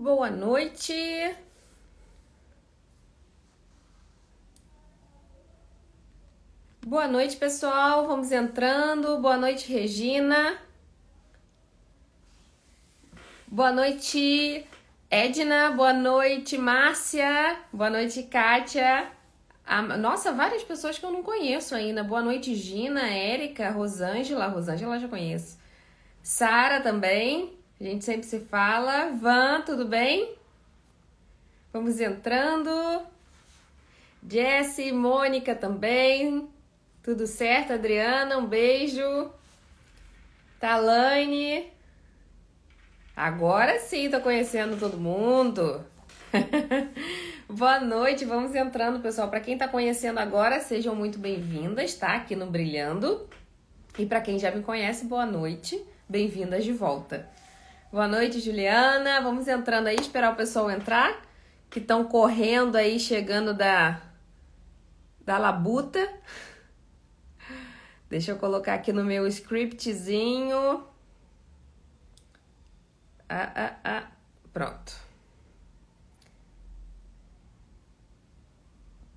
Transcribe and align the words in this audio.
Boa 0.00 0.30
noite. 0.30 0.94
Boa 6.80 7.06
noite, 7.06 7.36
pessoal. 7.36 8.06
Vamos 8.06 8.32
entrando. 8.32 9.18
Boa 9.18 9.36
noite, 9.36 9.70
Regina. 9.70 10.56
Boa 13.46 13.70
noite, 13.72 14.66
Edna. 15.10 15.70
Boa 15.72 15.92
noite, 15.92 16.56
Márcia. 16.56 17.58
Boa 17.70 17.90
noite, 17.90 18.22
Kátia. 18.22 19.12
Nossa, 19.98 20.32
várias 20.32 20.62
pessoas 20.62 20.98
que 20.98 21.04
eu 21.04 21.12
não 21.12 21.22
conheço 21.22 21.74
ainda. 21.74 22.02
Boa 22.02 22.22
noite, 22.22 22.54
Gina, 22.54 23.06
Érica, 23.06 23.68
Rosângela. 23.68 24.46
Rosângela 24.46 24.98
já 24.98 25.08
conheço. 25.08 25.58
Sara 26.22 26.80
também. 26.80 27.59
A 27.80 27.84
gente 27.84 28.04
sempre 28.04 28.24
se 28.24 28.40
fala. 28.40 29.10
Van, 29.12 29.62
tudo 29.62 29.86
bem? 29.86 30.34
Vamos 31.72 31.98
entrando. 31.98 32.70
Jessie, 34.28 34.92
Mônica 34.92 35.54
também. 35.54 36.46
Tudo 37.02 37.26
certo, 37.26 37.72
Adriana? 37.72 38.36
Um 38.36 38.44
beijo. 38.44 39.30
Talane. 40.60 41.72
Agora 43.16 43.78
sim, 43.78 44.10
tô 44.10 44.20
conhecendo 44.20 44.78
todo 44.78 44.98
mundo. 44.98 45.82
Boa 47.48 47.80
noite, 47.80 48.26
vamos 48.26 48.54
entrando, 48.54 49.00
pessoal. 49.00 49.30
Para 49.30 49.40
quem 49.40 49.56
tá 49.56 49.66
conhecendo 49.66 50.20
agora, 50.20 50.60
sejam 50.60 50.94
muito 50.94 51.18
bem-vindas, 51.18 51.94
tá? 51.94 52.16
Aqui 52.16 52.36
no 52.36 52.46
Brilhando. 52.46 53.26
E 53.98 54.04
para 54.04 54.20
quem 54.20 54.38
já 54.38 54.50
me 54.50 54.62
conhece, 54.62 55.06
boa 55.06 55.24
noite. 55.24 55.82
Bem-vindas 56.06 56.62
de 56.62 56.72
volta. 56.72 57.39
Boa 57.92 58.06
noite, 58.06 58.38
Juliana. 58.38 59.20
Vamos 59.20 59.48
entrando 59.48 59.88
aí, 59.88 59.96
esperar 59.96 60.32
o 60.32 60.36
pessoal 60.36 60.70
entrar, 60.70 61.22
que 61.68 61.80
estão 61.80 62.04
correndo 62.04 62.76
aí, 62.76 63.00
chegando 63.00 63.52
da 63.52 64.00
da 65.26 65.36
labuta. 65.36 65.98
Deixa 68.08 68.30
eu 68.30 68.38
colocar 68.38 68.74
aqui 68.74 68.92
no 68.92 69.02
meu 69.02 69.26
scriptzinho. 69.26 70.84
Ah, 73.28 73.52
ah, 73.56 73.76
ah. 73.82 74.06
Pronto. 74.52 74.92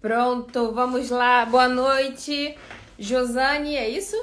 Pronto, 0.01 0.73
vamos 0.73 1.11
lá. 1.11 1.45
Boa 1.45 1.67
noite. 1.67 2.57
Josane, 2.97 3.75
é 3.75 3.87
isso? 3.87 4.17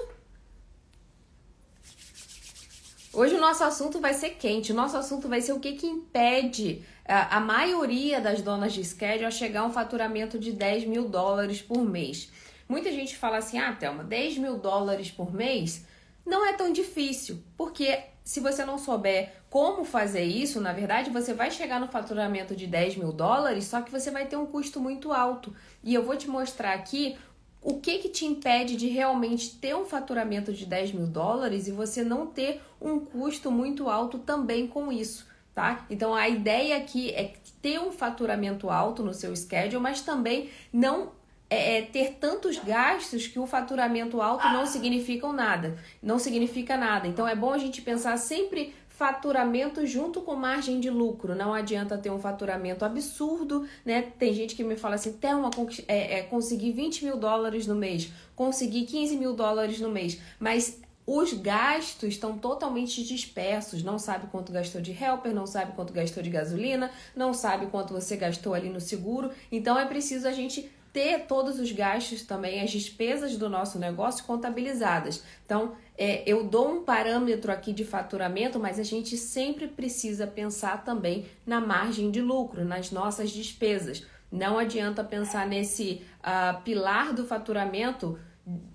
Hoje 3.20 3.34
o 3.34 3.38
nosso 3.38 3.62
assunto 3.62 4.00
vai 4.00 4.14
ser 4.14 4.30
quente. 4.30 4.72
O 4.72 4.74
nosso 4.74 4.96
assunto 4.96 5.28
vai 5.28 5.42
ser 5.42 5.52
o 5.52 5.60
que, 5.60 5.72
que 5.72 5.86
impede 5.86 6.82
a, 7.06 7.36
a 7.36 7.40
maioria 7.40 8.18
das 8.18 8.40
donas 8.40 8.72
de 8.72 8.82
schedule 8.82 9.26
a 9.26 9.30
chegar 9.30 9.60
a 9.60 9.66
um 9.66 9.70
faturamento 9.70 10.38
de 10.38 10.52
10 10.52 10.86
mil 10.86 11.06
dólares 11.06 11.60
por 11.60 11.84
mês. 11.84 12.30
Muita 12.66 12.90
gente 12.90 13.14
fala 13.18 13.36
assim, 13.36 13.58
ah, 13.58 13.76
Thelma, 13.78 14.02
10 14.04 14.38
mil 14.38 14.56
dólares 14.56 15.10
por 15.10 15.34
mês 15.34 15.84
não 16.24 16.46
é 16.48 16.54
tão 16.54 16.72
difícil, 16.72 17.44
porque 17.58 17.98
se 18.24 18.40
você 18.40 18.64
não 18.64 18.78
souber 18.78 19.30
como 19.50 19.84
fazer 19.84 20.24
isso, 20.24 20.58
na 20.58 20.72
verdade, 20.72 21.10
você 21.10 21.34
vai 21.34 21.50
chegar 21.50 21.78
no 21.78 21.88
faturamento 21.88 22.56
de 22.56 22.66
10 22.66 22.96
mil 22.96 23.12
dólares, 23.12 23.64
só 23.66 23.82
que 23.82 23.90
você 23.90 24.10
vai 24.10 24.24
ter 24.24 24.36
um 24.36 24.46
custo 24.46 24.80
muito 24.80 25.12
alto. 25.12 25.54
E 25.84 25.92
eu 25.92 26.04
vou 26.04 26.16
te 26.16 26.26
mostrar 26.26 26.72
aqui 26.72 27.18
o 27.62 27.78
que, 27.78 27.98
que 27.98 28.08
te 28.08 28.24
impede 28.24 28.76
de 28.76 28.88
realmente 28.88 29.56
ter 29.56 29.74
um 29.74 29.84
faturamento 29.84 30.52
de 30.52 30.64
10 30.64 30.92
mil 30.92 31.06
dólares 31.06 31.66
e 31.66 31.72
você 31.72 32.02
não 32.02 32.26
ter 32.26 32.60
um 32.80 32.98
custo 32.98 33.50
muito 33.50 33.88
alto 33.88 34.18
também 34.18 34.66
com 34.66 34.90
isso. 34.90 35.28
Tá? 35.54 35.84
Então 35.90 36.14
a 36.14 36.28
ideia 36.28 36.76
aqui 36.76 37.10
é 37.10 37.34
ter 37.60 37.78
um 37.78 37.92
faturamento 37.92 38.70
alto 38.70 39.02
no 39.02 39.12
seu 39.12 39.34
schedule, 39.36 39.82
mas 39.82 40.00
também 40.00 40.48
não 40.72 41.12
é, 41.50 41.78
é, 41.78 41.82
ter 41.82 42.12
tantos 42.20 42.56
gastos 42.58 43.26
que 43.26 43.38
o 43.38 43.46
faturamento 43.46 44.22
alto 44.22 44.46
não 44.48 44.64
significam 44.64 45.32
nada, 45.32 45.76
não 46.00 46.18
significa 46.18 46.76
nada. 46.76 47.08
Então 47.08 47.26
é 47.26 47.34
bom 47.34 47.52
a 47.52 47.58
gente 47.58 47.82
pensar 47.82 48.16
sempre 48.16 48.72
faturamento 49.00 49.86
junto 49.86 50.20
com 50.20 50.36
margem 50.36 50.78
de 50.78 50.90
lucro. 50.90 51.34
Não 51.34 51.54
adianta 51.54 51.96
ter 51.96 52.10
um 52.10 52.18
faturamento 52.18 52.84
absurdo, 52.84 53.66
né? 53.82 54.02
Tem 54.18 54.34
gente 54.34 54.54
que 54.54 54.62
me 54.62 54.76
fala 54.76 54.96
assim, 54.96 55.14
Thelma, 55.14 55.50
é, 55.88 56.18
é, 56.18 56.22
consegui 56.24 56.70
20 56.70 57.06
mil 57.06 57.16
dólares 57.16 57.66
no 57.66 57.74
mês, 57.74 58.12
consegui 58.36 58.84
15 58.84 59.16
mil 59.16 59.32
dólares 59.32 59.80
no 59.80 59.88
mês, 59.88 60.20
mas 60.38 60.82
os 61.06 61.32
gastos 61.32 62.10
estão 62.10 62.36
totalmente 62.36 63.02
dispersos. 63.02 63.82
Não 63.82 63.98
sabe 63.98 64.26
quanto 64.26 64.52
gastou 64.52 64.82
de 64.82 64.92
helper, 64.92 65.34
não 65.34 65.46
sabe 65.46 65.72
quanto 65.72 65.94
gastou 65.94 66.22
de 66.22 66.28
gasolina, 66.28 66.90
não 67.16 67.32
sabe 67.32 67.68
quanto 67.68 67.94
você 67.94 68.18
gastou 68.18 68.52
ali 68.52 68.68
no 68.68 68.82
seguro. 68.82 69.30
Então 69.50 69.78
é 69.78 69.86
preciso 69.86 70.28
a 70.28 70.32
gente 70.32 70.70
ter 70.92 71.26
todos 71.26 71.58
os 71.60 71.70
gastos 71.70 72.22
também, 72.22 72.60
as 72.60 72.70
despesas 72.70 73.36
do 73.36 73.48
nosso 73.48 73.78
negócio 73.78 74.24
contabilizadas. 74.24 75.22
Então, 75.44 75.72
é, 75.96 76.22
eu 76.26 76.44
dou 76.44 76.70
um 76.70 76.82
parâmetro 76.82 77.52
aqui 77.52 77.72
de 77.72 77.84
faturamento, 77.84 78.58
mas 78.58 78.78
a 78.78 78.82
gente 78.82 79.16
sempre 79.16 79.68
precisa 79.68 80.26
pensar 80.26 80.84
também 80.84 81.26
na 81.46 81.60
margem 81.60 82.10
de 82.10 82.20
lucro, 82.20 82.64
nas 82.64 82.90
nossas 82.90 83.30
despesas. 83.30 84.04
Não 84.32 84.58
adianta 84.58 85.04
pensar 85.04 85.46
nesse 85.46 86.02
uh, 86.20 86.60
pilar 86.62 87.12
do 87.12 87.26
faturamento 87.26 88.18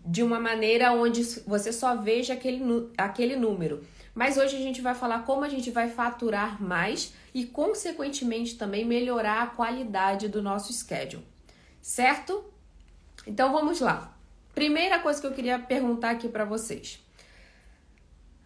de 0.06 0.22
uma 0.22 0.40
maneira 0.40 0.94
onde 0.94 1.24
você 1.46 1.74
só 1.74 1.96
veja 1.96 2.34
aquele, 2.34 2.90
aquele 2.97 3.36
número. 3.36 3.84
Mas 4.14 4.38
hoje 4.38 4.56
a 4.56 4.59
gente 4.59 4.82
vai 4.82 4.96
falar 4.96 5.26
como 5.26 5.44
a 5.44 5.50
gente 5.50 5.72
vai 5.72 5.90
faturar 5.90 6.62
mais 6.62 7.14
e, 7.34 7.46
consequentemente, 7.46 8.56
também 8.56 8.86
melhorar 8.86 9.44
a 9.44 9.47
qualidade 9.47 10.30
do 10.30 10.42
nosso 10.42 10.72
schedule 10.72 11.34
certo? 11.85 12.44
Então 13.28 13.51
vamos 13.51 13.79
lá. 13.79 14.18
Primeira 14.56 14.97
coisa 14.97 15.22
que 15.22 15.28
eu 15.28 15.34
queria 15.34 15.59
perguntar 15.59 16.09
aqui 16.09 16.28
para 16.28 16.44
vocês. 16.44 17.00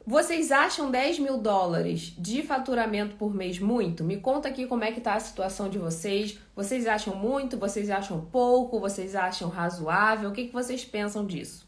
Vocês 0.05 0.51
acham 0.51 0.91
10 0.91 1.19
mil 1.19 1.37
dólares 1.37 2.13
de 2.17 2.43
faturamento 2.43 3.15
por 3.15 3.33
mês 3.33 3.57
muito? 3.57 4.03
Me 4.03 4.17
conta 4.17 4.49
aqui 4.49 4.67
como 4.67 4.83
é 4.83 4.91
que 4.91 4.99
tá 4.99 5.13
a 5.13 5.19
situação 5.21 5.69
de 5.69 5.77
vocês. 5.77 6.37
Vocês 6.53 6.85
acham 6.85 7.15
muito? 7.15 7.57
Vocês 7.57 7.89
acham 7.89 8.19
pouco? 8.25 8.77
Vocês 8.77 9.15
acham 9.15 9.47
razoável? 9.47 10.31
O 10.31 10.33
que, 10.33 10.47
que 10.47 10.53
vocês 10.53 10.83
pensam 10.83 11.25
disso? 11.25 11.65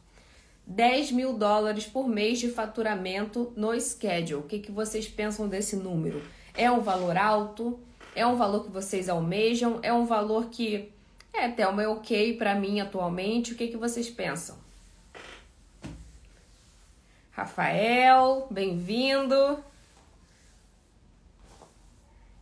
10 0.68 1.14
mil 1.14 1.34
dólares 1.38 1.86
por 1.86 2.06
mês 2.06 2.40
de 2.40 2.50
faturamento 2.50 3.53
no 3.56 3.80
schedule. 3.80 4.42
O 4.42 4.44
que, 4.44 4.59
que 4.59 4.74
vocês 4.74 5.08
pensam 5.08 5.48
desse 5.48 5.78
número? 5.78 6.22
É 6.53 6.70
um 6.70 6.82
valor 6.82 7.16
alto? 7.16 7.80
É 8.14 8.28
um 8.28 8.36
valor 8.36 8.66
que 8.66 8.72
vocês 8.72 9.08
almejam? 9.08 9.80
É 9.82 9.94
um 9.94 10.06
valor 10.06 10.50
que 10.50 10.92
é, 11.34 11.50
Thelma, 11.50 11.84
é 11.84 11.88
ok 11.88 12.38
para 12.38 12.56
mim 12.56 12.80
atualmente. 12.80 13.53
O 13.53 13.56
que, 13.56 13.68
que 13.68 13.78
vocês 13.78 14.09
pensam? 14.09 14.58
Rafael, 17.31 18.47
bem-vindo. 18.52 19.36
O 19.36 19.64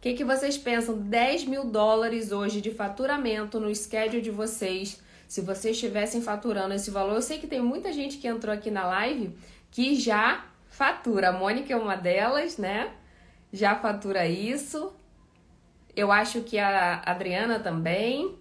que, 0.01 0.13
que 0.13 0.23
vocês 0.23 0.57
pensam? 0.57 0.97
10 0.97 1.45
mil 1.45 1.65
dólares 1.65 2.31
hoje 2.31 2.61
de 2.61 2.71
faturamento 2.71 3.59
no 3.59 3.73
schedule 3.75 4.21
de 4.21 4.31
vocês. 4.31 5.01
Se 5.27 5.41
vocês 5.41 5.75
estivessem 5.75 6.21
faturando 6.21 6.73
esse 6.73 6.89
valor, 6.89 7.15
eu 7.15 7.21
sei 7.21 7.37
que 7.37 7.47
tem 7.47 7.61
muita 7.61 7.93
gente 7.93 8.17
que 8.17 8.27
entrou 8.27 8.53
aqui 8.53 8.71
na 8.71 8.87
live 8.87 9.37
que 9.69 9.95
já 9.95 10.45
fatura. 10.67 11.29
A 11.29 11.33
Mônica 11.33 11.71
é 11.71 11.75
uma 11.75 11.95
delas, 11.95 12.57
né? 12.57 12.91
Já 13.53 13.75
fatura 13.75 14.25
isso. 14.25 14.91
Eu 15.95 16.11
acho 16.11 16.41
que 16.41 16.57
a 16.57 17.01
Adriana 17.05 17.59
também. 17.59 18.35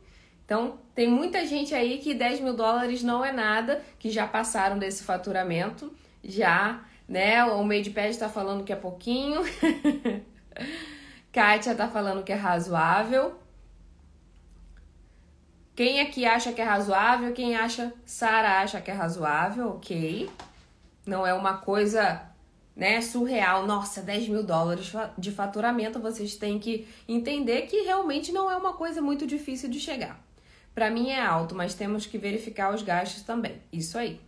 Então, 0.49 0.79
tem 0.95 1.07
muita 1.07 1.45
gente 1.45 1.75
aí 1.75 1.99
que 1.99 2.15
10 2.15 2.41
mil 2.41 2.55
dólares 2.55 3.03
não 3.03 3.23
é 3.23 3.31
nada, 3.31 3.85
que 3.99 4.11
já 4.11 4.27
passaram 4.27 4.79
desse 4.79 5.05
faturamento, 5.05 5.93
já, 6.25 6.83
né? 7.07 7.45
O 7.45 7.63
Madepad 7.63 8.09
está 8.09 8.31
falando 8.31 8.65
que 8.65 8.73
é 8.73 8.77
pouquinho. 8.77 9.43
Kátia 11.31 11.75
tá 11.75 11.87
falando 11.87 12.25
que 12.25 12.33
é 12.33 12.35
razoável. 12.35 13.39
Quem 15.77 16.01
aqui 16.01 16.25
acha 16.25 16.51
que 16.51 16.63
é 16.63 16.65
razoável? 16.65 17.35
Quem 17.35 17.55
acha? 17.55 17.93
Sara 18.07 18.63
acha 18.63 18.81
que 18.81 18.91
é 18.91 18.95
razoável, 18.95 19.73
ok. 19.73 20.31
Não 21.05 21.27
é 21.27 21.35
uma 21.35 21.59
coisa, 21.59 22.23
né, 22.75 23.03
surreal. 23.03 23.67
Nossa, 23.67 24.01
10 24.01 24.31
mil 24.31 24.43
dólares 24.43 24.91
de 25.19 25.31
faturamento. 25.31 26.01
Vocês 26.01 26.37
têm 26.37 26.59
que 26.59 26.89
entender 27.07 27.67
que 27.67 27.83
realmente 27.83 28.33
não 28.33 28.51
é 28.51 28.57
uma 28.57 28.73
coisa 28.73 29.03
muito 29.03 29.27
difícil 29.27 29.69
de 29.69 29.79
chegar. 29.79 30.27
Para 30.79 30.93
mim 30.93 31.11
é 31.11 31.21
alto, 31.21 31.57
mas 31.57 31.75
temos 31.75 32.07
que 32.07 32.17
verificar 32.17 32.73
os 32.73 32.83
gastos 32.83 33.25
também. 33.25 33.61
Isso 33.73 33.99
aí. 33.99 34.21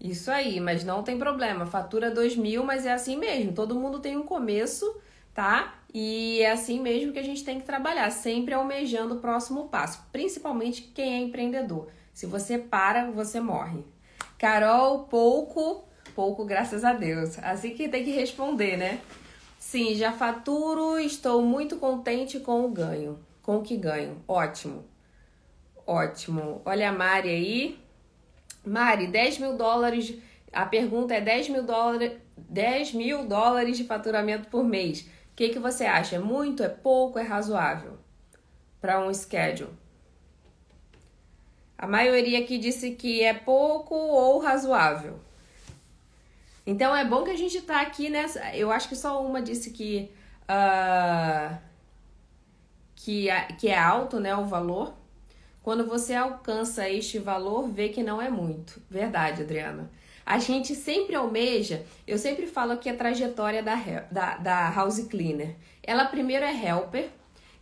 Isso 0.00 0.30
aí, 0.30 0.60
mas 0.60 0.84
não 0.84 1.02
tem 1.02 1.18
problema. 1.18 1.66
Fatura 1.66 2.12
2 2.12 2.36
mil, 2.36 2.62
mas 2.62 2.86
é 2.86 2.92
assim 2.92 3.16
mesmo. 3.16 3.52
Todo 3.52 3.74
mundo 3.74 3.98
tem 3.98 4.16
um 4.16 4.22
começo, 4.22 4.96
tá? 5.34 5.74
E 5.92 6.40
é 6.42 6.52
assim 6.52 6.80
mesmo 6.80 7.12
que 7.12 7.18
a 7.18 7.24
gente 7.24 7.42
tem 7.42 7.58
que 7.58 7.66
trabalhar, 7.66 8.08
sempre 8.12 8.54
almejando 8.54 9.16
o 9.16 9.18
próximo 9.18 9.68
passo, 9.68 10.00
principalmente 10.12 10.80
quem 10.94 11.14
é 11.14 11.18
empreendedor. 11.18 11.88
Se 12.12 12.24
você 12.24 12.56
para, 12.56 13.10
você 13.10 13.40
morre. 13.40 13.84
Carol, 14.38 15.08
pouco, 15.10 15.88
pouco, 16.14 16.44
graças 16.44 16.84
a 16.84 16.92
Deus. 16.92 17.36
Assim 17.40 17.70
que 17.70 17.88
tem 17.88 18.04
que 18.04 18.12
responder, 18.12 18.76
né? 18.76 19.00
Sim, 19.58 19.96
já 19.96 20.12
faturo, 20.12 21.00
estou 21.00 21.42
muito 21.42 21.78
contente 21.78 22.38
com 22.38 22.64
o 22.64 22.68
ganho, 22.68 23.18
com 23.42 23.56
o 23.56 23.62
que 23.62 23.76
ganho. 23.76 24.22
Ótimo, 24.28 24.84
ótimo. 25.86 26.62
Olha 26.64 26.90
a 26.90 26.92
Mari 26.92 27.28
aí. 27.28 27.78
Mari, 28.64 29.06
10 29.06 29.38
mil 29.38 29.56
dólares. 29.56 30.14
A 30.52 30.64
pergunta 30.66 31.14
é 31.14 31.20
10 31.20 31.48
mil 31.48 31.62
dólares, 31.64 32.12
10 32.36 32.94
mil 32.94 33.26
dólares 33.26 33.76
de 33.76 33.84
faturamento 33.84 34.48
por 34.48 34.64
mês. 34.64 35.00
O 35.00 35.36
que, 35.36 35.48
que 35.48 35.58
você 35.58 35.84
acha? 35.84 36.16
É 36.16 36.18
muito? 36.18 36.62
É 36.62 36.68
pouco? 36.68 37.18
É 37.18 37.22
razoável? 37.22 37.98
Para 38.80 39.00
um 39.04 39.12
schedule? 39.12 39.70
A 41.76 41.86
maioria 41.86 42.38
aqui 42.38 42.56
disse 42.56 42.92
que 42.92 43.22
é 43.22 43.34
pouco 43.34 43.94
ou 43.94 44.38
razoável. 44.38 45.18
Então 46.66 46.96
é 46.96 47.04
bom 47.04 47.24
que 47.24 47.30
a 47.30 47.36
gente 47.36 47.60
tá 47.60 47.80
aqui 47.80 48.08
nessa. 48.08 48.54
Eu 48.56 48.70
acho 48.70 48.88
que 48.88 48.96
só 48.96 49.24
uma 49.24 49.42
disse 49.42 49.70
que. 49.70 50.10
Uh, 50.44 51.58
que, 52.94 53.28
que 53.58 53.68
é 53.68 53.78
alto, 53.78 54.18
né? 54.18 54.34
O 54.34 54.46
valor. 54.46 54.94
Quando 55.64 55.84
você 55.84 56.14
alcança 56.14 56.88
este 56.88 57.18
valor, 57.18 57.68
vê 57.68 57.88
que 57.88 58.04
não 58.04 58.22
é 58.22 58.30
muito. 58.30 58.80
Verdade, 58.88 59.42
Adriana. 59.42 59.90
A 60.24 60.38
gente 60.38 60.76
sempre 60.76 61.16
almeja, 61.16 61.84
eu 62.06 62.18
sempre 62.18 62.46
falo 62.46 62.76
que 62.76 62.88
a 62.88 62.96
trajetória 62.96 63.62
da, 63.62 63.74
da, 64.12 64.36
da 64.36 64.70
house 64.70 65.00
cleaner. 65.08 65.56
Ela 65.82 66.04
primeiro 66.04 66.44
é 66.44 66.52
helper, 66.52 67.10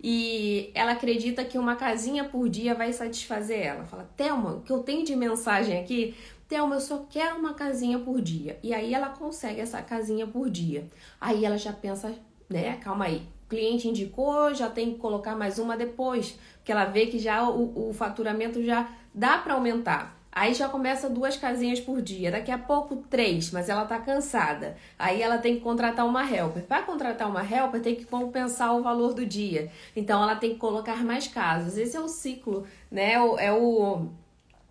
e 0.05 0.71
ela 0.75 0.93
acredita 0.93 1.45
que 1.45 1.57
uma 1.57 1.77
casinha 1.77 2.25
por 2.25 2.49
dia 2.49 2.75
vai 2.75 2.93
satisfazer 2.93 3.61
ela. 3.61 3.85
Fala, 3.85 4.11
Thelma, 4.17 4.55
o 4.55 4.61
que 4.61 4.73
eu 4.73 4.81
tenho 4.81 5.05
de 5.05 5.15
mensagem 5.15 5.81
aqui 5.81 6.17
Thelma, 6.53 6.75
eu 6.75 6.81
só 6.83 7.07
quero 7.09 7.39
uma 7.39 7.55
casinha 7.55 7.99
por 7.99 8.21
dia. 8.21 8.59
E 8.63 8.75
aí 8.75 8.93
ela 8.93 9.09
consegue 9.09 9.59
essa 9.59 9.81
casinha 9.81 10.27
por 10.27 10.51
dia. 10.51 10.87
Aí 11.19 11.47
ela 11.47 11.57
já 11.57 11.73
pensa, 11.73 12.15
né? 12.47 12.77
Calma 12.77 13.07
aí. 13.07 13.27
Cliente 13.53 13.87
indicou, 13.87 14.55
já 14.55 14.71
tem 14.71 14.95
que 14.95 14.99
colocar 14.99 15.37
mais 15.37 15.59
uma 15.59 15.77
depois. 15.77 16.39
Porque 16.57 16.73
ela 16.73 16.87
vê 16.87 17.05
que 17.05 17.19
já 17.19 17.47
o, 17.47 17.91
o 17.91 17.93
faturamento 17.93 18.65
já 18.65 18.89
dá 19.15 19.37
para 19.37 19.53
aumentar. 19.53 20.19
Aí 20.35 20.55
já 20.55 20.71
começa 20.71 21.11
duas 21.11 21.37
casinhas 21.37 21.79
por 21.79 22.01
dia, 22.01 22.31
daqui 22.31 22.51
a 22.51 22.57
pouco 22.57 22.97
três, 23.11 23.51
mas 23.51 23.69
ela 23.69 23.85
tá 23.85 23.99
cansada. 23.99 24.79
Aí 24.99 25.21
ela 25.21 25.37
tem 25.37 25.57
que 25.57 25.61
contratar 25.61 26.07
uma 26.07 26.25
helper. 26.25 26.63
Para 26.63 26.83
contratar 26.83 27.29
uma 27.29 27.45
helper, 27.45 27.83
tem 27.83 27.95
que 27.95 28.07
compensar 28.07 28.75
o 28.75 28.83
valor 28.83 29.13
do 29.13 29.27
dia. 29.27 29.71
Então 29.95 30.23
ela 30.23 30.35
tem 30.35 30.55
que 30.55 30.59
colocar 30.59 31.05
mais 31.05 31.29
casas. 31.29 31.77
Esse 31.77 31.99
é 31.99 32.01
o 32.01 32.09
ciclo, 32.09 32.67
né? 32.91 33.13
É 33.39 33.53
o 33.53 34.09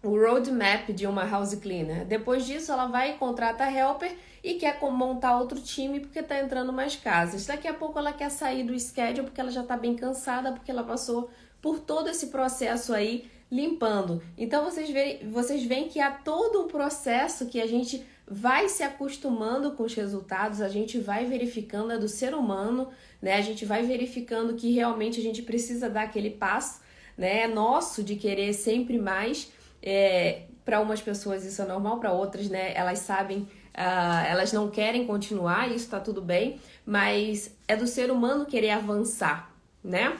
o 0.04 0.18
roadmap 0.18 0.90
de 0.92 1.06
uma 1.06 1.24
house 1.30 1.54
cleaner. 1.54 2.06
Depois 2.06 2.46
disso, 2.46 2.72
ela 2.72 2.88
vai 2.88 3.12
e 3.12 3.18
contrata 3.18 3.72
helper 3.72 4.12
e 4.44 4.56
quer 4.56 4.80
montar 4.82 5.38
outro 5.38 5.60
time 5.60 6.00
porque 6.00 6.20
está 6.20 6.40
entrando 6.40 6.74
mais 6.74 6.96
casas. 6.96 7.46
Daqui 7.46 7.68
a 7.68 7.74
pouco 7.74 8.00
ela 8.00 8.12
quer 8.12 8.30
sair 8.30 8.64
do 8.64 8.78
schedule 8.80 9.28
porque 9.28 9.40
ela 9.40 9.52
já 9.52 9.62
está 9.62 9.78
bem 9.78 9.96
cansada, 9.96 10.52
porque 10.52 10.72
ela 10.72 10.84
passou 10.84 11.30
por 11.62 11.80
todo 11.80 12.10
esse 12.10 12.28
processo 12.28 12.94
aí 12.94 13.30
limpando. 13.52 14.24
Então 14.38 14.64
vocês 14.64 14.90
veem, 14.90 15.30
vocês 15.30 15.64
veem 15.64 15.90
que 15.90 16.00
há 16.00 16.12
todo 16.12 16.64
um 16.64 16.68
processo 16.68 17.48
que 17.48 17.62
a 17.62 17.68
gente 17.68 18.04
vai 18.28 18.70
se 18.70 18.82
acostumando 18.82 19.74
com 19.74 19.84
os 19.84 19.94
resultados, 19.94 20.62
a 20.62 20.70
gente 20.70 20.98
vai 20.98 21.26
verificando 21.26 21.92
é 21.92 21.98
do 21.98 22.08
ser 22.08 22.34
humano, 22.34 22.88
né? 23.22 23.36
A 23.36 23.42
gente 23.42 23.66
vai 23.66 23.84
verificando 23.84 24.56
que 24.56 24.72
realmente 24.72 25.20
a 25.20 25.24
gente 25.24 25.42
precisa 25.42 25.90
dar 25.90 26.04
aquele 26.04 26.30
passo, 26.30 26.80
né? 27.18 27.42
É 27.42 27.48
nosso 27.48 28.02
de 28.02 28.16
querer 28.16 28.54
sempre 28.54 28.98
mais 28.98 29.52
é, 29.84 30.44
para 30.64 30.80
umas 30.80 31.02
pessoas 31.02 31.46
isso 31.46 31.62
é 31.62 31.66
normal, 31.66 32.00
para 32.00 32.12
outras, 32.12 32.48
né, 32.50 32.74
elas 32.76 33.00
sabem, 33.00 33.48
uh, 33.76 34.26
elas 34.28 34.52
não 34.52 34.70
querem 34.70 35.06
continuar, 35.06 35.68
isso 35.68 35.86
está 35.86 36.00
tudo 36.00 36.22
bem, 36.22 36.60
mas 36.86 37.56
é 37.68 37.76
do 37.76 37.88
ser 37.88 38.12
humano 38.12 38.46
querer 38.46 38.72
avançar, 38.72 39.52
né? 39.84 40.18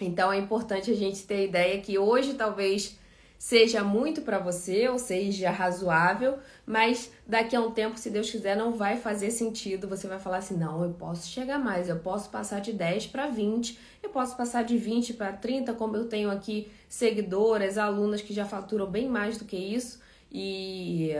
Então 0.00 0.32
é 0.32 0.38
importante 0.38 0.90
a 0.90 0.94
gente 0.94 1.24
ter 1.24 1.34
a 1.34 1.44
ideia 1.44 1.80
que 1.80 1.98
hoje 1.98 2.34
talvez 2.34 2.98
seja 3.38 3.84
muito 3.84 4.22
para 4.22 4.38
você, 4.38 4.88
ou 4.88 4.98
seja 4.98 5.50
razoável, 5.50 6.38
mas 6.64 7.10
daqui 7.26 7.54
a 7.54 7.60
um 7.60 7.70
tempo, 7.70 7.98
se 7.98 8.10
Deus 8.10 8.30
quiser, 8.30 8.56
não 8.56 8.72
vai 8.72 8.96
fazer 8.96 9.30
sentido. 9.30 9.88
Você 9.88 10.06
vai 10.06 10.18
falar 10.18 10.38
assim: 10.38 10.56
não, 10.56 10.82
eu 10.82 10.92
posso 10.92 11.28
chegar 11.28 11.58
mais, 11.58 11.88
eu 11.88 11.98
posso 11.98 12.30
passar 12.30 12.60
de 12.60 12.72
10 12.72 13.06
para 13.08 13.28
20, 13.28 13.78
eu 14.02 14.10
posso 14.10 14.36
passar 14.36 14.64
de 14.64 14.76
20 14.76 15.14
para 15.14 15.32
30, 15.32 15.72
como 15.74 15.96
eu 15.96 16.06
tenho 16.08 16.30
aqui 16.30 16.70
seguidoras, 16.88 17.78
alunas 17.78 18.22
que 18.22 18.32
já 18.34 18.44
faturam 18.44 18.86
bem 18.86 19.08
mais 19.08 19.38
do 19.38 19.44
que 19.44 19.56
isso. 19.56 20.00
E 20.30 21.12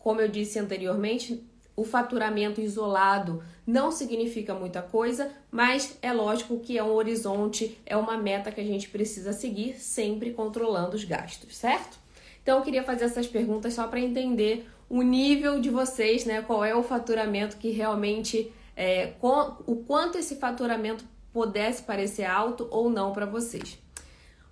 como 0.00 0.20
eu 0.20 0.26
disse 0.26 0.58
anteriormente, 0.58 1.40
o 1.76 1.84
faturamento 1.84 2.60
isolado 2.60 3.40
não 3.64 3.92
significa 3.92 4.52
muita 4.52 4.82
coisa, 4.82 5.30
mas 5.48 5.96
é 6.02 6.12
lógico 6.12 6.58
que 6.58 6.76
é 6.76 6.82
um 6.82 6.92
horizonte, 6.92 7.78
é 7.86 7.96
uma 7.96 8.16
meta 8.16 8.50
que 8.50 8.60
a 8.60 8.64
gente 8.64 8.88
precisa 8.88 9.32
seguir, 9.32 9.78
sempre 9.78 10.32
controlando 10.32 10.96
os 10.96 11.04
gastos, 11.04 11.56
certo? 11.56 11.96
Então 12.42 12.58
eu 12.58 12.64
queria 12.64 12.82
fazer 12.82 13.04
essas 13.04 13.28
perguntas 13.28 13.74
só 13.74 13.86
para 13.86 14.00
entender 14.00 14.68
o 14.88 15.02
nível 15.02 15.60
de 15.60 15.70
vocês, 15.70 16.24
né? 16.24 16.42
Qual 16.42 16.64
é 16.64 16.74
o 16.74 16.82
faturamento 16.82 17.58
que 17.58 17.70
realmente 17.70 18.52
é, 18.76 19.12
o 19.22 19.76
quanto 19.86 20.18
esse 20.18 20.36
faturamento 20.36 21.04
pudesse 21.32 21.82
parecer 21.82 22.24
alto 22.24 22.66
ou 22.70 22.90
não 22.90 23.12
para 23.12 23.26
vocês. 23.26 23.78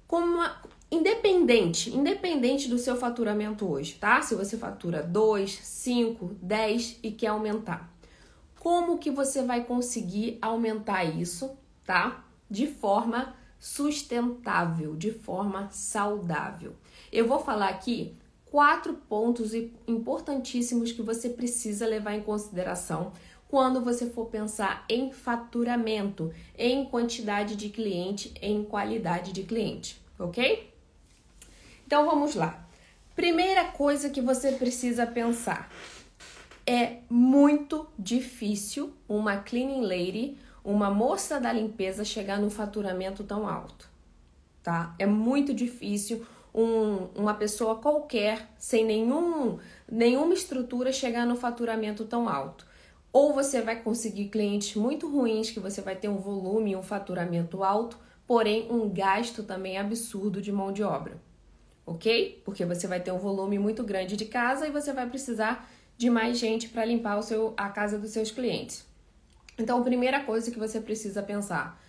Como 0.07 0.27
uma, 0.27 0.63
Independente, 0.91 1.95
independente 1.95 2.67
do 2.67 2.79
seu 2.79 2.97
faturamento 2.97 3.71
hoje, 3.71 3.95
tá? 3.95 4.23
Se 4.23 4.35
você 4.35 4.57
fatura 4.57 5.03
2, 5.03 5.51
5, 5.63 6.37
10 6.41 7.01
e 7.03 7.11
quer 7.11 7.27
aumentar. 7.27 7.93
Como 8.59 8.97
que 8.97 9.11
você 9.11 9.43
vai 9.43 9.65
conseguir 9.65 10.39
aumentar 10.41 11.05
isso, 11.05 11.51
tá? 11.85 12.25
De 12.51 12.67
forma 12.67 13.35
sustentável, 13.59 14.97
de 14.97 15.13
forma 15.13 15.69
saudável. 15.71 16.75
Eu 17.13 17.29
vou 17.29 17.39
falar 17.39 17.69
aqui 17.69 18.17
quatro 18.47 18.95
pontos 18.95 19.53
importantíssimos 19.87 20.91
que 20.91 21.03
você 21.03 21.29
precisa 21.29 21.87
levar 21.87 22.15
em 22.15 22.23
consideração 22.23 23.13
quando 23.47 23.83
você 23.83 24.09
for 24.09 24.27
pensar 24.27 24.87
em 24.89 25.13
faturamento, 25.13 26.33
em 26.57 26.87
quantidade 26.87 27.57
de 27.57 27.69
cliente, 27.69 28.33
em 28.41 28.65
qualidade 28.65 29.33
de 29.33 29.43
cliente, 29.43 30.01
ok? 30.19 30.78
Então 31.89 32.05
vamos 32.05 32.35
lá. 32.35 32.69
Primeira 33.17 33.65
coisa 33.65 34.11
que 34.11 34.21
você 34.21 34.53
precisa 34.53 35.07
pensar: 35.07 35.73
é 36.67 36.99
muito 37.09 37.89
difícil 37.99 38.93
uma 39.09 39.39
cleaning 39.39 39.81
lady, 39.81 40.37
uma 40.63 40.91
moça 40.91 41.41
da 41.41 41.51
limpeza, 41.51 42.05
chegar 42.05 42.39
no 42.39 42.51
faturamento 42.51 43.25
tão 43.25 43.49
alto, 43.49 43.89
tá? 44.63 44.95
É 44.99 45.07
muito 45.07 45.55
difícil 45.55 46.27
um, 46.55 47.07
uma 47.17 47.33
pessoa 47.33 47.77
qualquer, 47.77 48.51
sem 48.59 48.85
nenhum, 48.85 49.59
nenhuma 49.91 50.35
estrutura, 50.35 50.93
chegar 50.93 51.25
no 51.25 51.37
faturamento 51.37 52.05
tão 52.05 52.29
alto. 52.29 52.67
Ou 53.11 53.33
você 53.33 53.63
vai 53.63 53.81
conseguir 53.81 54.29
clientes 54.29 54.77
muito 54.77 55.09
ruins, 55.11 55.51
que 55.51 55.59
você 55.59 55.81
vai 55.81 55.97
ter 55.97 56.11
um 56.11 56.19
volume 56.19 56.73
e 56.73 56.77
um 56.77 56.83
faturamento 56.83 57.65
alto, 57.65 57.97
porém 58.27 58.71
um 58.71 58.91
gasto 58.91 59.43
também 59.43 59.79
absurdo 59.79 60.43
de 60.43 60.53
mão 60.53 60.71
de 60.71 60.83
obra 60.83 61.27
ok? 61.89 62.43
Porque 62.45 62.65
você 62.65 62.87
vai 62.87 63.01
ter 63.01 63.13
um 63.13 63.19
volume 63.19 63.59
muito 63.59 63.83
grande 63.83 64.17
de 64.17 64.27
casa 64.27 64.67
e 64.67 64.71
você 64.71 64.93
vai 64.93 65.09
precisar 65.09 65.69
de 65.97 66.09
mais 66.11 66.39
gente 66.39 66.69
para 66.69 66.85
limpar 66.85 67.19
o 67.19 67.23
seu, 67.23 67.55
a 67.57 67.69
casa 67.69 67.99
dos 67.99 68.11
seus 68.11 68.31
clientes. 68.31 68.87
Então, 69.59 69.79
a 69.81 69.83
primeira 69.83 70.23
coisa 70.23 70.51
que 70.51 70.59
você 70.59 70.81
precisa 70.81 71.23
pensar: 71.23 71.81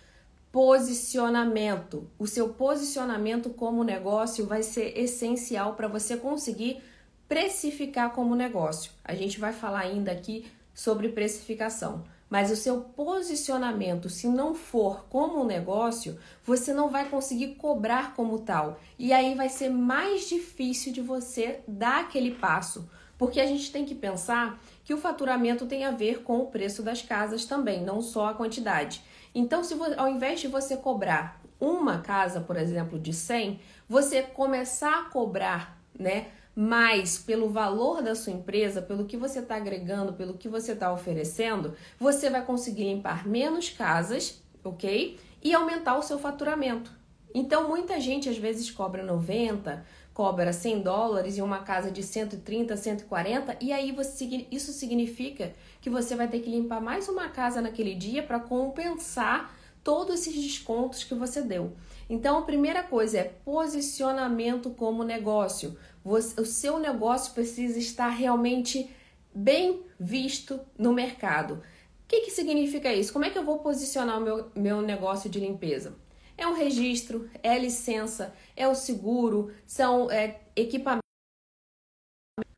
posicionamento. 0.50 2.10
O 2.18 2.26
seu 2.26 2.48
posicionamento 2.48 3.50
como 3.50 3.84
negócio 3.84 4.46
vai 4.46 4.62
ser 4.62 4.98
essencial 4.98 5.74
para 5.74 5.86
você 5.86 6.16
conseguir 6.16 6.82
precificar 7.28 8.12
como 8.12 8.34
negócio. 8.34 8.90
A 9.04 9.14
gente 9.14 9.38
vai 9.38 9.52
falar 9.52 9.80
ainda 9.80 10.10
aqui 10.10 10.50
sobre 10.74 11.10
precificação 11.10 12.04
mas 12.30 12.50
o 12.50 12.56
seu 12.56 12.80
posicionamento, 12.80 14.08
se 14.08 14.28
não 14.28 14.54
for 14.54 15.04
como 15.10 15.42
um 15.42 15.44
negócio, 15.44 16.16
você 16.44 16.72
não 16.72 16.88
vai 16.88 17.08
conseguir 17.08 17.56
cobrar 17.56 18.14
como 18.14 18.38
tal. 18.38 18.78
E 18.96 19.12
aí 19.12 19.34
vai 19.34 19.48
ser 19.48 19.68
mais 19.68 20.28
difícil 20.28 20.92
de 20.92 21.00
você 21.00 21.60
dar 21.66 22.02
aquele 22.02 22.30
passo, 22.30 22.88
porque 23.18 23.40
a 23.40 23.46
gente 23.46 23.72
tem 23.72 23.84
que 23.84 23.96
pensar 23.96 24.62
que 24.84 24.94
o 24.94 24.98
faturamento 24.98 25.66
tem 25.66 25.84
a 25.84 25.90
ver 25.90 26.22
com 26.22 26.38
o 26.38 26.46
preço 26.46 26.84
das 26.84 27.02
casas 27.02 27.44
também, 27.44 27.82
não 27.82 28.00
só 28.00 28.28
a 28.28 28.34
quantidade. 28.34 29.02
Então, 29.34 29.64
se 29.64 29.76
ao 29.96 30.08
invés 30.08 30.40
de 30.40 30.46
você 30.46 30.76
cobrar 30.76 31.40
uma 31.60 31.98
casa, 31.98 32.40
por 32.40 32.56
exemplo, 32.56 32.98
de 32.98 33.12
100, 33.12 33.60
você 33.88 34.22
começar 34.22 35.00
a 35.00 35.04
cobrar, 35.10 35.78
né, 35.98 36.28
mais 36.60 37.16
pelo 37.16 37.48
valor 37.48 38.02
da 38.02 38.14
sua 38.14 38.34
empresa, 38.34 38.82
pelo 38.82 39.06
que 39.06 39.16
você 39.16 39.38
está 39.38 39.56
agregando, 39.56 40.12
pelo 40.12 40.34
que 40.34 40.46
você 40.46 40.72
está 40.72 40.92
oferecendo, 40.92 41.74
você 41.98 42.28
vai 42.28 42.44
conseguir 42.44 42.84
limpar 42.84 43.26
menos 43.26 43.70
casas, 43.70 44.42
ok? 44.62 45.18
E 45.42 45.54
aumentar 45.54 45.96
o 45.96 46.02
seu 46.02 46.18
faturamento. 46.18 46.92
Então, 47.34 47.66
muita 47.66 47.98
gente 47.98 48.28
às 48.28 48.36
vezes 48.36 48.70
cobra 48.70 49.02
90, 49.02 49.82
cobra 50.12 50.52
100 50.52 50.82
dólares 50.82 51.38
em 51.38 51.40
uma 51.40 51.60
casa 51.60 51.90
de 51.90 52.02
130, 52.02 52.76
140, 52.76 53.56
e 53.58 53.72
aí 53.72 53.90
você, 53.90 54.46
isso 54.50 54.70
significa 54.70 55.54
que 55.80 55.88
você 55.88 56.14
vai 56.14 56.28
ter 56.28 56.40
que 56.40 56.50
limpar 56.50 56.82
mais 56.82 57.08
uma 57.08 57.30
casa 57.30 57.62
naquele 57.62 57.94
dia 57.94 58.22
para 58.22 58.38
compensar 58.38 59.50
todos 59.82 60.14
esses 60.14 60.34
descontos 60.34 61.04
que 61.04 61.14
você 61.14 61.40
deu. 61.40 61.72
Então, 62.08 62.38
a 62.38 62.42
primeira 62.42 62.82
coisa 62.82 63.18
é 63.18 63.24
posicionamento 63.24 64.70
como 64.70 65.04
negócio. 65.04 65.78
Você, 66.04 66.40
o 66.40 66.46
seu 66.46 66.78
negócio 66.78 67.34
precisa 67.34 67.78
estar 67.78 68.08
realmente 68.08 68.90
bem 69.34 69.84
visto 69.98 70.60
no 70.78 70.92
mercado. 70.92 71.54
O 71.54 72.08
que, 72.08 72.22
que 72.22 72.30
significa 72.30 72.92
isso? 72.92 73.12
Como 73.12 73.24
é 73.24 73.30
que 73.30 73.38
eu 73.38 73.44
vou 73.44 73.58
posicionar 73.58 74.18
o 74.18 74.20
meu, 74.20 74.50
meu 74.56 74.80
negócio 74.80 75.30
de 75.30 75.38
limpeza? 75.38 75.94
É 76.36 76.46
um 76.46 76.54
registro, 76.54 77.30
é 77.42 77.58
licença, 77.58 78.34
é 78.56 78.66
o 78.66 78.74
seguro, 78.74 79.52
são 79.66 80.10
é, 80.10 80.40
equipamentos. 80.56 81.02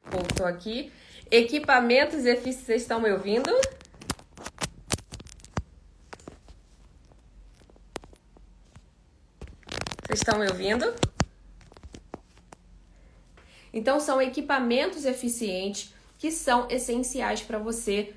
Voltou 0.09 0.47
aqui. 0.47 0.93
Equipamentos 1.31 2.25
eficientes. 2.25 2.65
Vocês 2.65 2.83
estão 2.83 3.01
me 3.01 3.11
ouvindo? 3.11 3.51
Vocês 10.07 10.21
estão 10.21 10.39
me 10.39 10.47
ouvindo? 10.47 11.12
Então, 13.73 13.99
são 13.99 14.21
equipamentos 14.21 15.05
eficientes 15.05 15.95
que 16.19 16.31
são 16.31 16.69
essenciais 16.69 17.43
para 17.43 17.59
você 17.59 18.15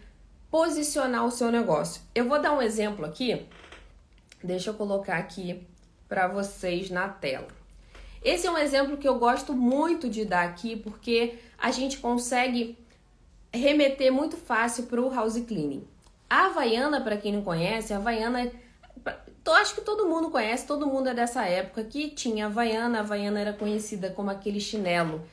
posicionar 0.51 1.25
o 1.25 1.31
seu 1.31 1.51
negócio. 1.51 2.01
Eu 2.13 2.27
vou 2.27 2.41
dar 2.41 2.53
um 2.53 2.61
exemplo 2.61 3.05
aqui. 3.05 3.45
Deixa 4.43 4.69
eu 4.69 4.73
colocar 4.73 5.17
aqui 5.17 5.65
para 6.07 6.27
vocês 6.27 6.89
na 6.89 7.09
tela. 7.09 7.47
Esse 8.23 8.47
é 8.47 8.51
um 8.51 8.57
exemplo 8.57 8.97
que 8.97 9.07
eu 9.07 9.19
gosto 9.19 9.53
muito 9.53 10.09
de 10.09 10.25
dar 10.25 10.45
aqui 10.45 10.75
porque 10.75 11.35
a 11.57 11.71
gente 11.71 11.97
consegue 11.97 12.77
remeter 13.53 14.11
muito 14.11 14.37
fácil 14.37 14.83
para 14.83 15.01
o 15.01 15.13
house 15.13 15.39
cleaning. 15.39 15.87
A 16.29 16.45
Havaiana, 16.45 17.01
para 17.01 17.17
quem 17.17 17.33
não 17.33 17.41
conhece, 17.41 17.93
a 17.93 17.97
Havaiana 17.97 18.51
acho 19.53 19.75
que 19.75 19.81
todo 19.81 20.07
mundo 20.07 20.29
conhece, 20.29 20.65
todo 20.65 20.87
mundo 20.87 21.09
é 21.09 21.13
dessa 21.13 21.45
época 21.45 21.83
que 21.83 22.09
tinha 22.09 22.47
Havaiana. 22.47 22.99
A 22.99 23.01
Havaiana 23.01 23.39
era 23.39 23.53
conhecida 23.53 24.09
como 24.09 24.29
aquele 24.29 24.59
chinelo 24.59 25.23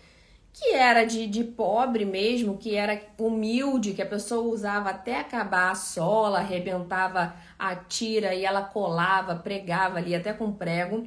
que 0.52 0.74
era 0.74 1.04
de, 1.04 1.26
de 1.26 1.42
pobre 1.42 2.04
mesmo, 2.04 2.58
que 2.58 2.74
era 2.74 3.00
humilde, 3.18 3.94
que 3.94 4.02
a 4.02 4.06
pessoa 4.06 4.42
usava 4.42 4.90
até 4.90 5.18
acabar 5.18 5.70
a 5.70 5.74
sola, 5.74 6.40
arrebentava 6.40 7.34
a 7.58 7.74
tira 7.74 8.34
e 8.34 8.44
ela 8.44 8.62
colava, 8.62 9.36
pregava 9.36 9.98
ali 9.98 10.14
até 10.14 10.32
com 10.32 10.52
prego. 10.52 11.06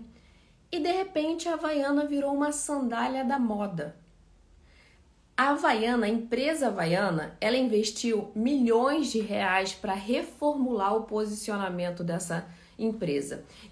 E 0.72 0.80
de 0.80 0.92
repente 0.92 1.48
a 1.48 1.54
Havaiana 1.54 2.06
virou 2.06 2.34
uma 2.34 2.52
sandália 2.52 3.24
da 3.24 3.38
moda. 3.38 3.96
A 5.38 5.50
Havaiana, 5.50 6.06
a 6.06 6.10
empresa 6.10 6.68
Havaiana, 6.68 7.38
ela 7.40 7.58
investiu 7.58 8.32
milhões 8.34 9.12
de 9.12 9.20
reais 9.20 9.74
para 9.74 9.94
reformular 9.94 10.96
o 10.96 11.04
posicionamento 11.04 12.04
dessa 12.04 12.38
empresa. 12.38 12.65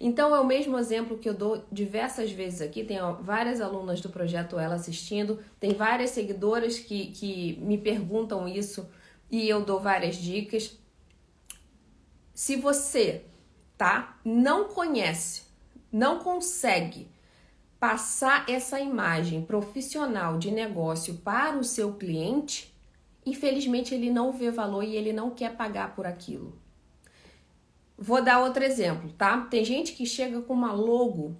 Então 0.00 0.34
é 0.34 0.40
o 0.40 0.46
mesmo 0.46 0.78
exemplo 0.78 1.18
que 1.18 1.28
eu 1.28 1.34
dou 1.34 1.64
diversas 1.70 2.30
vezes 2.32 2.60
aqui. 2.60 2.84
Tem 2.84 2.98
várias 3.20 3.60
alunas 3.60 4.00
do 4.00 4.08
projeto 4.08 4.58
Ela 4.58 4.74
assistindo, 4.74 5.38
tem 5.60 5.72
várias 5.74 6.10
seguidoras 6.10 6.78
que, 6.78 7.08
que 7.12 7.58
me 7.60 7.78
perguntam 7.78 8.48
isso 8.48 8.88
e 9.30 9.48
eu 9.48 9.64
dou 9.64 9.80
várias 9.80 10.16
dicas. 10.16 10.78
Se 12.32 12.56
você, 12.56 13.24
tá, 13.76 14.18
não 14.24 14.68
conhece, 14.68 15.42
não 15.92 16.18
consegue 16.18 17.08
passar 17.78 18.48
essa 18.48 18.80
imagem 18.80 19.42
profissional 19.42 20.38
de 20.38 20.50
negócio 20.50 21.16
para 21.16 21.58
o 21.58 21.62
seu 21.62 21.92
cliente, 21.92 22.74
infelizmente 23.26 23.94
ele 23.94 24.10
não 24.10 24.32
vê 24.32 24.50
valor 24.50 24.82
e 24.82 24.96
ele 24.96 25.12
não 25.12 25.30
quer 25.30 25.54
pagar 25.54 25.94
por 25.94 26.06
aquilo. 26.06 26.63
Vou 27.96 28.22
dar 28.22 28.40
outro 28.40 28.64
exemplo, 28.64 29.12
tá? 29.12 29.38
Tem 29.42 29.64
gente 29.64 29.92
que 29.92 30.04
chega 30.04 30.42
com 30.42 30.52
uma 30.52 30.72
logo, 30.72 31.36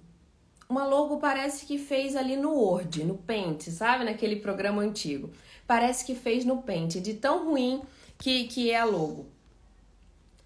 uma 0.69 0.85
logo 0.85 1.17
parece 1.17 1.65
que 1.65 1.77
fez 1.77 2.15
ali 2.15 2.37
no 2.37 2.51
Word, 2.53 3.03
no 3.03 3.17
Paint, 3.17 3.63
sabe? 3.69 4.05
Naquele 4.05 4.37
programa 4.37 4.81
antigo. 4.81 5.31
Parece 5.67 6.05
que 6.05 6.15
fez 6.15 6.45
no 6.45 6.61
Paint, 6.61 6.95
de 6.95 7.13
tão 7.15 7.45
ruim 7.45 7.83
que, 8.17 8.45
que 8.45 8.71
é 8.71 8.79
a 8.79 8.85
logo. 8.85 9.27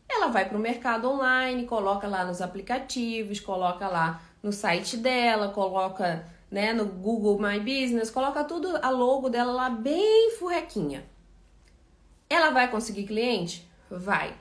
Ela 0.10 0.28
vai 0.28 0.50
para 0.50 0.58
o 0.58 0.62
mercado 0.62 1.08
online, 1.08 1.68
coloca 1.68 2.08
lá 2.08 2.26
nos 2.26 2.42
aplicativos, 2.42 3.40
coloca 3.40 3.88
lá 3.88 4.20
no 4.42 4.52
site 4.52 4.98
dela, 4.98 5.50
coloca 5.50 6.26
né, 6.50 6.74
no 6.74 6.86
Google 6.86 7.40
My 7.40 7.60
Business, 7.60 8.10
coloca 8.10 8.44
tudo 8.44 8.80
a 8.82 8.90
logo 8.90 9.30
dela 9.30 9.52
lá 9.52 9.70
bem 9.70 10.32
furrequinha. 10.40 11.06
Ela 12.28 12.50
vai 12.50 12.70
conseguir 12.72 13.06
cliente? 13.06 13.70
Vai 13.90 14.36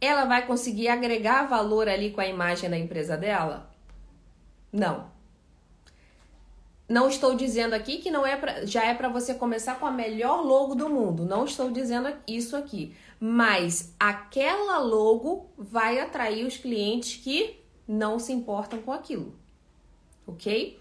ela 0.00 0.24
vai 0.24 0.46
conseguir 0.46 0.88
agregar 0.88 1.46
valor 1.46 1.88
ali 1.88 2.10
com 2.10 2.20
a 2.20 2.26
imagem 2.26 2.70
da 2.70 2.78
empresa 2.78 3.16
dela? 3.16 3.70
Não. 4.72 5.10
Não 6.88 7.08
estou 7.08 7.34
dizendo 7.34 7.74
aqui 7.74 7.98
que 7.98 8.10
não 8.10 8.26
é 8.26 8.36
pra, 8.36 8.64
já 8.64 8.84
é 8.84 8.94
para 8.94 9.10
você 9.10 9.34
começar 9.34 9.78
com 9.78 9.86
a 9.86 9.90
melhor 9.90 10.42
logo 10.42 10.74
do 10.74 10.88
mundo. 10.88 11.24
Não 11.26 11.44
estou 11.44 11.70
dizendo 11.70 12.08
isso 12.26 12.56
aqui. 12.56 12.96
Mas 13.20 13.94
aquela 14.00 14.78
logo 14.78 15.50
vai 15.58 16.00
atrair 16.00 16.46
os 16.46 16.56
clientes 16.56 17.22
que 17.22 17.60
não 17.86 18.18
se 18.18 18.32
importam 18.32 18.80
com 18.80 18.92
aquilo. 18.92 19.34
Ok? 20.26 20.80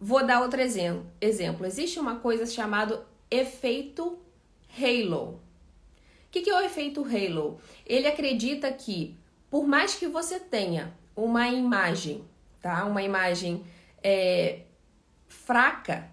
Vou 0.00 0.24
dar 0.24 0.42
outro 0.42 0.60
exemplo. 0.60 1.66
Existe 1.66 2.00
uma 2.00 2.16
coisa 2.16 2.46
chamada 2.46 3.06
efeito 3.30 4.18
halo. 4.76 5.40
O 6.28 6.30
que, 6.30 6.42
que 6.42 6.50
é 6.50 6.54
o 6.54 6.60
efeito 6.60 7.02
halo? 7.02 7.58
Ele 7.86 8.06
acredita 8.06 8.70
que, 8.70 9.16
por 9.50 9.66
mais 9.66 9.94
que 9.94 10.06
você 10.06 10.38
tenha 10.38 10.92
uma 11.16 11.48
imagem, 11.48 12.22
tá? 12.60 12.84
Uma 12.84 13.02
imagem 13.02 13.64
é, 14.02 14.60
fraca, 15.26 16.10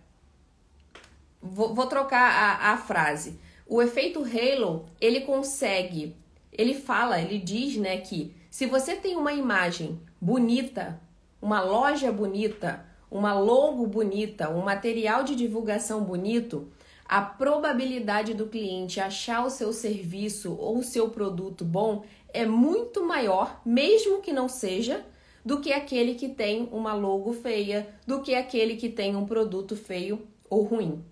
vou, 1.41 1.75
vou 1.75 1.85
trocar 1.87 2.31
a, 2.31 2.71
a 2.71 2.77
frase. 2.77 3.37
O 3.67 3.81
efeito 3.81 4.23
halo, 4.23 4.85
ele 5.01 5.21
consegue, 5.21 6.15
ele 6.49 6.73
fala, 6.73 7.19
ele 7.19 7.37
diz, 7.37 7.75
né, 7.75 7.97
que 7.97 8.33
se 8.49 8.65
você 8.65 8.95
tem 8.95 9.17
uma 9.17 9.33
imagem 9.33 9.99
bonita, 10.21 10.97
uma 11.41 11.61
loja 11.61 12.09
bonita, 12.09 12.85
uma 13.11 13.33
logo 13.33 13.85
bonita, 13.85 14.49
um 14.49 14.61
material 14.61 15.23
de 15.23 15.35
divulgação 15.35 16.05
bonito, 16.05 16.71
a 17.07 17.21
probabilidade 17.21 18.33
do 18.33 18.47
cliente 18.47 18.99
achar 18.99 19.45
o 19.45 19.49
seu 19.49 19.71
serviço 19.71 20.55
ou 20.57 20.79
o 20.79 20.83
seu 20.83 21.09
produto 21.09 21.63
bom 21.63 22.03
é 22.33 22.45
muito 22.45 23.05
maior, 23.05 23.61
mesmo 23.63 24.21
que 24.21 24.33
não 24.33 24.49
seja, 24.49 25.05
do 25.45 25.61
que 25.61 25.71
aquele 25.71 26.15
que 26.15 26.27
tem 26.27 26.67
uma 26.71 26.93
logo 26.93 27.31
feia, 27.31 27.87
do 28.07 28.21
que 28.21 28.33
aquele 28.33 28.75
que 28.75 28.89
tem 28.89 29.15
um 29.15 29.25
produto 29.25 29.75
feio 29.75 30.27
ou 30.49 30.63
ruim. 30.63 31.05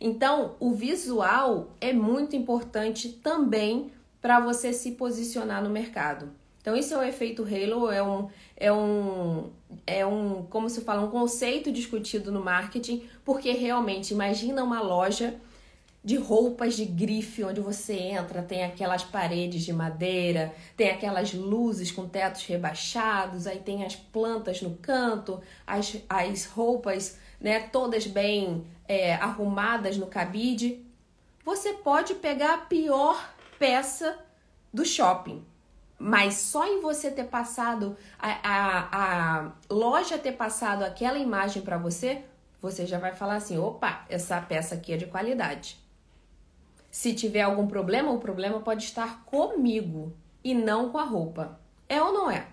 Então, 0.00 0.54
o 0.60 0.72
visual 0.72 1.72
é 1.80 1.92
muito 1.92 2.36
importante 2.36 3.08
também 3.08 3.90
para 4.22 4.38
você 4.38 4.72
se 4.72 4.92
posicionar 4.92 5.62
no 5.62 5.70
mercado. 5.70 6.30
Então, 6.64 6.74
isso 6.74 6.94
é 6.94 6.96
o 6.96 7.02
efeito 7.02 7.42
halo, 7.42 7.90
é 7.90 8.02
um, 8.02 8.30
é 8.56 8.72
um, 8.72 9.50
é 9.86 10.06
um, 10.06 10.44
como 10.44 10.70
se 10.70 10.80
fala, 10.80 11.02
um 11.02 11.10
conceito 11.10 11.70
discutido 11.70 12.32
no 12.32 12.42
marketing, 12.42 13.06
porque 13.22 13.52
realmente, 13.52 14.14
imagina 14.14 14.64
uma 14.64 14.80
loja 14.80 15.34
de 16.02 16.16
roupas 16.16 16.74
de 16.74 16.86
grife, 16.86 17.44
onde 17.44 17.60
você 17.60 17.92
entra, 17.92 18.40
tem 18.40 18.64
aquelas 18.64 19.02
paredes 19.02 19.62
de 19.62 19.74
madeira, 19.74 20.54
tem 20.74 20.88
aquelas 20.88 21.34
luzes 21.34 21.92
com 21.92 22.08
tetos 22.08 22.46
rebaixados, 22.46 23.46
aí 23.46 23.58
tem 23.58 23.84
as 23.84 23.94
plantas 23.94 24.62
no 24.62 24.74
canto, 24.78 25.42
as, 25.66 25.98
as 26.08 26.46
roupas 26.46 27.18
né, 27.38 27.60
todas 27.60 28.06
bem 28.06 28.64
é, 28.88 29.16
arrumadas 29.16 29.98
no 29.98 30.06
cabide. 30.06 30.82
Você 31.44 31.74
pode 31.74 32.14
pegar 32.14 32.54
a 32.54 32.58
pior 32.58 33.34
peça 33.58 34.18
do 34.72 34.82
shopping 34.82 35.44
mas 35.98 36.34
só 36.34 36.66
em 36.66 36.80
você 36.80 37.10
ter 37.10 37.24
passado, 37.24 37.96
a, 38.18 38.28
a, 38.42 38.88
a 38.92 39.52
loja 39.70 40.18
ter 40.18 40.32
passado 40.32 40.82
aquela 40.82 41.18
imagem 41.18 41.62
para 41.62 41.78
você, 41.78 42.22
você 42.60 42.86
já 42.86 42.98
vai 42.98 43.12
falar 43.14 43.36
assim: 43.36 43.58
opa, 43.58 44.04
essa 44.08 44.40
peça 44.40 44.74
aqui 44.74 44.92
é 44.92 44.96
de 44.96 45.06
qualidade. 45.06 45.78
Se 46.90 47.14
tiver 47.14 47.42
algum 47.42 47.66
problema, 47.66 48.10
o 48.10 48.18
problema 48.18 48.60
pode 48.60 48.84
estar 48.84 49.24
comigo 49.24 50.12
e 50.42 50.54
não 50.54 50.90
com 50.90 50.98
a 50.98 51.04
roupa. 51.04 51.58
É 51.88 52.00
ou 52.02 52.12
não 52.12 52.30
é? 52.30 52.46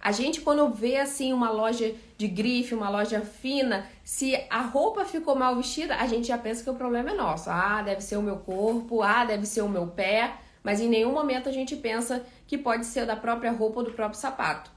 A 0.00 0.10
gente, 0.10 0.40
quando 0.40 0.68
vê 0.70 0.96
assim 0.96 1.32
uma 1.32 1.48
loja 1.48 1.94
de 2.18 2.26
grife, 2.26 2.74
uma 2.74 2.88
loja 2.88 3.20
fina, 3.20 3.86
se 4.02 4.34
a 4.50 4.60
roupa 4.62 5.04
ficou 5.04 5.36
mal 5.36 5.54
vestida, 5.54 5.94
a 5.96 6.06
gente 6.06 6.26
já 6.26 6.36
pensa 6.36 6.64
que 6.64 6.70
o 6.70 6.74
problema 6.74 7.10
é 7.10 7.14
nosso. 7.14 7.48
Ah, 7.50 7.82
deve 7.82 8.00
ser 8.00 8.16
o 8.16 8.22
meu 8.22 8.38
corpo, 8.38 9.02
ah, 9.02 9.24
deve 9.24 9.46
ser 9.46 9.62
o 9.62 9.68
meu 9.68 9.86
pé 9.86 10.38
mas 10.62 10.80
em 10.80 10.88
nenhum 10.88 11.12
momento 11.12 11.48
a 11.48 11.52
gente 11.52 11.76
pensa 11.76 12.24
que 12.46 12.58
pode 12.58 12.86
ser 12.86 13.06
da 13.06 13.16
própria 13.16 13.52
roupa 13.52 13.80
ou 13.80 13.86
do 13.86 13.92
próprio 13.92 14.20
sapato. 14.20 14.70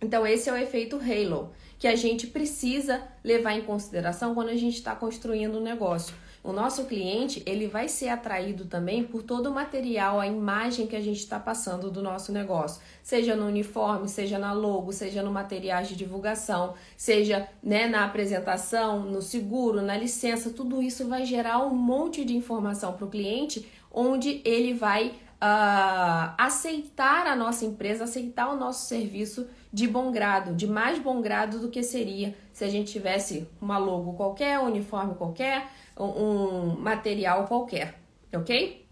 Então, 0.00 0.26
esse 0.26 0.50
é 0.50 0.52
o 0.52 0.56
efeito 0.56 0.96
halo, 0.96 1.52
que 1.78 1.88
a 1.88 1.96
gente 1.96 2.26
precisa 2.26 3.02
levar 3.22 3.52
em 3.52 3.62
consideração 3.62 4.34
quando 4.34 4.50
a 4.50 4.56
gente 4.56 4.74
está 4.74 4.94
construindo 4.94 5.58
um 5.58 5.62
negócio. 5.62 6.14
O 6.44 6.52
nosso 6.52 6.84
cliente 6.84 7.42
ele 7.46 7.66
vai 7.66 7.88
ser 7.88 8.10
atraído 8.10 8.66
também 8.66 9.02
por 9.02 9.22
todo 9.22 9.46
o 9.46 9.54
material, 9.54 10.20
a 10.20 10.26
imagem 10.26 10.86
que 10.86 10.94
a 10.94 11.00
gente 11.00 11.20
está 11.20 11.40
passando 11.40 11.90
do 11.90 12.02
nosso 12.02 12.32
negócio, 12.32 12.82
seja 13.02 13.34
no 13.34 13.46
uniforme, 13.46 14.06
seja 14.06 14.38
na 14.38 14.52
logo, 14.52 14.92
seja 14.92 15.22
no 15.22 15.32
material 15.32 15.82
de 15.82 15.96
divulgação, 15.96 16.74
seja 16.98 17.48
né, 17.62 17.86
na 17.86 18.04
apresentação, 18.04 19.04
no 19.04 19.22
seguro, 19.22 19.80
na 19.80 19.96
licença, 19.96 20.50
tudo 20.50 20.82
isso 20.82 21.08
vai 21.08 21.24
gerar 21.24 21.64
um 21.64 21.74
monte 21.74 22.26
de 22.26 22.36
informação 22.36 22.92
para 22.92 23.06
o 23.06 23.10
cliente, 23.10 23.66
onde 23.94 24.42
ele 24.44 24.74
vai 24.74 25.08
uh, 25.08 26.34
aceitar 26.36 27.26
a 27.26 27.36
nossa 27.36 27.64
empresa, 27.64 28.04
aceitar 28.04 28.52
o 28.52 28.56
nosso 28.56 28.86
serviço 28.88 29.48
de 29.72 29.86
bom 29.86 30.10
grado, 30.10 30.54
de 30.54 30.66
mais 30.66 30.98
bom 30.98 31.20
grado 31.20 31.58
do 31.58 31.68
que 31.68 31.82
seria 31.82 32.36
se 32.52 32.64
a 32.64 32.68
gente 32.68 32.92
tivesse 32.92 33.48
uma 33.60 33.78
logo 33.78 34.12
qualquer, 34.14 34.58
um 34.58 34.66
uniforme 34.66 35.14
qualquer 35.14 35.68
um 35.98 36.76
material 36.76 37.46
qualquer, 37.46 38.00
ok? 38.32 38.84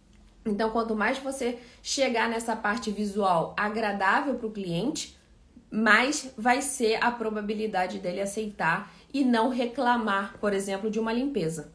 Então, 0.45 0.71
quanto 0.71 0.95
mais 0.95 1.19
você 1.19 1.59
chegar 1.83 2.29
nessa 2.29 2.57
parte 2.57 2.91
visual 2.91 3.55
agradável 3.57 4.35
para 4.35 4.47
o 4.47 4.51
cliente, 4.51 5.17
mais 5.71 6.33
vai 6.37 6.61
ser 6.61 7.03
a 7.03 7.11
probabilidade 7.11 7.99
dele 7.99 8.21
aceitar 8.21 8.93
e 9.13 9.25
não 9.25 9.49
reclamar, 9.49 10.37
por 10.41 10.53
exemplo, 10.53 10.91
de 10.91 10.99
uma 10.99 11.13
limpeza. 11.13 11.73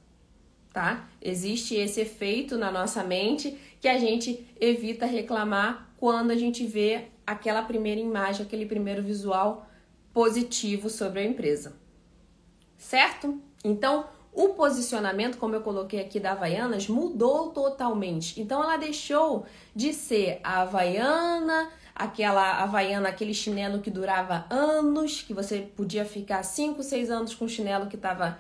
Tá? 0.78 1.08
Existe 1.20 1.74
esse 1.74 2.02
efeito 2.02 2.56
na 2.56 2.72
nossa 2.72 3.04
mente 3.04 3.58
que 3.82 3.88
a 3.88 3.98
gente 3.98 4.48
evita 4.62 5.08
reclamar 5.08 5.90
quando 5.98 6.30
a 6.30 6.36
gente 6.36 6.68
vê 6.68 7.06
aquela 7.26 7.64
primeira 7.64 8.00
imagem, 8.00 8.46
aquele 8.46 8.68
primeiro 8.68 9.02
visual 9.02 9.68
positivo 10.14 10.88
sobre 10.88 11.22
a 11.22 11.24
empresa. 11.24 11.76
Certo? 12.78 13.42
Então, 13.64 14.06
o 14.32 14.50
posicionamento, 14.50 15.40
como 15.40 15.56
eu 15.56 15.62
coloquei 15.62 16.00
aqui 16.00 16.20
da 16.20 16.34
Havaianas, 16.34 16.88
mudou 16.88 17.50
totalmente. 17.50 18.40
Então 18.40 18.62
ela 18.62 18.78
deixou 18.78 19.48
de 19.76 19.92
ser 19.92 20.40
a 20.44 20.62
Havaiana, 20.62 21.72
aquela 21.96 22.62
Havaiana, 22.62 23.10
aquele 23.10 23.34
chinelo 23.34 23.82
que 23.82 23.90
durava 23.90 24.46
anos, 24.48 25.24
que 25.24 25.34
você 25.34 25.58
podia 25.76 26.06
ficar 26.06 26.44
5, 26.44 26.84
6 26.84 27.10
anos 27.10 27.34
com 27.34 27.46
o 27.46 27.50
chinelo 27.50 27.88
que 27.88 27.96
estava 27.96 28.38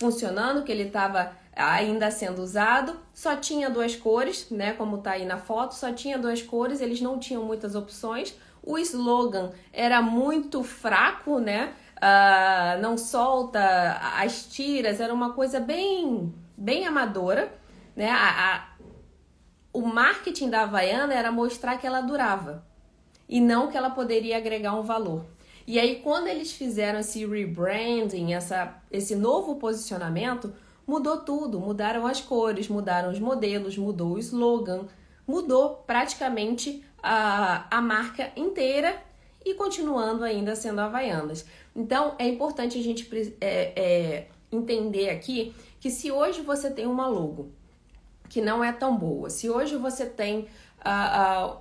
funcionando, 0.00 0.62
que 0.62 0.70
ele 0.70 0.84
estava 0.84 1.32
ainda 1.60 2.10
sendo 2.10 2.42
usado. 2.42 2.98
Só 3.12 3.36
tinha 3.36 3.70
duas 3.70 3.94
cores, 3.94 4.48
né? 4.50 4.72
Como 4.72 4.98
tá 4.98 5.12
aí 5.12 5.24
na 5.24 5.38
foto, 5.38 5.74
só 5.74 5.92
tinha 5.92 6.18
duas 6.18 6.42
cores, 6.42 6.80
eles 6.80 7.00
não 7.00 7.18
tinham 7.18 7.44
muitas 7.44 7.74
opções. 7.74 8.34
O 8.62 8.78
slogan 8.78 9.52
era 9.72 10.02
muito 10.02 10.62
fraco, 10.62 11.38
né? 11.38 11.74
uh, 12.00 12.80
não 12.80 12.96
solta 12.96 13.60
as 14.16 14.46
tiras, 14.46 15.00
era 15.00 15.12
uma 15.12 15.32
coisa 15.32 15.60
bem, 15.60 16.34
bem 16.56 16.86
amadora, 16.86 17.52
né? 17.94 18.10
A, 18.10 18.56
a, 18.56 18.68
o 19.72 19.82
marketing 19.82 20.50
da 20.50 20.62
Havaiana 20.62 21.14
era 21.14 21.30
mostrar 21.30 21.76
que 21.76 21.86
ela 21.86 22.00
durava 22.00 22.64
e 23.28 23.40
não 23.40 23.68
que 23.68 23.76
ela 23.76 23.90
poderia 23.90 24.36
agregar 24.36 24.74
um 24.74 24.82
valor. 24.82 25.24
E 25.66 25.78
aí, 25.78 26.00
quando 26.02 26.26
eles 26.26 26.50
fizeram 26.50 26.98
esse 26.98 27.24
rebranding, 27.24 28.32
essa, 28.32 28.74
esse 28.90 29.14
novo 29.14 29.54
posicionamento, 29.56 30.52
mudou 30.90 31.18
tudo. 31.18 31.60
Mudaram 31.60 32.04
as 32.04 32.20
cores, 32.20 32.68
mudaram 32.68 33.10
os 33.10 33.20
modelos, 33.20 33.78
mudou 33.78 34.14
o 34.14 34.18
slogan, 34.18 34.86
mudou 35.24 35.84
praticamente 35.86 36.84
a, 37.00 37.64
a 37.70 37.80
marca 37.80 38.32
inteira 38.34 39.00
e 39.44 39.54
continuando 39.54 40.24
ainda 40.24 40.56
sendo 40.56 40.80
Havaianas. 40.80 41.46
Então 41.74 42.16
é 42.18 42.26
importante 42.26 42.76
a 42.76 42.82
gente 42.82 43.08
é, 43.40 43.72
é, 43.80 44.28
entender 44.50 45.10
aqui 45.10 45.54
que 45.78 45.90
se 45.90 46.10
hoje 46.10 46.42
você 46.42 46.68
tem 46.68 46.86
uma 46.86 47.06
logo 47.06 47.52
que 48.28 48.40
não 48.40 48.62
é 48.62 48.72
tão 48.72 48.96
boa, 48.96 49.30
se 49.30 49.48
hoje 49.48 49.76
você 49.76 50.06
tem 50.06 50.48
uh, 50.84 51.52
uh, 51.52 51.56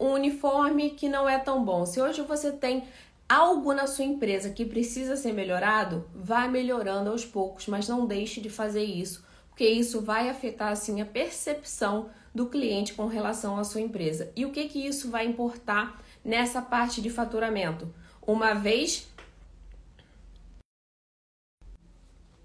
um 0.00 0.12
uniforme 0.12 0.90
que 0.90 1.08
não 1.08 1.28
é 1.28 1.38
tão 1.38 1.64
bom, 1.64 1.86
se 1.86 2.00
hoje 2.00 2.22
você 2.22 2.50
tem 2.50 2.84
algo 3.28 3.72
na 3.72 3.86
sua 3.86 4.04
empresa 4.04 4.50
que 4.50 4.64
precisa 4.64 5.16
ser 5.16 5.32
melhorado, 5.32 6.08
vá 6.14 6.46
melhorando 6.48 7.10
aos 7.10 7.24
poucos, 7.24 7.66
mas 7.66 7.88
não 7.88 8.06
deixe 8.06 8.40
de 8.40 8.50
fazer 8.50 8.84
isso, 8.84 9.24
porque 9.48 9.66
isso 9.66 10.00
vai 10.00 10.28
afetar 10.28 10.72
assim 10.72 11.00
a 11.00 11.06
percepção 11.06 12.10
do 12.34 12.46
cliente 12.46 12.94
com 12.94 13.06
relação 13.06 13.56
à 13.56 13.64
sua 13.64 13.80
empresa. 13.80 14.32
E 14.34 14.44
o 14.44 14.50
que 14.50 14.68
que 14.68 14.86
isso 14.86 15.10
vai 15.10 15.26
importar 15.26 16.02
nessa 16.24 16.60
parte 16.60 17.00
de 17.00 17.10
faturamento? 17.10 17.92
Uma 18.26 18.54
vez 18.54 19.06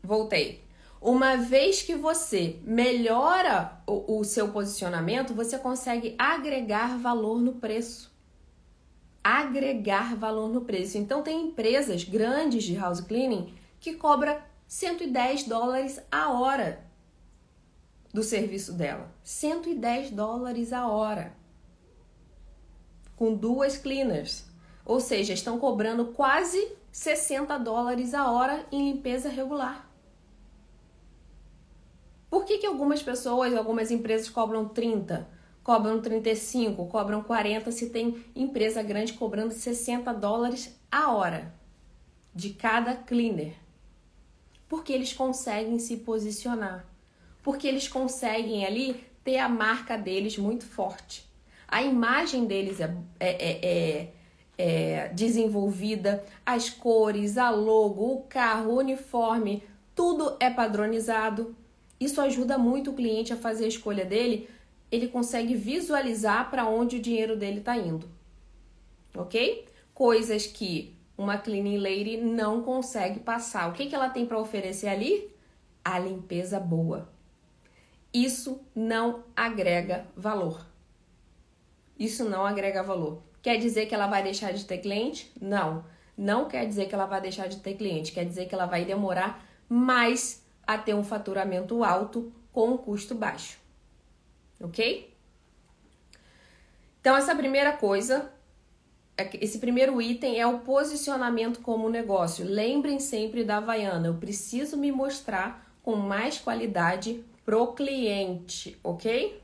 Voltei. 0.02 0.63
Uma 1.02 1.38
vez 1.38 1.82
que 1.82 1.96
você 1.96 2.60
melhora 2.63 3.80
o, 3.86 4.20
o, 4.20 4.24
seu 4.24 4.50
posicionamento, 4.50 5.34
você 5.34 5.58
consegue 5.58 6.15
agregar 6.18 6.98
valor 6.98 7.39
no 7.39 7.54
preço. 7.54 8.12
Agregar 9.23 10.15
valor 10.15 10.49
no 10.49 10.62
preço. 10.62 10.97
Então, 10.97 11.21
tem 11.21 11.47
empresas 11.47 12.03
grandes 12.03 12.63
de 12.63 12.75
house 12.75 13.01
cleaning 13.01 13.53
que 13.79 13.95
cobra 13.95 14.45
110 14.67 15.43
dólares 15.43 16.01
a 16.12 16.32
hora 16.32 16.86
do 18.13 18.23
serviço 18.23 18.73
dela. 18.73 19.12
110 19.23 20.12
dólares 20.12 20.73
a 20.73 20.88
hora. 20.88 21.34
Com 23.15 23.34
duas 23.36 23.77
cleaners. 23.77 24.45
Ou 24.86 24.99
seja, 24.99 25.34
estão 25.34 25.60
cobrando 25.60 26.08
quase 26.08 26.71
60 26.91 27.58
dólares 27.60 28.13
a 28.13 28.32
hora 28.32 28.65
em 28.71 28.91
limpeza 28.91 29.29
regular. 29.29 29.88
Por 32.29 32.45
que, 32.45 32.60
que 32.60 32.65
algumas 32.65 33.01
pessoas, 33.01 33.53
algumas 33.55 33.91
empresas 33.91 34.29
cobram 34.29 34.67
30, 34.67 35.27
cobram 35.63 36.02
35, 36.02 36.88
cobram 36.88 37.22
40 37.22 37.72
se 37.72 37.89
tem 37.89 38.24
empresa 38.36 38.82
grande 38.82 39.13
cobrando 39.13 39.54
60 39.54 40.13
dólares 40.13 40.80
a 40.91 41.12
hora 41.12 41.54
de 42.34 42.52
cada 42.52 42.95
cleaner? 42.95 43.54
Porque 44.67 44.93
eles 44.93 45.13
conseguem 45.13 45.80
se 45.80 45.98
posicionar. 45.98 46.86
Porque 47.43 47.67
eles 47.67 47.88
conseguem 47.88 48.65
ali 48.65 49.04
ter 49.24 49.38
a 49.38 49.50
marca 49.50 49.98
deles 49.98 50.38
muito 50.38 50.65
forte. 50.65 51.28
A 51.67 51.84
imagem 51.84 52.45
deles 52.45 52.80
é, 52.80 52.95
é, 53.19 53.30
é, 53.30 53.60
é, 53.63 54.13
é 54.58 55.08
desenvolvida, 55.10 56.24
as 56.45 56.69
cores, 56.69 57.38
a 57.38 57.50
logo, 57.50 58.13
o 58.13 58.22
carro, 58.24 58.74
o 58.74 58.78
uniforme, 58.78 59.63
tudo 59.95 60.36
é 60.39 60.50
padronizado. 60.50 61.56
Isso 62.00 62.22
ajuda 62.22 62.58
muito 62.58 62.91
o 62.91 62.93
cliente 62.93 63.34
a 63.34 63.38
fazer 63.38 63.65
a 63.65 63.69
escolha 63.69 64.06
dele, 64.06 64.50
ele 64.91 65.08
consegue 65.08 65.56
visualizar 65.56 66.49
para 66.49 66.67
onde 66.67 66.97
o 66.97 67.02
dinheiro 67.02 67.36
dele 67.36 67.60
está 67.60 67.78
indo. 67.78 68.10
Ok? 69.15 69.65
Coisas 69.93 70.47
que 70.47 70.95
uma 71.17 71.38
cleaning 71.38 71.78
lady 71.78 72.17
não 72.17 72.62
consegue 72.62 73.19
passar. 73.19 73.69
O 73.69 73.73
que, 73.73 73.88
que 73.88 73.95
ela 73.95 74.10
tem 74.10 74.25
para 74.25 74.39
oferecer 74.39 74.88
ali? 74.88 75.30
A 75.84 75.99
limpeza 75.99 76.60
boa. 76.60 77.10
Isso 78.13 78.62
não 78.73 79.23
agrega 79.36 80.08
valor. 80.15 80.65
Isso 81.97 82.23
não 82.28 82.45
agrega 82.45 82.82
valor. 82.82 83.21
Quer 83.41 83.58
dizer 83.58 83.86
que 83.86 83.93
ela 83.93 84.08
vai 84.08 84.23
deixar 84.23 84.54
de 84.54 84.65
ter 84.65 84.80
cliente? 84.80 85.32
Não. 85.39 85.84
Não 86.17 86.47
quer 86.47 86.65
dizer 86.65 86.88
que 86.88 86.95
ela 86.95 87.06
vai 87.06 87.21
deixar 87.21 87.47
de 87.47 87.58
ter 87.58 87.75
cliente. 87.75 88.12
Quer 88.12 88.25
dizer 88.25 88.47
que 88.47 88.56
ela 88.56 88.65
vai 88.65 88.86
demorar 88.86 89.45
mais 89.67 90.43
a 90.65 90.78
ter 90.78 90.93
um 90.93 91.04
faturamento 91.04 91.84
alto 91.84 92.32
com 92.52 92.71
um 92.71 92.78
custo 92.78 93.13
baixo. 93.13 93.58
Ok? 94.60 95.13
Então, 97.00 97.15
essa 97.15 97.34
primeira 97.36 97.74
coisa, 97.74 98.32
é 99.17 99.30
esse 99.43 99.60
primeiro 99.60 100.02
item 100.02 100.39
é 100.39 100.45
o 100.45 100.60
posicionamento 100.60 101.62
como 101.62 101.89
negócio. 101.89 102.45
Lembrem 102.45 103.00
sempre 103.00 103.43
da 103.43 103.58
Havaiana, 103.58 104.08
eu 104.08 104.15
preciso 104.15 104.78
me 104.78 104.91
mostrar 104.91 105.74
com 105.82 105.95
mais 105.95 106.38
qualidade 106.38 107.24
pro 107.45 107.74
cliente, 107.74 108.78
ok? 108.84 109.41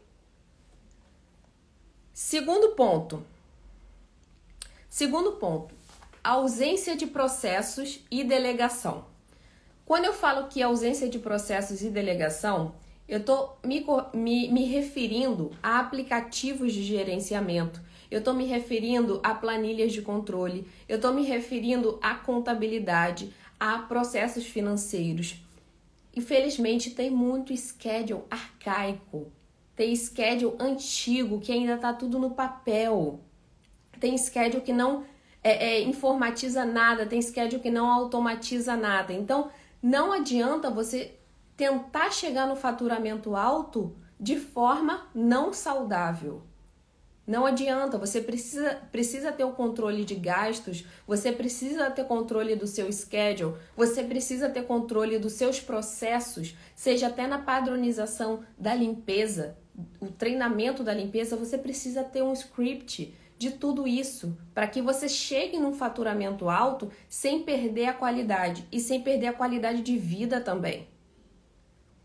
Segundo 2.14 2.76
ponto. 2.76 3.26
Segundo 4.90 5.34
ponto, 5.34 5.74
ausência 6.24 6.96
de 6.96 7.08
processos 7.08 8.00
e 8.10 8.24
delegação. 8.24 9.06
Quando 9.86 10.06
eu 10.06 10.14
falo 10.14 10.48
que 10.48 10.62
ausência 10.62 11.10
de 11.10 11.20
processos 11.20 11.82
e 11.82 11.90
delegação, 11.90 12.76
eu 13.08 13.20
estou 13.20 13.58
me, 13.64 13.86
me, 14.14 14.52
me 14.52 14.66
referindo 14.66 15.52
a 15.62 15.80
aplicativos 15.80 16.74
de 16.74 16.84
gerenciamento, 16.84 17.82
eu 18.10 18.20
estou 18.20 18.34
me 18.34 18.46
referindo 18.46 19.20
a 19.24 19.34
planilhas 19.34 19.94
de 19.94 20.02
controle, 20.02 20.68
eu 20.88 20.96
estou 20.96 21.14
me 21.14 21.24
referindo 21.24 22.00
à 22.02 22.16
contabilidade, 22.16 23.34
a 23.60 23.80
processos 23.80 24.46
financeiros. 24.46 25.36
Infelizmente, 26.16 26.92
tem 26.92 27.10
muito 27.10 27.56
schedule 27.56 28.24
arcaico, 28.30 29.32
tem 29.76 29.96
schedule 29.96 30.56
antigo 30.60 31.40
que 31.40 31.52
ainda 31.52 31.76
está 31.76 31.94
tudo 31.94 32.18
no 32.18 32.32
papel, 32.32 33.20
tem 34.00 34.18
schedule 34.18 34.64
que 34.64 34.74
não 34.74 35.04
é, 35.44 35.74
é, 35.74 35.82
informatiza 35.82 36.66
nada, 36.66 37.06
tem 37.06 37.22
schedule 37.22 37.62
que 37.62 37.70
não 37.70 37.92
automatiza 37.92 38.76
nada. 38.76 39.14
Então, 39.14 39.52
não 39.82 40.12
adianta 40.12 40.72
você 40.72 41.16
tentar 41.56 42.12
chegar 42.12 42.48
no 42.48 42.56
faturamento 42.56 43.36
alto 43.36 43.96
de 44.20 44.38
forma 44.38 45.08
não 45.14 45.54
saudável. 45.54 46.44
Não 47.28 47.44
adianta, 47.44 47.98
você 47.98 48.22
precisa, 48.22 48.76
precisa 48.92 49.32
ter 49.32 49.44
o 49.44 49.54
controle 49.54 50.06
de 50.06 50.14
gastos, 50.14 50.86
você 51.08 51.32
precisa 51.32 51.90
ter 51.90 52.06
controle 52.06 52.56
do 52.56 52.68
seu 52.68 52.92
schedule, 52.92 53.56
você 53.76 54.04
precisa 54.04 54.48
ter 54.48 54.64
controle 54.66 55.18
dos 55.18 55.34
seus 55.34 55.60
processos, 55.60 56.56
seja 56.76 57.08
até 57.08 57.26
na 57.26 57.40
padronização 57.40 58.42
da 58.60 58.76
limpeza, 58.76 59.58
o 60.00 60.08
treinamento 60.08 60.84
da 60.84 60.94
limpeza, 60.94 61.36
você 61.36 61.58
precisa 61.58 62.04
ter 62.04 62.22
um 62.22 62.34
script 62.34 63.14
de 63.38 63.52
tudo 63.52 63.88
isso 63.88 64.38
para 64.54 64.68
que 64.68 64.82
você 64.82 65.10
chegue 65.10 65.58
num 65.58 65.74
faturamento 65.74 66.50
alto 66.50 66.90
sem 67.10 67.44
perder 67.44 67.88
a 67.88 67.94
qualidade 67.94 68.66
e 68.72 68.80
sem 68.80 69.02
perder 69.02 69.28
a 69.28 69.34
qualidade 69.34 69.82
de 69.82 69.98
vida 69.98 70.40
também. 70.40 70.88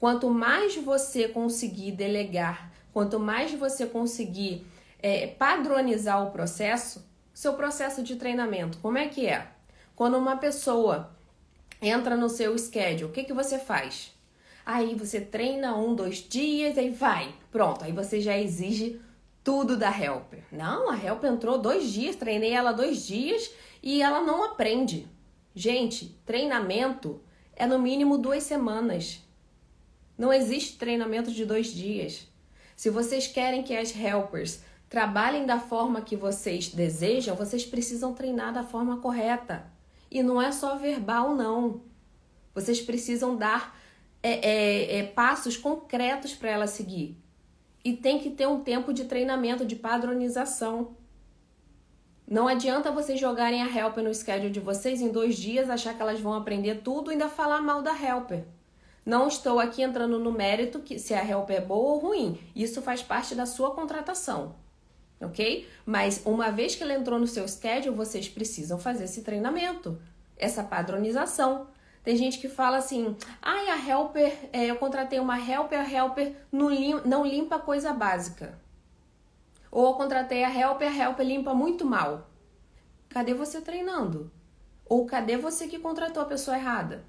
Quanto 0.01 0.31
mais 0.31 0.75
você 0.77 1.29
conseguir 1.29 1.93
delegar, 1.93 2.73
quanto 2.91 3.21
mais 3.21 3.53
você 3.53 3.85
conseguir 3.85 4.67
é, 4.99 5.27
padronizar 5.27 6.27
o 6.27 6.31
processo, 6.31 7.07
seu 7.35 7.53
processo 7.53 8.03
de 8.03 8.17
treinamento, 8.17 8.79
como 8.79 8.97
é 8.97 9.09
que 9.09 9.27
é? 9.27 9.49
Quando 9.95 10.17
uma 10.17 10.39
pessoa 10.39 11.15
entra 11.83 12.17
no 12.17 12.31
seu 12.31 12.57
schedule, 12.57 13.05
o 13.05 13.13
que, 13.13 13.25
que 13.25 13.35
você 13.35 13.59
faz? 13.59 14.17
Aí 14.65 14.95
você 14.95 15.21
treina 15.21 15.77
um, 15.77 15.95
dois 15.95 16.17
dias, 16.17 16.79
aí 16.79 16.89
vai, 16.89 17.35
pronto, 17.53 17.85
aí 17.85 17.93
você 17.93 18.23
já 18.23 18.39
exige 18.39 18.99
tudo 19.45 19.77
da 19.77 19.91
helper. 19.91 20.45
Não, 20.51 20.89
a 20.89 20.97
helper 20.97 21.31
entrou 21.31 21.59
dois 21.59 21.93
dias, 21.93 22.17
treinei 22.17 22.53
ela 22.53 22.73
dois 22.73 23.07
dias 23.07 23.51
e 23.83 24.01
ela 24.01 24.23
não 24.23 24.45
aprende. 24.45 25.07
Gente, 25.55 26.19
treinamento 26.25 27.21
é 27.55 27.67
no 27.67 27.79
mínimo 27.79 28.17
duas 28.17 28.45
semanas. 28.45 29.29
Não 30.21 30.31
existe 30.31 30.77
treinamento 30.77 31.33
de 31.33 31.47
dois 31.47 31.73
dias. 31.73 32.29
Se 32.77 32.91
vocês 32.91 33.27
querem 33.27 33.63
que 33.63 33.75
as 33.75 33.97
helpers 33.97 34.61
trabalhem 34.87 35.47
da 35.47 35.59
forma 35.59 36.03
que 36.03 36.15
vocês 36.15 36.69
desejam, 36.69 37.35
vocês 37.35 37.65
precisam 37.65 38.13
treinar 38.13 38.53
da 38.53 38.63
forma 38.63 38.99
correta. 38.99 39.65
E 40.11 40.23
não 40.23 40.43
é 40.43 40.53
só 40.53 40.77
verbal, 40.77 41.35
não. 41.35 41.81
Vocês 42.55 42.83
precisam 42.83 43.35
dar 43.35 43.75
é, 44.23 44.33
é, 44.47 44.99
é, 44.99 45.07
passos 45.07 45.57
concretos 45.57 46.35
para 46.35 46.51
ela 46.51 46.67
seguir. 46.67 47.17
E 47.83 47.95
tem 47.97 48.19
que 48.19 48.29
ter 48.29 48.47
um 48.47 48.61
tempo 48.61 48.93
de 48.93 49.07
treinamento, 49.07 49.65
de 49.65 49.75
padronização. 49.75 50.99
Não 52.29 52.47
adianta 52.47 52.93
vocês 52.93 53.19
jogarem 53.19 53.63
a 53.63 53.75
helper 53.75 54.05
no 54.05 54.15
schedule 54.15 54.51
de 54.51 54.61
vocês 54.61 55.01
em 55.01 55.11
dois 55.11 55.39
dias, 55.39 55.71
achar 55.71 55.95
que 55.95 56.03
elas 56.03 56.21
vão 56.21 56.35
aprender 56.35 56.83
tudo 56.83 57.11
e 57.11 57.13
ainda 57.13 57.31
falar 57.31 57.63
mal 57.63 57.81
da 57.81 57.93
helper. 57.99 58.45
Não 59.05 59.29
estou 59.29 59.59
aqui 59.59 59.83
entrando 59.83 60.19
no 60.19 60.33
mérito 60.33 60.81
que 60.81 60.99
se 60.99 61.15
a 61.15 61.25
helper 61.25 61.57
é 61.57 61.61
boa 61.61 61.95
ou 61.95 61.99
ruim. 61.99 62.39
Isso 62.55 62.83
faz 62.83 63.03
parte 63.03 63.35
da 63.35 63.47
sua 63.47 63.75
contratação 63.75 64.55
ok? 65.21 65.69
Mas 65.85 66.23
uma 66.25 66.51
vez 66.51 66.75
que 66.75 66.83
ela 66.83 66.95
entrou 66.95 67.19
no 67.19 67.27
seu 67.27 67.47
schedule, 67.47 67.95
vocês 67.95 68.29
precisam 68.29 68.79
fazer 68.79 69.05
esse 69.05 69.23
treinamento, 69.23 70.01
essa 70.37 70.65
padronização. 70.65 71.69
Tem 72.03 72.17
gente 72.17 72.39
que 72.39 72.49
fala 72.49 72.79
assim: 72.79 73.15
ai, 73.43 73.69
ah, 73.69 73.75
a 73.75 73.89
helper, 73.89 74.49
é, 74.53 74.67
eu 74.67 74.77
contratei 74.77 75.21
uma 75.21 75.39
helper, 75.39 75.79
a 75.79 75.93
helper 75.93 76.35
não, 76.51 76.71
não 77.05 77.27
limpa 77.27 77.59
coisa 77.59 77.93
básica. 77.93 78.59
Ou 79.71 79.87
eu 79.87 79.95
contratei 79.95 80.43
a 80.43 80.53
helper, 80.53 80.89
a 80.89 81.05
helper 81.05 81.27
limpa 81.27 81.55
muito 81.55 81.85
mal. 81.85 82.29
Cadê 83.09 83.35
você 83.35 83.61
treinando? 83.61 84.33
Ou 84.85 85.07
cadê 85.07 85.37
você 85.37 85.69
que 85.69 85.79
contratou 85.79 86.23
a 86.23 86.27
pessoa 86.27 86.57
errada? 86.57 87.05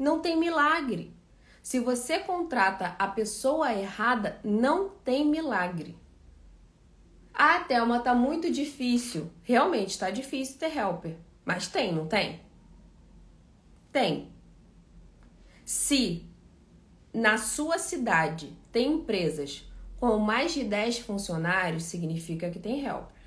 Não 0.00 0.20
tem 0.20 0.34
milagre. 0.34 1.14
Se 1.62 1.78
você 1.78 2.18
contrata 2.20 2.96
a 2.98 3.06
pessoa 3.06 3.70
errada, 3.74 4.40
não 4.42 4.88
tem 4.88 5.26
milagre. 5.26 5.94
Ah, 7.34 7.60
Thelma, 7.60 8.00
tá 8.00 8.14
muito 8.14 8.50
difícil. 8.50 9.30
Realmente 9.42 9.98
tá 9.98 10.10
difícil 10.10 10.58
ter 10.58 10.74
helper. 10.74 11.18
Mas 11.44 11.68
tem, 11.68 11.94
não 11.94 12.06
tem? 12.06 12.40
Tem. 13.92 14.32
Se 15.66 16.26
na 17.12 17.36
sua 17.36 17.78
cidade 17.78 18.56
tem 18.72 18.94
empresas 18.94 19.70
com 19.98 20.16
mais 20.16 20.54
de 20.54 20.64
10 20.64 21.00
funcionários, 21.00 21.82
significa 21.82 22.48
que 22.48 22.58
tem 22.58 22.86
helper. 22.86 23.20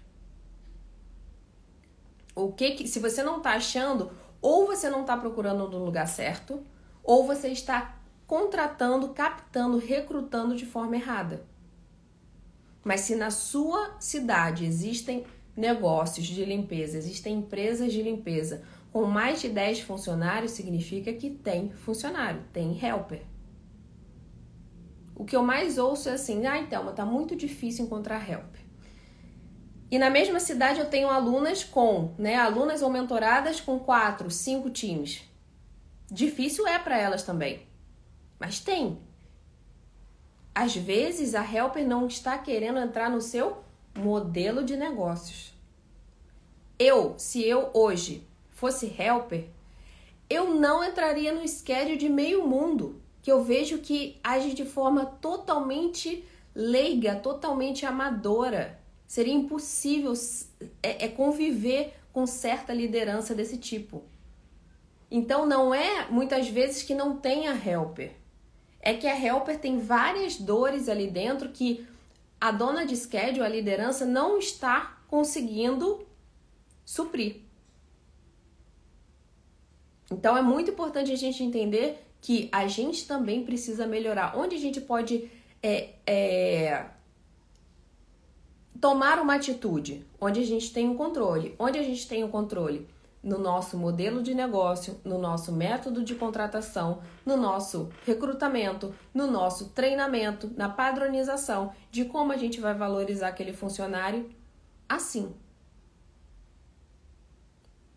O 2.36 2.52
que, 2.52 2.72
que 2.72 2.88
se 2.88 3.00
você 3.00 3.22
não 3.22 3.40
tá 3.42 3.52
achando, 3.52 4.12
ou 4.44 4.68
você 4.68 4.90
não 4.90 5.06
tá 5.06 5.16
procurando 5.16 5.70
no 5.70 5.86
lugar 5.86 6.06
certo, 6.06 6.62
ou 7.02 7.26
você 7.26 7.48
está 7.48 7.98
contratando, 8.28 9.10
captando, 9.10 9.78
recrutando 9.78 10.54
de 10.54 10.66
forma 10.66 10.98
errada. 10.98 11.46
Mas 12.84 13.02
se 13.02 13.16
na 13.16 13.32
sua 13.32 13.96
cidade 14.02 14.66
existem 14.66 15.26
negócios 15.56 16.28
de 16.28 16.44
limpeza, 16.44 16.98
existem 16.98 17.38
empresas 17.38 17.94
de 17.94 18.02
limpeza 18.02 18.64
com 18.92 19.06
mais 19.06 19.40
de 19.40 19.48
10 19.48 19.80
funcionários, 19.80 20.52
significa 20.52 21.14
que 21.14 21.30
tem 21.30 21.72
funcionário, 21.72 22.44
tem 22.52 22.78
helper. 22.84 23.24
O 25.16 25.24
que 25.24 25.38
eu 25.38 25.44
mais 25.44 25.78
ouço 25.78 26.10
é 26.10 26.14
assim: 26.14 26.46
ah, 26.46 26.60
então, 26.60 26.94
tá 26.94 27.06
muito 27.06 27.34
difícil 27.34 27.86
encontrar 27.86 28.30
helper. 28.30 28.53
E 29.94 30.00
na 30.00 30.10
mesma 30.10 30.40
cidade 30.40 30.80
eu 30.80 30.90
tenho 30.90 31.08
alunas 31.08 31.64
com, 31.64 32.16
né, 32.18 32.34
alunas 32.36 32.82
ou 32.82 32.90
mentoradas 32.90 33.62
com 33.62 33.78
quatro, 33.78 34.32
cinco 34.32 34.72
times. 34.72 35.22
Difícil 36.10 36.68
é 36.68 36.80
para 36.80 36.98
elas 36.98 37.22
também, 37.22 37.68
mas 38.40 38.60
tem. 38.60 38.98
Às 40.56 40.76
vezes 40.76 41.36
a 41.36 41.46
helper 41.46 41.88
não 41.88 42.08
está 42.08 42.40
querendo 42.40 42.80
entrar 42.80 43.08
no 43.08 43.22
seu 43.22 43.64
modelo 43.96 44.64
de 44.64 44.76
negócios. 44.76 45.54
Eu, 46.80 47.14
se 47.20 47.48
eu 47.48 47.70
hoje 47.72 48.28
fosse 48.50 48.92
helper, 49.00 49.48
eu 50.28 50.56
não 50.56 50.84
entraria 50.84 51.32
no 51.32 51.48
schedule 51.48 51.98
de 51.98 52.10
meio 52.10 52.48
mundo, 52.48 53.00
que 53.22 53.32
eu 53.32 53.44
vejo 53.44 53.78
que 53.78 54.20
age 54.24 54.56
de 54.56 54.66
forma 54.66 55.06
totalmente 55.06 56.28
leiga, 56.56 57.16
totalmente 57.16 57.86
amadora. 57.86 58.82
Seria 59.14 59.34
impossível 59.34 60.14
é, 60.82 61.06
é 61.06 61.08
conviver 61.08 61.94
com 62.12 62.26
certa 62.26 62.74
liderança 62.74 63.36
desse 63.36 63.58
tipo. 63.58 64.04
Então 65.10 65.46
não 65.46 65.74
é 65.74 66.10
muitas 66.10 66.48
vezes 66.48 66.84
que 66.84 66.96
não 66.96 67.18
tenha 67.18 67.52
helper 67.52 68.24
é 68.84 68.94
que 68.94 69.08
a 69.08 69.18
helper 69.18 69.58
tem 69.58 69.80
várias 69.80 70.36
dores 70.36 70.90
ali 70.90 71.08
dentro 71.10 71.50
que 71.50 71.88
a 72.40 72.52
dona 72.52 72.86
de 72.86 72.98
schedule, 72.98 73.46
a 73.46 73.48
liderança, 73.48 74.06
não 74.06 74.38
está 74.38 75.02
conseguindo 75.08 76.06
suprir. 76.84 77.38
Então 80.12 80.36
é 80.36 80.42
muito 80.42 80.70
importante 80.70 81.14
a 81.14 81.16
gente 81.16 81.42
entender 81.42 82.06
que 82.20 82.50
a 82.52 82.68
gente 82.68 83.08
também 83.08 83.46
precisa 83.46 83.88
melhorar. 83.88 84.38
Onde 84.38 84.56
a 84.58 84.60
gente 84.60 84.82
pode 84.82 85.32
é, 85.62 85.92
é, 86.06 86.86
tomar 88.84 89.18
uma 89.18 89.36
atitude, 89.36 90.06
onde 90.20 90.42
a 90.42 90.46
gente 90.46 90.74
tem 90.74 90.90
o 90.90 90.92
um 90.92 90.98
controle. 90.98 91.56
Onde 91.58 91.80
a 91.80 91.84
gente 91.84 92.06
tem 92.06 92.22
o 92.22 92.28
um 92.28 92.30
controle? 92.30 92.86
no 93.24 93.40
nosso 93.40 93.78
modelo 93.78 94.22
de 94.22 94.36
negócio, 94.36 95.00
no 95.02 95.18
nosso 95.18 95.54
método 95.54 96.04
de 96.04 96.14
contratação, 96.14 97.02
no 97.26 97.38
nosso 97.38 97.90
recrutamento, 98.06 98.94
no 99.14 99.32
nosso 99.32 99.70
treinamento, 99.70 100.52
na 100.58 100.68
padronização 100.68 101.72
de 101.90 102.04
como 102.04 102.34
a 102.34 102.36
gente 102.36 102.60
vai 102.60 102.74
valorizar 102.74 103.30
aquele 103.30 103.54
funcionário 103.54 104.30
assim. 104.90 105.34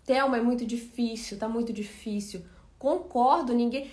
Thelma, 0.04 0.36
é 0.36 0.40
muito 0.40 0.64
difícil, 0.64 1.36
tá 1.36 1.48
muito 1.48 1.72
difícil. 1.72 2.44
Concordo, 2.78 3.52
ninguém. 3.52 3.90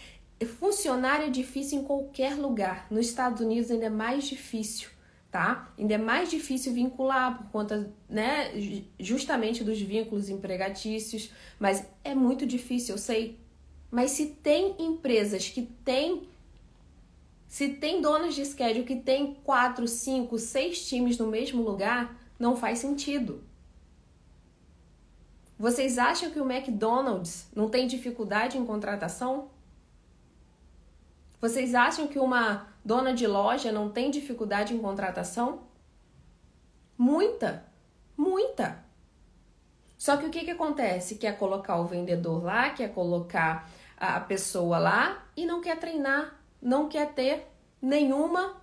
Funcionário 0.59 1.25
é 1.25 1.29
difícil 1.31 1.79
em 1.79 1.83
qualquer 1.83 2.35
lugar. 2.35 2.85
Nos 2.91 3.07
Estados 3.07 3.41
Unidos 3.41 3.71
ainda 3.71 3.87
é 3.87 3.89
mais 3.89 4.25
difícil 4.25 4.92
tá? 5.33 5.73
Ainda 5.79 5.95
é 5.95 5.97
mais 5.97 6.29
difícil 6.29 6.71
vincular 6.73 7.35
por 7.35 7.47
conta, 7.47 7.91
né, 8.07 8.51
justamente 8.99 9.63
dos 9.63 9.81
vínculos 9.81 10.29
empregatícios, 10.29 11.31
mas 11.59 11.83
é 12.03 12.13
muito 12.13 12.45
difícil, 12.45 12.93
eu 12.93 12.99
sei. 12.99 13.39
Mas 13.89 14.11
se 14.11 14.27
tem 14.27 14.75
empresas 14.77 15.49
que 15.49 15.63
têm 15.63 16.27
se 17.47 17.69
tem 17.69 17.99
donas 17.99 18.35
de 18.35 18.45
schedule 18.45 18.85
que 18.85 18.95
tem 18.95 19.33
quatro, 19.43 19.87
cinco, 19.87 20.37
seis 20.37 20.87
times 20.87 21.17
no 21.17 21.27
mesmo 21.27 21.63
lugar, 21.63 22.15
não 22.37 22.55
faz 22.55 22.79
sentido. 22.79 23.43
Vocês 25.57 25.97
acham 25.97 26.29
que 26.29 26.39
o 26.39 26.51
McDonald's 26.51 27.47
não 27.55 27.69
tem 27.69 27.87
dificuldade 27.87 28.57
em 28.57 28.65
contratação? 28.65 29.49
Vocês 31.39 31.73
acham 31.73 32.07
que 32.07 32.19
uma 32.19 32.72
dona 32.83 33.13
de 33.13 33.25
loja 33.27 33.71
não 33.71 33.89
tem 33.89 34.11
dificuldade 34.11 34.73
em 34.73 34.79
contratação? 34.79 35.61
Muita, 36.97 37.65
muita. 38.15 38.83
Só 39.97 40.17
que 40.17 40.25
o 40.25 40.29
que, 40.29 40.43
que 40.43 40.51
acontece? 40.51 41.15
Quer 41.15 41.37
colocar 41.37 41.77
o 41.77 41.85
vendedor 41.85 42.43
lá, 42.43 42.69
quer 42.71 42.93
colocar 42.93 43.69
a 43.97 44.19
pessoa 44.19 44.77
lá 44.77 45.25
e 45.35 45.45
não 45.45 45.61
quer 45.61 45.79
treinar, 45.79 46.37
não 46.61 46.89
quer 46.89 47.13
ter 47.13 47.47
nenhuma 47.81 48.61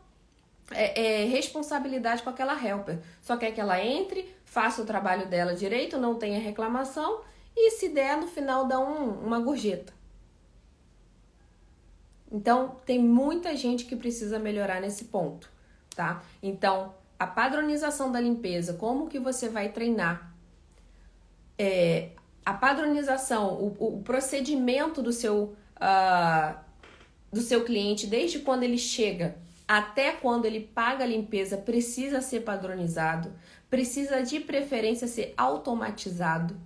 é, 0.70 1.22
é, 1.22 1.24
responsabilidade 1.24 2.22
com 2.22 2.30
aquela 2.30 2.54
helper. 2.62 2.98
Só 3.22 3.37
quer 3.37 3.52
que 3.52 3.61
ela 3.61 3.83
entre, 3.83 4.35
faça 4.44 4.83
o 4.83 4.87
trabalho 4.87 5.26
dela 5.28 5.54
direito, 5.54 5.98
não 5.98 6.14
tenha 6.16 6.38
reclamação 6.38 7.22
e 7.56 7.70
se 7.72 7.88
der 7.88 8.16
no 8.16 8.26
final 8.26 8.66
dá 8.66 8.78
um, 8.78 9.11
uma 9.24 9.40
gorjeta. 9.40 9.92
Então 12.30 12.76
tem 12.86 12.98
muita 12.98 13.56
gente 13.56 13.84
que 13.84 13.96
precisa 13.96 14.38
melhorar 14.38 14.80
nesse 14.80 15.06
ponto, 15.06 15.50
tá? 15.94 16.22
Então 16.42 16.94
a 17.18 17.26
padronização 17.26 18.10
da 18.10 18.20
limpeza, 18.20 18.74
como 18.74 19.08
que 19.08 19.18
você 19.18 19.48
vai 19.48 19.70
treinar 19.70 20.32
é, 21.58 22.12
a 22.44 22.54
padronização, 22.54 23.52
o, 23.52 23.98
o, 23.98 24.02
procedimento 24.02 25.02
do 25.02 25.12
seu, 25.12 25.54
uh, 25.76 26.54
do 27.30 27.42
seu 27.42 27.62
cliente, 27.64 28.06
desde 28.06 28.38
quando 28.38 28.62
ele 28.62 28.78
chega 28.78 29.36
até 29.68 30.12
quando 30.12 30.46
ele 30.46 30.60
paga 30.60 31.04
a 31.04 31.06
limpeza, 31.06 31.56
precisa 31.58 32.22
ser 32.22 32.40
padronizado, 32.40 33.32
precisa 33.68 34.22
de 34.22 34.40
preferência 34.40 35.06
ser 35.06 35.34
automatizado. 35.36 36.56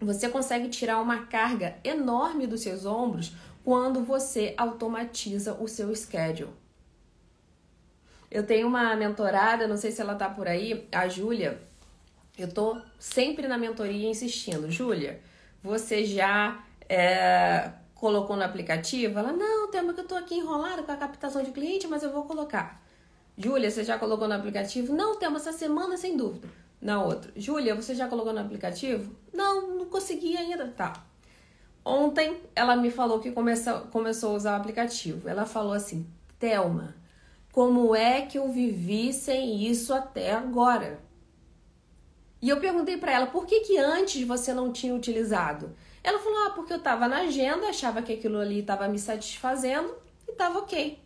Você 0.00 0.28
consegue 0.28 0.68
tirar 0.68 1.00
uma 1.00 1.26
carga 1.26 1.76
enorme 1.84 2.46
dos 2.46 2.62
seus 2.62 2.86
ombros 2.86 3.32
quando 3.64 4.04
você 4.04 4.54
automatiza 4.58 5.54
o 5.54 5.66
seu 5.66 5.94
schedule. 5.96 6.52
Eu 8.30 8.44
tenho 8.46 8.66
uma 8.66 8.94
mentorada, 8.94 9.66
não 9.66 9.76
sei 9.76 9.90
se 9.90 10.00
ela 10.00 10.14
tá 10.14 10.28
por 10.28 10.46
aí, 10.46 10.86
a 10.92 11.08
Júlia, 11.08 11.60
eu 12.36 12.52
tô 12.52 12.76
sempre 12.98 13.48
na 13.48 13.56
mentoria 13.56 14.08
insistindo, 14.08 14.70
Júlia, 14.70 15.20
você 15.62 16.04
já 16.04 16.62
é, 16.88 17.70
colocou 17.94 18.36
no 18.36 18.42
aplicativo? 18.42 19.18
Ela, 19.18 19.32
não, 19.32 19.70
tema 19.70 19.94
que 19.94 20.00
eu 20.00 20.06
tô 20.06 20.16
aqui 20.16 20.34
enrolada 20.34 20.82
com 20.82 20.92
a 20.92 20.96
captação 20.96 21.42
de 21.42 21.52
cliente, 21.52 21.86
mas 21.86 22.02
eu 22.02 22.12
vou 22.12 22.24
colocar. 22.24 22.82
Júlia, 23.38 23.70
você 23.70 23.82
já 23.82 23.98
colocou 23.98 24.28
no 24.28 24.34
aplicativo? 24.34 24.92
Não, 24.92 25.16
tema 25.16 25.36
essa 25.36 25.52
semana 25.52 25.96
sem 25.96 26.16
dúvida. 26.16 26.48
Na 26.80 27.02
outra, 27.02 27.32
Júlia, 27.34 27.74
você 27.74 27.94
já 27.94 28.08
colocou 28.08 28.32
no 28.32 28.40
aplicativo? 28.40 29.14
Não, 29.32 29.76
não 29.76 29.86
consegui 29.86 30.36
ainda. 30.36 30.68
Tá. 30.68 30.92
Ontem 31.84 32.40
ela 32.54 32.76
me 32.76 32.90
falou 32.90 33.20
que 33.20 33.30
começou, 33.30 33.80
começou 33.92 34.30
a 34.32 34.36
usar 34.36 34.52
o 34.52 34.60
aplicativo. 34.60 35.28
Ela 35.28 35.44
falou 35.44 35.72
assim: 35.72 36.06
Thelma, 36.38 36.96
como 37.52 37.94
é 37.94 38.22
que 38.22 38.38
eu 38.38 38.50
vivi 38.50 39.12
sem 39.12 39.66
isso 39.66 39.92
até 39.92 40.32
agora? 40.32 40.98
E 42.40 42.48
eu 42.48 42.60
perguntei 42.60 42.96
para 42.96 43.12
ela 43.12 43.26
por 43.26 43.46
que, 43.46 43.60
que 43.60 43.78
antes 43.78 44.26
você 44.26 44.52
não 44.52 44.72
tinha 44.72 44.94
utilizado. 44.94 45.74
Ela 46.02 46.18
falou: 46.18 46.46
ah, 46.46 46.50
porque 46.50 46.72
eu 46.72 46.78
estava 46.78 47.06
na 47.06 47.18
agenda, 47.18 47.68
achava 47.68 48.02
que 48.02 48.12
aquilo 48.12 48.38
ali 48.38 48.60
estava 48.60 48.88
me 48.88 48.98
satisfazendo 48.98 49.94
e 50.26 50.32
estava 50.32 50.58
ok. 50.58 50.98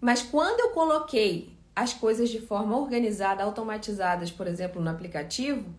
Mas 0.00 0.22
quando 0.22 0.58
eu 0.58 0.70
coloquei 0.70 1.56
as 1.74 1.92
coisas 1.92 2.28
de 2.28 2.40
forma 2.40 2.76
organizada, 2.76 3.44
automatizadas, 3.44 4.30
por 4.30 4.46
exemplo, 4.46 4.82
no 4.82 4.90
aplicativo, 4.90 5.72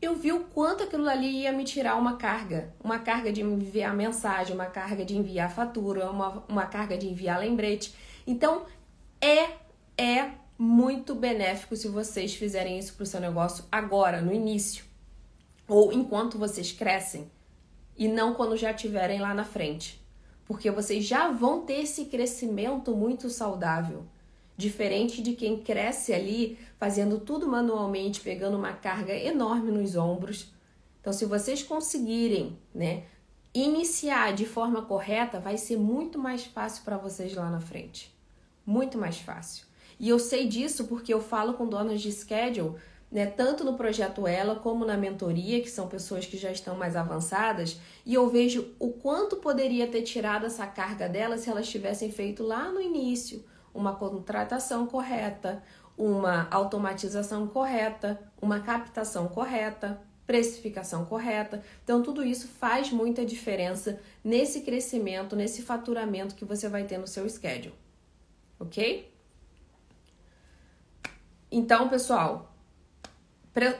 eu 0.00 0.14
vi 0.14 0.32
o 0.32 0.44
quanto 0.44 0.84
aquilo 0.84 1.08
ali 1.08 1.42
ia 1.42 1.52
me 1.52 1.64
tirar 1.64 1.96
uma 1.96 2.16
carga. 2.16 2.74
Uma 2.82 2.98
carga 2.98 3.32
de 3.32 3.42
enviar 3.42 3.94
mensagem, 3.94 4.54
uma 4.54 4.66
carga 4.66 5.04
de 5.04 5.16
enviar 5.16 5.50
fatura, 5.50 6.10
uma, 6.10 6.44
uma 6.48 6.66
carga 6.66 6.96
de 6.96 7.08
enviar 7.08 7.40
lembrete. 7.40 7.94
Então, 8.26 8.66
é, 9.20 9.50
é 9.96 10.32
muito 10.58 11.14
benéfico 11.14 11.76
se 11.76 11.88
vocês 11.88 12.34
fizerem 12.34 12.78
isso 12.78 12.94
para 12.94 13.04
o 13.04 13.06
seu 13.06 13.20
negócio 13.20 13.64
agora, 13.70 14.20
no 14.20 14.32
início, 14.32 14.84
ou 15.68 15.92
enquanto 15.92 16.38
vocês 16.38 16.72
crescem, 16.72 17.30
e 17.96 18.08
não 18.08 18.34
quando 18.34 18.56
já 18.56 18.70
estiverem 18.70 19.20
lá 19.20 19.32
na 19.34 19.44
frente, 19.44 20.02
porque 20.44 20.70
vocês 20.70 21.04
já 21.04 21.30
vão 21.30 21.62
ter 21.62 21.80
esse 21.80 22.06
crescimento 22.06 22.94
muito 22.94 23.28
saudável. 23.28 24.06
Diferente 24.56 25.20
de 25.20 25.34
quem 25.34 25.58
cresce 25.58 26.14
ali 26.14 26.58
fazendo 26.78 27.20
tudo 27.20 27.46
manualmente, 27.46 28.20
pegando 28.20 28.56
uma 28.56 28.72
carga 28.72 29.14
enorme 29.14 29.70
nos 29.70 29.96
ombros. 29.96 30.52
Então, 31.00 31.12
se 31.12 31.26
vocês 31.26 31.62
conseguirem, 31.62 32.58
né, 32.74 33.04
iniciar 33.52 34.32
de 34.32 34.46
forma 34.46 34.82
correta, 34.82 35.38
vai 35.38 35.58
ser 35.58 35.76
muito 35.76 36.18
mais 36.18 36.44
fácil 36.44 36.84
para 36.84 36.96
vocês 36.96 37.34
lá 37.34 37.50
na 37.50 37.60
frente. 37.60 38.14
Muito 38.64 38.96
mais 38.96 39.18
fácil. 39.18 39.66
E 40.00 40.08
eu 40.08 40.18
sei 40.18 40.46
disso 40.46 40.86
porque 40.86 41.12
eu 41.12 41.20
falo 41.20 41.54
com 41.54 41.66
donas 41.66 42.00
de 42.00 42.10
schedule, 42.10 42.74
né, 43.12 43.26
tanto 43.26 43.62
no 43.62 43.74
projeto 43.74 44.26
Ela 44.26 44.56
como 44.56 44.84
na 44.84 44.96
mentoria, 44.96 45.60
que 45.60 45.70
são 45.70 45.86
pessoas 45.86 46.26
que 46.26 46.36
já 46.36 46.50
estão 46.50 46.76
mais 46.76 46.96
avançadas, 46.96 47.78
e 48.04 48.14
eu 48.14 48.28
vejo 48.28 48.74
o 48.78 48.90
quanto 48.90 49.36
poderia 49.36 49.86
ter 49.86 50.02
tirado 50.02 50.46
essa 50.46 50.66
carga 50.66 51.08
delas 51.08 51.40
se 51.40 51.50
elas 51.50 51.68
tivessem 51.68 52.10
feito 52.10 52.42
lá 52.42 52.72
no 52.72 52.80
início 52.80 53.44
uma 53.76 53.94
contratação 53.94 54.86
correta, 54.86 55.62
uma 55.96 56.48
automatização 56.50 57.46
correta, 57.46 58.18
uma 58.40 58.60
captação 58.60 59.28
correta, 59.28 60.00
precificação 60.26 61.04
correta. 61.04 61.62
Então, 61.84 62.02
tudo 62.02 62.24
isso 62.24 62.48
faz 62.48 62.90
muita 62.90 63.24
diferença 63.24 64.00
nesse 64.24 64.62
crescimento, 64.62 65.36
nesse 65.36 65.62
faturamento 65.62 66.34
que 66.34 66.44
você 66.44 66.68
vai 66.68 66.84
ter 66.84 66.98
no 66.98 67.06
seu 67.06 67.28
schedule. 67.28 67.74
Ok? 68.58 69.12
Então, 71.50 71.88
pessoal, 71.88 72.52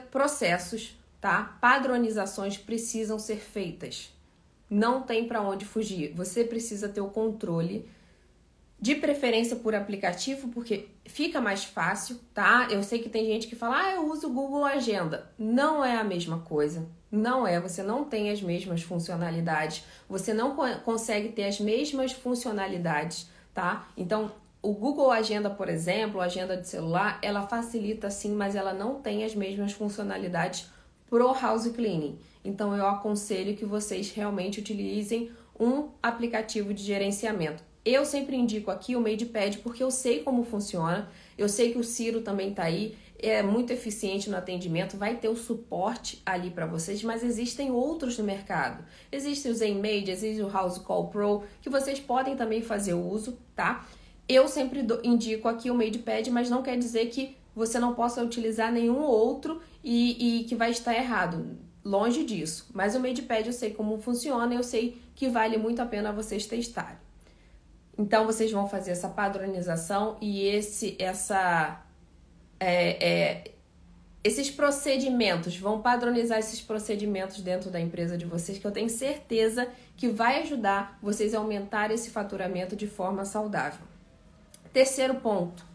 processos, 0.09 0.97
tá? 1.19 1.57
Padronizações 1.59 2.57
precisam 2.57 3.19
ser 3.19 3.37
feitas. 3.37 4.13
Não 4.69 5.01
tem 5.01 5.27
para 5.27 5.41
onde 5.41 5.65
fugir. 5.65 6.13
Você 6.13 6.43
precisa 6.43 6.87
ter 6.87 7.01
o 7.01 7.09
controle 7.09 7.89
de 8.79 8.95
preferência 8.95 9.55
por 9.55 9.73
aplicativo, 9.73 10.49
porque 10.49 10.87
fica 11.05 11.41
mais 11.41 11.63
fácil, 11.63 12.19
tá? 12.33 12.67
Eu 12.69 12.83
sei 12.83 12.99
que 12.99 13.09
tem 13.09 13.25
gente 13.25 13.47
que 13.47 13.55
fala, 13.55 13.81
ah, 13.81 13.95
eu 13.95 14.11
uso 14.11 14.27
o 14.27 14.33
Google 14.33 14.63
Agenda. 14.63 15.31
Não 15.37 15.83
é 15.83 15.97
a 15.97 16.03
mesma 16.03 16.39
coisa. 16.39 16.87
Não 17.11 17.47
é, 17.47 17.59
você 17.59 17.81
não 17.81 18.03
tem 18.03 18.29
as 18.29 18.41
mesmas 18.41 18.83
funcionalidades, 18.83 19.83
você 20.09 20.33
não 20.33 20.55
consegue 20.83 21.29
ter 21.29 21.45
as 21.45 21.59
mesmas 21.59 22.11
funcionalidades, 22.11 23.29
tá? 23.53 23.87
Então, 23.95 24.31
o 24.61 24.73
Google 24.73 25.11
Agenda, 25.11 25.49
por 25.49 25.69
exemplo, 25.69 26.19
agenda 26.19 26.57
de 26.57 26.67
celular, 26.67 27.19
ela 27.21 27.47
facilita 27.47 28.09
sim, 28.09 28.33
mas 28.33 28.55
ela 28.55 28.73
não 28.73 28.95
tem 28.95 29.23
as 29.23 29.33
mesmas 29.33 29.71
funcionalidades 29.71 30.69
pro 31.09 31.33
house 31.33 31.67
cleaning. 31.69 32.19
Então 32.43 32.75
eu 32.75 32.85
aconselho 32.85 33.55
que 33.55 33.65
vocês 33.65 34.11
realmente 34.11 34.59
utilizem 34.59 35.31
um 35.59 35.89
aplicativo 36.03 36.73
de 36.73 36.83
gerenciamento. 36.83 37.63
Eu 37.89 38.03
sempre 38.03 38.35
indico 38.35 38.69
aqui 38.69 38.97
o 38.97 38.99
MadePad 38.99 39.59
porque 39.59 39.81
eu 39.81 39.89
sei 39.89 40.19
como 40.21 40.43
funciona. 40.43 41.09
Eu 41.37 41.47
sei 41.47 41.71
que 41.71 41.77
o 41.77 41.83
Ciro 41.85 42.19
também 42.19 42.49
está 42.49 42.63
aí, 42.63 42.97
é 43.17 43.41
muito 43.41 43.71
eficiente 43.71 44.29
no 44.29 44.35
atendimento, 44.35 44.97
vai 44.97 45.15
ter 45.15 45.29
o 45.29 45.37
suporte 45.37 46.21
ali 46.25 46.49
para 46.49 46.65
vocês, 46.65 47.01
mas 47.01 47.23
existem 47.23 47.71
outros 47.71 48.17
no 48.17 48.25
mercado. 48.25 48.83
Existe 49.09 49.47
o 49.47 49.55
ZenMade, 49.55 50.11
existe 50.11 50.41
o 50.41 50.49
House 50.49 50.79
Call 50.79 51.07
Pro, 51.07 51.43
que 51.61 51.69
vocês 51.69 51.97
podem 51.97 52.35
também 52.35 52.61
fazer 52.61 52.93
uso, 52.93 53.37
tá? 53.55 53.87
Eu 54.27 54.49
sempre 54.49 54.85
indico 55.01 55.47
aqui 55.47 55.71
o 55.71 55.73
MadePad, 55.73 56.27
mas 56.27 56.49
não 56.49 56.61
quer 56.61 56.77
dizer 56.77 57.05
que 57.05 57.37
você 57.55 57.79
não 57.79 57.95
possa 57.95 58.21
utilizar 58.21 58.69
nenhum 58.69 58.99
outro 58.99 59.61
e, 59.81 60.41
e 60.41 60.43
que 60.43 60.55
vai 60.55 60.71
estar 60.71 60.93
errado. 60.93 61.57
Longe 61.85 62.25
disso. 62.25 62.69
Mas 62.73 62.95
o 62.95 62.99
MadePad 62.99 63.47
eu 63.47 63.53
sei 63.53 63.73
como 63.73 63.97
funciona 63.97 64.53
eu 64.53 64.61
sei 64.61 65.01
que 65.15 65.29
vale 65.29 65.57
muito 65.57 65.81
a 65.81 65.85
pena 65.85 66.11
vocês 66.11 66.45
testarem. 66.45 67.06
Então 67.97 68.25
vocês 68.25 68.51
vão 68.51 68.67
fazer 68.67 68.91
essa 68.91 69.09
padronização 69.09 70.17
e 70.21 70.45
esse, 70.45 70.95
essa, 70.99 71.81
é, 72.59 73.05
é, 73.05 73.51
esses 74.23 74.51
procedimentos, 74.51 75.57
vão 75.57 75.81
padronizar 75.81 76.37
esses 76.37 76.61
procedimentos 76.61 77.41
dentro 77.41 77.71
da 77.71 77.79
empresa 77.79 78.17
de 78.17 78.25
vocês, 78.25 78.59
que 78.59 78.67
eu 78.67 78.71
tenho 78.71 78.89
certeza 78.89 79.67
que 79.95 80.07
vai 80.07 80.41
ajudar 80.43 80.99
vocês 81.01 81.33
a 81.33 81.39
aumentar 81.39 81.89
esse 81.89 82.11
faturamento 82.11 82.75
de 82.75 82.87
forma 82.87 83.25
saudável. 83.25 83.85
Terceiro 84.71 85.15
ponto, 85.15 85.65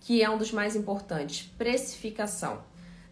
que 0.00 0.22
é 0.22 0.28
um 0.28 0.38
dos 0.38 0.50
mais 0.50 0.74
importantes, 0.74 1.48
precificação. 1.56 2.62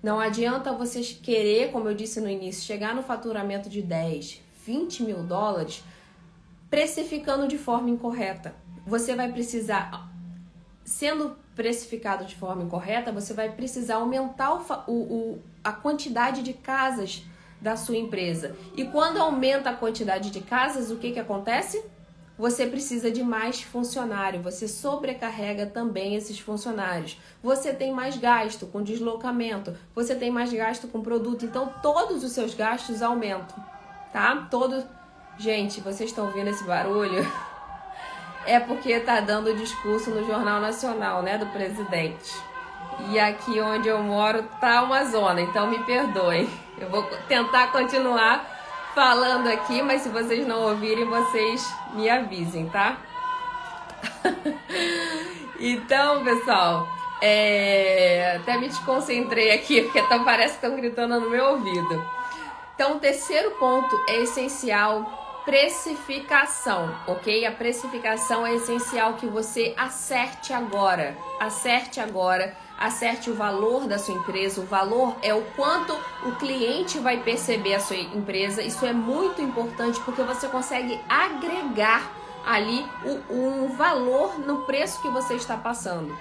Não 0.03 0.19
adianta 0.19 0.73
vocês 0.73 1.13
querer, 1.13 1.71
como 1.71 1.89
eu 1.89 1.95
disse 1.95 2.21
no 2.21 2.29
início, 2.29 2.65
chegar 2.65 2.95
no 2.95 3.03
faturamento 3.03 3.69
de 3.69 3.83
10, 3.83 4.41
20 4.65 5.03
mil 5.03 5.23
dólares 5.23 5.83
precificando 6.71 7.49
de 7.49 7.59
forma 7.59 7.91
incorreta. 7.91 8.55
Você 8.87 9.15
vai 9.15 9.31
precisar, 9.33 10.11
sendo 10.85 11.37
precificado 11.55 12.25
de 12.25 12.37
forma 12.37 12.63
incorreta, 12.63 13.13
você 13.13 13.35
vai 13.35 13.51
precisar 13.51 13.97
aumentar 13.97 14.55
o, 14.87 14.93
o, 14.93 15.43
a 15.63 15.73
quantidade 15.73 16.43
de 16.43 16.53
casas 16.53 17.25
da 17.61 17.77
sua 17.77 17.97
empresa. 17.97 18.57
E 18.77 18.85
quando 18.85 19.19
aumenta 19.19 19.71
a 19.71 19.75
quantidade 19.75 20.31
de 20.31 20.41
casas, 20.41 20.91
o 20.91 20.97
que, 20.97 21.13
que 21.13 21.19
acontece? 21.19 21.83
você 22.39 22.67
precisa 22.69 23.11
de 23.11 23.23
mais 23.23 23.61
funcionário, 23.63 24.41
você 24.41 24.69
sobrecarrega 24.69 25.67
também 25.67 26.15
esses 26.15 26.39
funcionários. 26.39 27.19
Você 27.43 27.75
tem 27.75 27.93
mais 27.93 28.17
gasto 28.17 28.67
com 28.67 28.81
deslocamento, 28.81 29.77
você 29.93 30.15
tem 30.15 30.31
mais 30.31 30.53
gasto 30.53 30.87
com 30.87 31.03
produto, 31.03 31.45
então 31.45 31.75
todos 31.83 32.23
os 32.23 32.31
seus 32.31 32.55
gastos 32.55 33.03
aumentam, 33.03 33.57
tá? 34.13 34.47
Todo 34.49 34.87
Gente, 35.39 35.81
vocês 35.81 36.11
estão 36.11 36.27
ouvindo 36.27 36.49
esse 36.51 36.65
barulho? 36.65 37.25
É 38.47 38.59
porque 38.59 38.99
tá 39.01 39.21
dando 39.21 39.55
discurso 39.55 40.09
no 40.09 40.25
Jornal 40.27 40.59
Nacional, 40.59 41.21
né, 41.21 41.37
do 41.37 41.45
presidente. 41.49 42.35
E 43.11 43.21
aqui 43.21 43.61
onde 43.61 43.89
eu 43.89 44.03
moro 44.03 44.43
tá 44.59 44.83
uma 44.83 45.05
zona, 45.05 45.43
então 45.43 45.67
me 45.67 45.79
perdoem. 45.85 46.49
Eu 46.79 46.89
vou 46.89 47.03
tentar 47.29 47.71
continuar 47.73 48.47
falando 48.95 49.49
aqui, 49.49 49.83
mas 49.83 50.01
se 50.01 50.09
vocês 50.09 50.47
não 50.47 50.63
ouvirem, 50.63 51.05
vocês 51.05 51.71
me 51.93 52.09
avisem, 52.09 52.71
tá? 52.71 52.97
então, 55.61 56.25
pessoal, 56.25 56.89
é... 57.21 58.39
até 58.41 58.57
me 58.57 58.69
desconcentrei 58.69 59.51
aqui, 59.51 59.83
porque 59.83 60.01
tá, 60.01 60.21
parece 60.21 60.59
que 60.59 60.65
estão 60.65 60.75
gritando 60.75 61.21
no 61.21 61.29
meu 61.29 61.51
ouvido. 61.51 62.03
Então, 62.75 62.97
o 62.97 62.99
terceiro 62.99 63.51
ponto 63.59 63.95
é 64.09 64.23
essencial 64.23 65.28
precificação, 65.49 66.95
ok? 67.07 67.47
A 67.47 67.51
precificação 67.51 68.47
é 68.47 68.55
essencial 68.57 69.15
que 69.15 69.27
você 69.27 69.73
acerte 69.79 70.53
agora. 70.53 71.17
Acerte 71.41 72.01
agora 72.01 72.55
acerte 72.79 73.31
o 73.31 73.35
valor 73.35 73.87
da 73.87 73.99
sua 73.99 74.15
empresa. 74.15 74.61
O 74.61 74.67
valor 74.67 75.17
é 75.23 75.33
o 75.33 75.41
quanto 75.57 75.97
o 76.27 76.33
cliente 76.33 76.99
vai 76.99 77.23
perceber 77.23 77.77
a 77.77 77.81
sua 77.81 77.97
empresa. 77.97 78.63
Isso 78.63 78.85
é 78.85 78.93
muito 78.93 79.41
importante 79.41 79.99
porque 80.01 80.23
você 80.23 80.47
consegue 80.49 81.01
agregar 81.09 82.11
ali 82.47 82.87
o, 83.03 83.35
um 83.35 83.69
valor 83.75 84.39
no 84.39 84.67
preço 84.67 85.01
que 85.01 85.09
você 85.09 85.35
está 85.35 85.57
passando. 85.57 86.15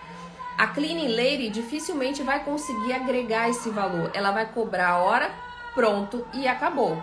A 0.58 0.68
Cleaning 0.68 1.14
Lady 1.14 1.50
dificilmente 1.50 2.24
vai 2.24 2.46
conseguir 2.46 2.94
agregar 2.94 3.50
esse 3.50 3.70
valor. 3.72 4.10
Ela 4.14 4.32
vai 4.32 4.46
cobrar 4.46 4.92
a 4.92 4.98
hora, 5.00 5.30
pronto 5.76 6.26
e 6.34 6.48
acabou. 6.48 6.98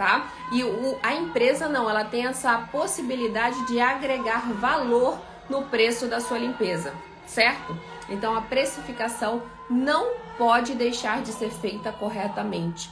Tá? 0.00 0.32
E 0.50 0.64
o, 0.64 0.98
a 1.02 1.12
empresa 1.12 1.68
não, 1.68 1.90
ela 1.90 2.06
tem 2.06 2.24
essa 2.24 2.56
possibilidade 2.72 3.66
de 3.66 3.78
agregar 3.78 4.50
valor 4.54 5.18
no 5.46 5.64
preço 5.64 6.06
da 6.06 6.22
sua 6.22 6.38
limpeza, 6.38 6.94
certo? 7.26 7.78
Então 8.08 8.34
a 8.34 8.40
precificação 8.40 9.42
não 9.68 10.14
pode 10.38 10.72
deixar 10.74 11.20
de 11.20 11.32
ser 11.32 11.50
feita 11.50 11.92
corretamente. 11.92 12.90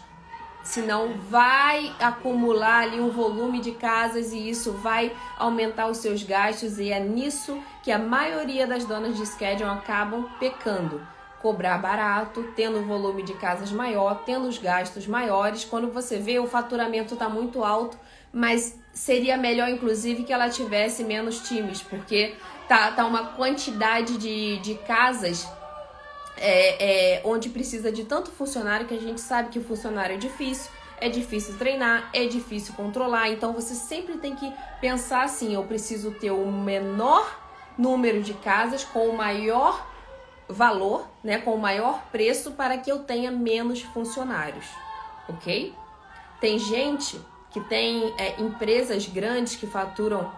Senão 0.63 1.15
vai 1.31 1.91
acumular 1.99 2.83
ali 2.83 3.01
um 3.01 3.09
volume 3.09 3.59
de 3.59 3.73
casas 3.73 4.35
e 4.35 4.51
isso 4.51 4.73
vai 4.73 5.11
aumentar 5.39 5.87
os 5.87 5.97
seus 5.97 6.23
gastos 6.23 6.79
e 6.79 6.93
é 6.93 7.01
nisso 7.01 7.59
que 7.83 7.91
a 7.91 7.99
maioria 7.99 8.67
das 8.67 8.85
donas 8.85 9.17
de 9.17 9.25
schedule 9.25 9.71
acabam 9.71 10.29
pecando 10.39 11.01
cobrar 11.41 11.79
barato, 11.79 12.53
tendo 12.57 12.79
um 12.79 12.87
volume 12.87 13.23
de 13.23 13.35
casas 13.35 13.71
maior, 13.71 14.23
tendo 14.25 14.49
os 14.49 14.59
gastos 14.59 15.07
maiores. 15.07 15.65
Quando 15.65 15.93
você 15.93 16.19
vê, 16.19 16.39
o 16.39 16.47
faturamento 16.47 17.15
está 17.15 17.29
muito 17.29 17.65
alto, 17.65 17.97
mas 18.33 18.79
seria 18.93 19.37
melhor, 19.37 19.69
inclusive, 19.69 20.25
que 20.25 20.33
ela 20.33 20.49
tivesse 20.49 21.05
menos 21.05 21.41
times, 21.49 21.81
porque 21.83 22.35
tá, 22.69 22.91
tá 22.93 23.07
uma 23.07 23.29
quantidade 23.33 24.19
de, 24.19 24.59
de 24.59 24.75
casas 24.75 25.49
é, 26.37 27.17
é, 27.17 27.23
onde 27.25 27.49
precisa 27.49 27.91
de 27.91 28.05
tanto 28.05 28.31
funcionário 28.31 28.87
que 28.87 28.95
a 28.95 29.01
gente 29.01 29.21
sabe 29.21 29.51
que 29.51 29.59
o 29.59 29.65
funcionário 29.65 30.15
é 30.15 30.19
difícil, 30.19 30.71
é 31.01 31.09
difícil 31.09 31.57
treinar, 31.57 32.11
é 32.13 32.27
difícil 32.27 32.75
controlar. 32.75 33.29
Então 33.29 33.53
você 33.53 33.75
sempre 33.75 34.19
tem 34.19 34.35
que 34.35 34.53
pensar 34.81 35.23
assim: 35.23 35.55
eu 35.55 35.65
preciso 35.65 36.11
ter 36.13 36.31
o 36.31 36.51
menor 36.51 37.47
número 37.77 38.23
de 38.23 38.35
casas 38.35 38.85
com 38.85 39.09
o 39.09 39.17
maior 39.17 39.88
valor, 40.49 41.07
né, 41.23 41.39
com 41.39 41.55
o 41.55 41.59
maior 41.59 42.03
preço 42.11 42.53
para 42.53 42.79
que 42.79 42.91
eu 42.91 43.01
tenha 43.01 43.31
menos 43.31 43.83
funcionários, 43.83 44.67
ok? 45.29 45.75
Tem 46.41 46.59
gente 46.59 47.21
que 47.51 47.61
tem 47.61 48.15
é, 48.19 48.41
empresas 48.41 49.07
grandes 49.07 49.57
que 49.57 49.67
faturam 49.67 50.31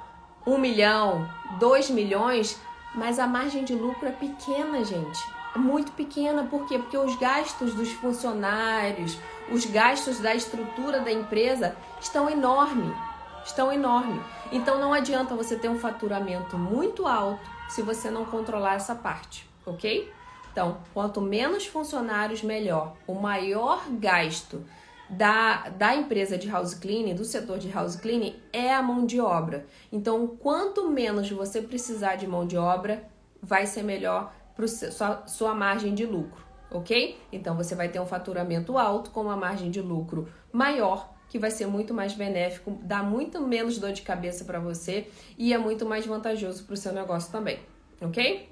um 0.46 0.58
milhão, 0.58 1.28
dois 1.58 1.90
milhões, 1.90 2.58
mas 2.94 3.18
a 3.18 3.26
margem 3.26 3.64
de 3.64 3.74
lucro 3.74 4.08
é 4.08 4.12
pequena, 4.12 4.84
gente. 4.84 5.20
É 5.54 5.58
muito 5.58 5.92
pequena, 5.92 6.44
por 6.44 6.66
quê? 6.66 6.78
Porque 6.78 6.96
os 6.96 7.16
gastos 7.16 7.74
dos 7.74 7.90
funcionários, 7.92 9.18
os 9.50 9.64
gastos 9.66 10.20
da 10.20 10.34
estrutura 10.34 11.00
da 11.00 11.10
empresa 11.10 11.76
estão 12.00 12.30
enormes. 12.30 12.96
Estão 13.44 13.72
enormes. 13.72 14.22
Então 14.52 14.78
não 14.78 14.92
adianta 14.92 15.34
você 15.34 15.56
ter 15.56 15.68
um 15.68 15.78
faturamento 15.78 16.56
muito 16.56 17.06
alto 17.06 17.40
se 17.68 17.82
você 17.82 18.10
não 18.10 18.24
controlar 18.24 18.74
essa 18.74 18.94
parte, 18.94 19.48
ok? 19.66 20.10
Então, 20.52 20.78
quanto 20.92 21.20
menos 21.20 21.66
funcionários, 21.66 22.42
melhor. 22.42 22.96
O 23.06 23.14
maior 23.14 23.88
gasto 23.90 24.64
da, 25.08 25.68
da 25.70 25.94
empresa 25.94 26.36
de 26.36 26.48
house 26.48 26.74
cleaning, 26.74 27.14
do 27.14 27.24
setor 27.24 27.58
de 27.58 27.68
house 27.68 27.96
cleaning, 27.96 28.36
é 28.52 28.72
a 28.72 28.82
mão 28.82 29.06
de 29.06 29.20
obra. 29.20 29.66
Então, 29.92 30.26
quanto 30.26 30.88
menos 30.88 31.30
você 31.30 31.62
precisar 31.62 32.16
de 32.16 32.26
mão 32.26 32.46
de 32.46 32.56
obra, 32.56 33.08
vai 33.42 33.66
ser 33.66 33.82
melhor 33.82 34.32
para 34.54 34.68
sua, 34.68 35.26
sua 35.26 35.54
margem 35.54 35.94
de 35.94 36.04
lucro, 36.04 36.44
ok? 36.70 37.18
Então, 37.32 37.56
você 37.56 37.74
vai 37.74 37.88
ter 37.88 38.00
um 38.00 38.06
faturamento 38.06 38.76
alto 38.76 39.10
com 39.10 39.22
uma 39.22 39.36
margem 39.36 39.70
de 39.70 39.80
lucro 39.80 40.28
maior, 40.52 41.12
que 41.28 41.38
vai 41.38 41.50
ser 41.50 41.66
muito 41.66 41.94
mais 41.94 42.12
benéfico, 42.12 42.76
dá 42.82 43.02
muito 43.02 43.40
menos 43.40 43.78
dor 43.78 43.92
de 43.92 44.02
cabeça 44.02 44.44
para 44.44 44.58
você 44.58 45.08
e 45.38 45.54
é 45.54 45.58
muito 45.58 45.86
mais 45.86 46.04
vantajoso 46.04 46.64
para 46.64 46.74
o 46.74 46.76
seu 46.76 46.92
negócio 46.92 47.30
também, 47.30 47.60
ok? 48.00 48.49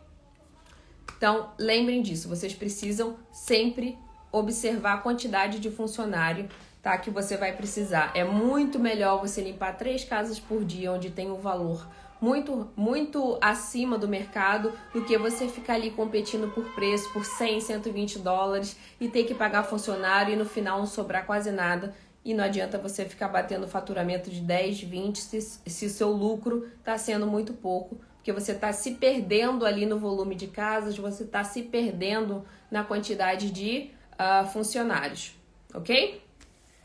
Então, 1.18 1.50
lembrem 1.59 2.00
disso, 2.00 2.28
vocês 2.28 2.54
precisam 2.54 3.16
sempre 3.33 3.98
observar 4.31 4.94
a 4.94 4.98
quantidade 4.98 5.59
de 5.59 5.68
funcionário 5.68 6.48
tá, 6.81 6.96
que 6.96 7.11
você 7.11 7.37
vai 7.37 7.57
precisar. 7.57 8.12
É 8.14 8.22
muito 8.22 8.78
melhor 8.78 9.20
você 9.20 9.42
limpar 9.42 9.76
três 9.76 10.04
casas 10.04 10.38
por 10.38 10.64
dia, 10.64 10.92
onde 10.92 11.11
tem 11.11 11.28
um 11.28 11.40
valor 11.40 11.87
muito, 12.20 12.70
muito 12.76 13.37
acima 13.40 13.98
do 13.98 14.07
mercado, 14.07 14.72
do 14.92 15.04
que 15.04 15.18
você 15.18 15.48
ficar 15.48 15.74
ali 15.74 15.90
competindo 15.90 16.52
por 16.52 16.64
preço, 16.74 17.12
por 17.12 17.24
100, 17.24 17.62
120 17.62 18.20
dólares 18.20 18.76
e 19.00 19.09
ter 19.09 19.24
que 19.24 19.35
pagar 19.35 19.64
funcionário 19.64 20.35
e 20.35 20.37
no 20.37 20.44
final 20.44 20.78
não 20.78 20.87
sobrar 20.87 21.26
quase 21.26 21.50
nada. 21.50 21.94
E 22.24 22.33
não 22.33 22.44
adianta 22.44 22.78
você 22.78 23.04
ficar 23.04 23.28
batendo 23.28 23.66
faturamento 23.66 24.31
de 24.31 24.40
10, 24.40 24.83
20 24.83 25.18
se, 25.18 25.40
se 25.40 25.87
o 25.87 25.90
seu 25.90 26.11
lucro 26.11 26.68
está 26.78 26.96
sendo 26.96 27.26
muito 27.26 27.52
pouco, 27.52 27.98
porque 28.29 28.38
você 28.38 28.53
está 28.53 28.75
se 28.75 28.91
perdendo 28.91 29.64
ali 29.64 29.87
no 29.87 29.99
volume 29.99 30.35
de 30.35 30.49
casas, 30.49 30.99
você 30.99 31.23
está 31.23 31.43
se 31.45 31.62
perdendo 31.62 32.45
na 32.71 32.85
quantidade 32.85 33.51
de 33.51 33.91
uh, 34.12 34.47
funcionários, 34.49 35.33
ok? 35.73 36.21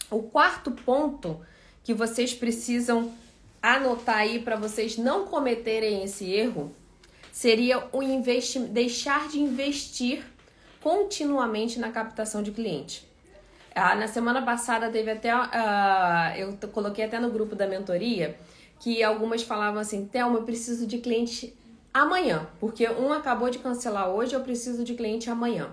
O 0.09 0.23
quarto 0.23 0.71
ponto 0.71 1.45
que 1.83 1.93
vocês 1.93 2.33
precisam 2.33 3.11
anotar 3.61 4.19
aí 4.19 4.39
para 4.39 4.55
vocês 4.55 4.97
não 4.97 5.25
cometerem 5.25 6.01
esse 6.05 6.31
erro 6.31 6.73
seria 7.29 7.89
o 7.91 7.99
deixar 8.69 9.27
de 9.27 9.41
investir 9.41 10.23
continuamente 10.79 11.77
na 11.77 11.91
captação 11.91 12.41
de 12.41 12.51
cliente. 12.53 13.05
Ah, 13.75 13.95
na 13.95 14.07
semana 14.07 14.41
passada 14.43 14.89
teve 14.89 15.11
até, 15.11 15.35
uh, 15.35 16.37
eu 16.37 16.57
coloquei 16.69 17.03
até 17.03 17.19
no 17.19 17.29
grupo 17.29 17.53
da 17.53 17.67
mentoria 17.67 18.39
que 18.83 19.01
algumas 19.01 19.41
falavam 19.43 19.79
assim, 19.79 20.05
Thelma, 20.05 20.39
eu 20.39 20.43
preciso 20.43 20.85
de 20.85 20.97
cliente 20.97 21.57
amanhã, 21.93 22.47
porque 22.59 22.87
um 22.89 23.13
acabou 23.13 23.49
de 23.49 23.59
cancelar 23.59 24.09
hoje, 24.09 24.33
eu 24.33 24.41
preciso 24.41 24.83
de 24.83 24.93
cliente 24.93 25.29
amanhã 25.29 25.71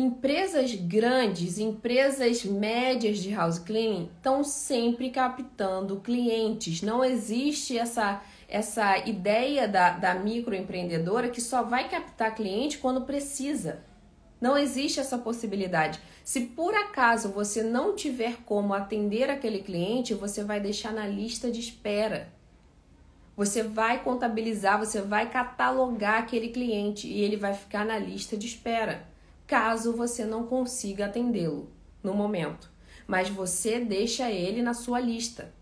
empresas 0.00 0.74
grandes, 0.74 1.58
empresas 1.58 2.44
médias 2.44 3.18
de 3.18 3.30
house 3.30 3.58
cleaning 3.58 4.10
estão 4.16 4.42
sempre 4.42 5.10
captando 5.10 6.00
clientes. 6.00 6.80
Não 6.80 7.04
existe 7.04 7.76
essa, 7.76 8.22
essa 8.48 8.98
ideia 8.98 9.68
da, 9.68 9.90
da 9.90 10.14
microempreendedora 10.14 11.28
que 11.28 11.40
só 11.40 11.62
vai 11.62 11.88
captar 11.88 12.34
cliente 12.34 12.78
quando 12.78 13.02
precisa. 13.02 13.84
Não 14.40 14.56
existe 14.56 14.98
essa 14.98 15.18
possibilidade. 15.18 16.00
Se 16.24 16.40
por 16.42 16.74
acaso 16.74 17.28
você 17.28 17.62
não 17.62 17.94
tiver 17.94 18.38
como 18.46 18.72
atender 18.72 19.28
aquele 19.28 19.60
cliente, 19.60 20.14
você 20.14 20.42
vai 20.42 20.60
deixar 20.60 20.92
na 20.92 21.06
lista 21.06 21.50
de 21.50 21.60
espera. 21.60 22.32
Você 23.36 23.62
vai 23.62 24.02
contabilizar, 24.02 24.78
você 24.78 25.00
vai 25.02 25.30
catalogar 25.30 26.20
aquele 26.20 26.48
cliente 26.48 27.06
e 27.06 27.20
ele 27.20 27.36
vai 27.36 27.54
ficar 27.54 27.84
na 27.84 27.98
lista 27.98 28.36
de 28.36 28.46
espera 28.46 29.10
caso 29.50 29.92
você 29.92 30.24
não 30.24 30.46
consiga 30.46 31.06
atendê-lo 31.06 31.68
no 32.04 32.14
momento. 32.14 32.70
Mas 33.04 33.28
você 33.28 33.80
deixa 33.80 34.30
ele 34.30 34.62
na 34.62 34.72
sua 34.72 35.00
lista. 35.00 35.52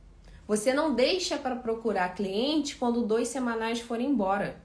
Você 0.46 0.74
não 0.74 0.94
deixa 0.94 1.38
para 1.38 1.57
procurar 1.57 2.14
cliente 2.14 2.76
quando 2.76 3.07
dois 3.07 3.28
semanais 3.28 3.80
forem 3.80 4.11
embora. 4.11 4.61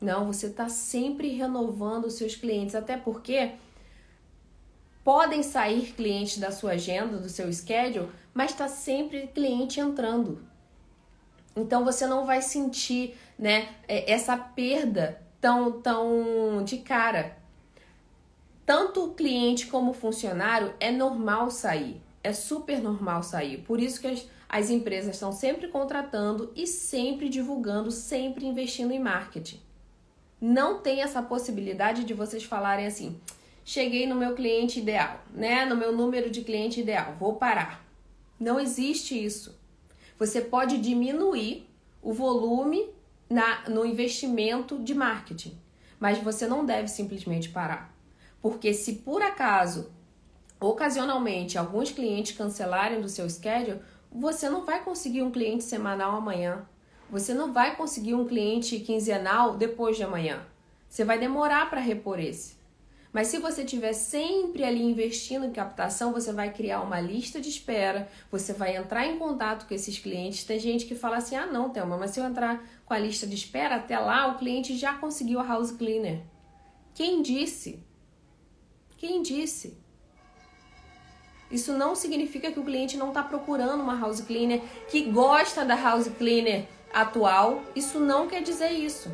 Não, 0.00 0.26
você 0.26 0.46
está 0.46 0.68
sempre 0.68 1.28
renovando 1.28 2.06
os 2.06 2.14
seus 2.14 2.34
clientes, 2.34 2.74
até 2.74 2.96
porque 2.96 3.52
podem 5.04 5.42
sair 5.42 5.92
clientes 5.92 6.38
da 6.38 6.50
sua 6.50 6.72
agenda, 6.72 7.18
do 7.18 7.28
seu 7.28 7.52
schedule, 7.52 8.08
mas 8.32 8.50
está 8.50 8.68
sempre 8.68 9.26
cliente 9.28 9.78
entrando. 9.78 10.42
Então 11.54 11.84
você 11.84 12.06
não 12.06 12.26
vai 12.26 12.42
sentir, 12.42 13.16
né, 13.38 13.68
é, 13.86 14.10
essa 14.10 14.36
perda 14.36 15.22
tão 15.40 15.80
tão 15.80 16.64
de 16.64 16.78
cara. 16.78 17.36
Tanto 18.66 19.04
o 19.04 19.14
cliente 19.14 19.66
como 19.66 19.90
o 19.90 19.94
funcionário 19.94 20.74
é 20.80 20.90
normal 20.90 21.50
sair, 21.50 22.00
é 22.22 22.32
super 22.32 22.80
normal 22.80 23.22
sair. 23.22 23.58
Por 23.58 23.78
isso 23.78 24.00
que 24.00 24.06
as, 24.06 24.26
as 24.48 24.70
empresas 24.70 25.14
estão 25.14 25.30
sempre 25.30 25.68
contratando 25.68 26.50
e 26.56 26.66
sempre 26.66 27.28
divulgando, 27.28 27.90
sempre 27.90 28.46
investindo 28.46 28.92
em 28.92 28.98
marketing. 28.98 29.60
Não 30.40 30.80
tem 30.80 31.02
essa 31.02 31.22
possibilidade 31.22 32.04
de 32.04 32.14
vocês 32.14 32.44
falarem 32.44 32.86
assim: 32.86 33.20
cheguei 33.64 34.06
no 34.06 34.14
meu 34.14 34.34
cliente 34.34 34.80
ideal, 34.80 35.22
né? 35.32 35.64
No 35.64 35.76
meu 35.76 35.96
número 35.96 36.30
de 36.30 36.42
cliente 36.42 36.80
ideal, 36.80 37.16
vou 37.18 37.36
parar. 37.36 37.84
Não 38.38 38.60
existe 38.60 39.22
isso. 39.22 39.58
Você 40.18 40.40
pode 40.40 40.78
diminuir 40.78 41.68
o 42.02 42.12
volume 42.12 42.88
na, 43.28 43.68
no 43.68 43.84
investimento 43.84 44.78
de 44.78 44.94
marketing, 44.94 45.58
mas 45.98 46.18
você 46.18 46.46
não 46.46 46.64
deve 46.64 46.88
simplesmente 46.88 47.48
parar. 47.48 47.92
Porque 48.40 48.74
se 48.74 48.96
por 48.96 49.22
acaso, 49.22 49.90
ocasionalmente, 50.60 51.56
alguns 51.56 51.90
clientes 51.90 52.36
cancelarem 52.36 53.00
do 53.00 53.08
seu 53.08 53.28
schedule, 53.28 53.80
você 54.12 54.48
não 54.48 54.64
vai 54.64 54.84
conseguir 54.84 55.22
um 55.22 55.30
cliente 55.30 55.64
semanal 55.64 56.14
amanhã. 56.14 56.66
Você 57.10 57.34
não 57.34 57.52
vai 57.52 57.76
conseguir 57.76 58.14
um 58.14 58.26
cliente 58.26 58.78
quinzenal 58.80 59.56
depois 59.56 59.96
de 59.96 60.02
amanhã. 60.02 60.44
Você 60.88 61.04
vai 61.04 61.18
demorar 61.18 61.68
para 61.70 61.80
repor 61.80 62.18
esse. 62.18 62.54
Mas 63.14 63.28
se 63.28 63.38
você 63.38 63.62
estiver 63.62 63.92
sempre 63.92 64.64
ali 64.64 64.82
investindo 64.82 65.46
em 65.46 65.52
captação, 65.52 66.12
você 66.12 66.32
vai 66.32 66.52
criar 66.52 66.80
uma 66.80 67.00
lista 67.00 67.40
de 67.40 67.48
espera, 67.48 68.08
você 68.28 68.52
vai 68.52 68.76
entrar 68.76 69.06
em 69.06 69.16
contato 69.18 69.68
com 69.68 69.74
esses 69.74 70.00
clientes. 70.00 70.42
Tem 70.42 70.58
gente 70.58 70.84
que 70.84 70.96
fala 70.96 71.18
assim: 71.18 71.36
ah, 71.36 71.46
não, 71.46 71.70
Thelma, 71.70 71.96
mas 71.96 72.10
se 72.10 72.18
eu 72.18 72.24
entrar 72.24 72.66
com 72.84 72.92
a 72.92 72.98
lista 72.98 73.24
de 73.24 73.36
espera, 73.36 73.76
até 73.76 73.96
lá 73.96 74.26
o 74.26 74.38
cliente 74.38 74.76
já 74.76 74.94
conseguiu 74.94 75.38
a 75.38 75.46
house 75.46 75.70
cleaner. 75.70 76.22
Quem 76.92 77.22
disse? 77.22 77.84
Quem 78.96 79.22
disse? 79.22 79.78
Isso 81.50 81.72
não 81.72 81.94
significa 81.94 82.50
que 82.50 82.58
o 82.58 82.64
cliente 82.64 82.96
não 82.96 83.08
está 83.08 83.22
procurando 83.22 83.80
uma 83.80 83.96
house 83.96 84.20
cleaner, 84.20 84.60
que 84.90 85.02
gosta 85.02 85.64
da 85.64 85.76
house 85.76 86.08
cleaner 86.08 86.66
atual. 86.94 87.62
Isso 87.74 87.98
não 87.98 88.28
quer 88.28 88.42
dizer 88.42 88.70
isso. 88.70 89.10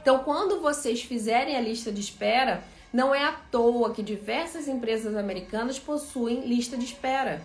Então, 0.00 0.20
quando 0.20 0.60
vocês 0.60 1.02
fizerem 1.02 1.56
a 1.56 1.60
lista 1.60 1.92
de 1.92 2.00
espera, 2.00 2.64
não 2.92 3.14
é 3.14 3.24
à 3.24 3.32
toa 3.32 3.92
que 3.92 4.02
diversas 4.02 4.66
empresas 4.66 5.14
americanas 5.14 5.78
possuem 5.78 6.40
lista 6.40 6.76
de 6.76 6.84
espera. 6.84 7.42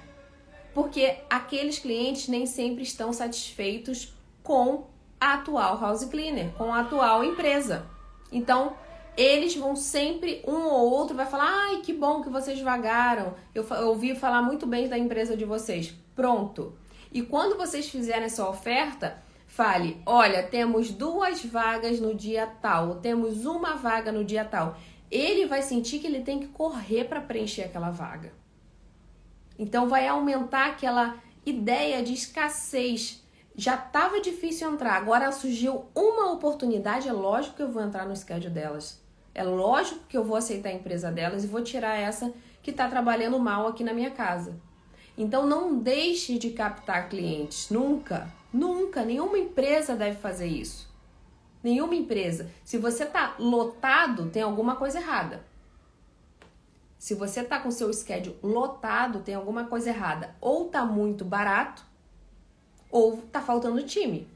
Porque 0.74 1.18
aqueles 1.30 1.78
clientes 1.78 2.28
nem 2.28 2.46
sempre 2.46 2.84
estão 2.84 3.12
satisfeitos 3.12 4.14
com 4.42 4.88
a 5.20 5.36
atual 5.36 5.80
house 5.80 6.06
cleaner, 6.06 6.52
com 6.54 6.74
a 6.74 6.80
atual 6.80 7.24
empresa. 7.24 7.86
Então, 8.32 8.76
eles 9.16 9.56
vão 9.56 9.76
sempre, 9.76 10.44
um 10.48 10.66
ou 10.66 10.90
outro 10.90 11.16
vai 11.16 11.26
falar: 11.26 11.48
ai, 11.48 11.82
que 11.82 11.94
bom 11.94 12.22
que 12.22 12.30
vocês 12.30 12.60
vagaram. 12.62 13.36
Eu, 13.54 13.64
eu 13.64 13.90
ouvi 13.90 14.16
falar 14.16 14.42
muito 14.42 14.66
bem 14.66 14.88
da 14.88 14.98
empresa 14.98 15.38
de 15.38 15.46
vocês. 15.46 15.94
Pronto. 16.16 16.74
E 17.12 17.22
quando 17.22 17.56
vocês 17.56 17.88
fizerem 17.88 18.24
essa 18.24 18.48
oferta, 18.50 19.23
fale: 19.56 20.02
olha, 20.06 20.44
temos 20.44 20.92
duas 20.92 21.44
vagas 21.44 22.00
no 22.00 22.14
dia 22.14 22.48
tal, 22.62 22.96
temos 22.96 23.46
uma 23.46 23.76
vaga 23.76 24.12
no 24.12 24.24
dia 24.24 24.46
tal. 24.46 24.78
Ele 25.10 25.46
vai 25.46 25.62
sentir 25.62 26.00
que 26.00 26.08
ele 26.08 26.22
tem 26.22 26.40
que 26.40 26.48
correr 26.48 27.06
para 27.06 27.22
preencher 27.22 27.64
aquela 27.64 27.92
vaga. 27.92 28.34
Então, 29.58 29.88
vai 29.88 30.08
aumentar 30.08 30.70
aquela 30.70 31.18
ideia 31.46 32.02
de 32.02 32.14
escassez 32.14 33.24
já 33.56 33.76
estava 33.76 34.20
difícil 34.20 34.72
entrar, 34.72 34.96
agora 34.96 35.32
surgiu 35.32 35.86
uma 35.94 36.32
oportunidade, 36.32 37.08
é 37.08 37.14
lógico 37.14 37.58
que 37.58 37.62
eu 37.62 37.72
vou 37.72 37.84
entrar 37.84 38.08
no 38.08 38.16
schedule 38.16 38.50
delas. 38.54 39.00
É 39.36 39.44
lógico 39.44 40.06
que 40.08 40.18
eu 40.18 40.24
vou 40.24 40.36
aceitar 40.36 40.70
a 40.70 40.74
empresa 40.74 41.12
delas 41.12 41.44
e 41.44 41.48
vou 41.48 41.62
tirar 41.62 41.96
essa 41.96 42.34
que 42.62 42.72
está 42.72 42.88
trabalhando 42.88 43.38
mal 43.40 43.68
aqui 43.68 43.84
na 43.84 43.94
minha 43.94 44.12
casa. 44.12 44.60
Então 45.18 45.46
não 45.46 45.78
deixe 45.78 46.38
de 46.40 46.50
captar 46.52 47.10
clientes, 47.10 47.70
nunca, 47.70 48.32
nunca, 48.52 49.04
nenhuma 49.04 49.38
empresa 49.38 49.96
deve 49.96 50.18
fazer 50.18 50.48
isso. 50.48 50.92
Nenhuma 51.64 51.96
empresa. 51.96 52.50
Se 52.64 52.78
você 52.78 53.04
está 53.04 53.36
lotado, 53.40 54.30
tem 54.30 54.42
alguma 54.42 54.76
coisa 54.76 55.00
errada. 55.00 55.46
Se 56.98 57.14
você 57.16 57.42
está 57.42 57.60
com 57.60 57.70
seu 57.70 57.94
schedule 57.94 58.38
lotado, 58.42 59.20
tem 59.20 59.36
alguma 59.36 59.66
coisa 59.66 59.90
errada. 59.90 60.36
Ou 60.42 60.66
está 60.66 60.86
muito 60.86 61.24
barato, 61.24 61.84
ou 62.90 63.20
está 63.20 63.42
faltando 63.42 63.84
time 63.84 64.28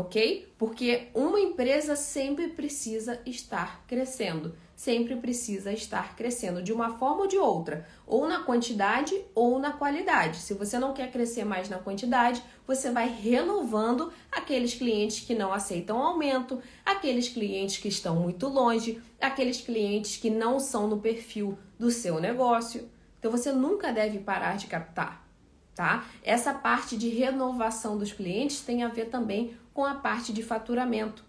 ok? 0.00 0.52
Porque 0.56 1.08
uma 1.14 1.40
empresa 1.40 1.96
sempre 1.96 2.48
precisa 2.48 3.20
estar 3.26 3.84
crescendo, 3.86 4.54
sempre 4.76 5.16
precisa 5.16 5.72
estar 5.72 6.14
crescendo 6.14 6.62
de 6.62 6.72
uma 6.72 6.98
forma 6.98 7.22
ou 7.22 7.26
de 7.26 7.36
outra, 7.36 7.86
ou 8.06 8.28
na 8.28 8.40
quantidade 8.44 9.20
ou 9.34 9.58
na 9.58 9.72
qualidade. 9.72 10.38
Se 10.38 10.54
você 10.54 10.78
não 10.78 10.94
quer 10.94 11.10
crescer 11.10 11.44
mais 11.44 11.68
na 11.68 11.78
quantidade, 11.78 12.42
você 12.66 12.90
vai 12.90 13.08
renovando 13.08 14.12
aqueles 14.30 14.74
clientes 14.74 15.26
que 15.26 15.34
não 15.34 15.52
aceitam 15.52 16.00
aumento, 16.00 16.62
aqueles 16.84 17.28
clientes 17.28 17.78
que 17.78 17.88
estão 17.88 18.16
muito 18.16 18.46
longe, 18.46 19.02
aqueles 19.20 19.60
clientes 19.60 20.16
que 20.16 20.30
não 20.30 20.60
são 20.60 20.86
no 20.86 21.00
perfil 21.00 21.58
do 21.78 21.90
seu 21.90 22.20
negócio. 22.20 22.88
Então 23.18 23.32
você 23.32 23.50
nunca 23.52 23.92
deve 23.92 24.18
parar 24.18 24.56
de 24.56 24.68
captar. 24.68 25.26
Tá? 25.74 26.04
Essa 26.24 26.52
parte 26.52 26.96
de 26.96 27.08
renovação 27.08 27.96
dos 27.96 28.12
clientes 28.12 28.60
tem 28.62 28.82
a 28.82 28.88
ver 28.88 29.10
também 29.10 29.56
com 29.78 29.84
a 29.84 29.94
parte 29.94 30.32
de 30.32 30.42
faturamento. 30.42 31.24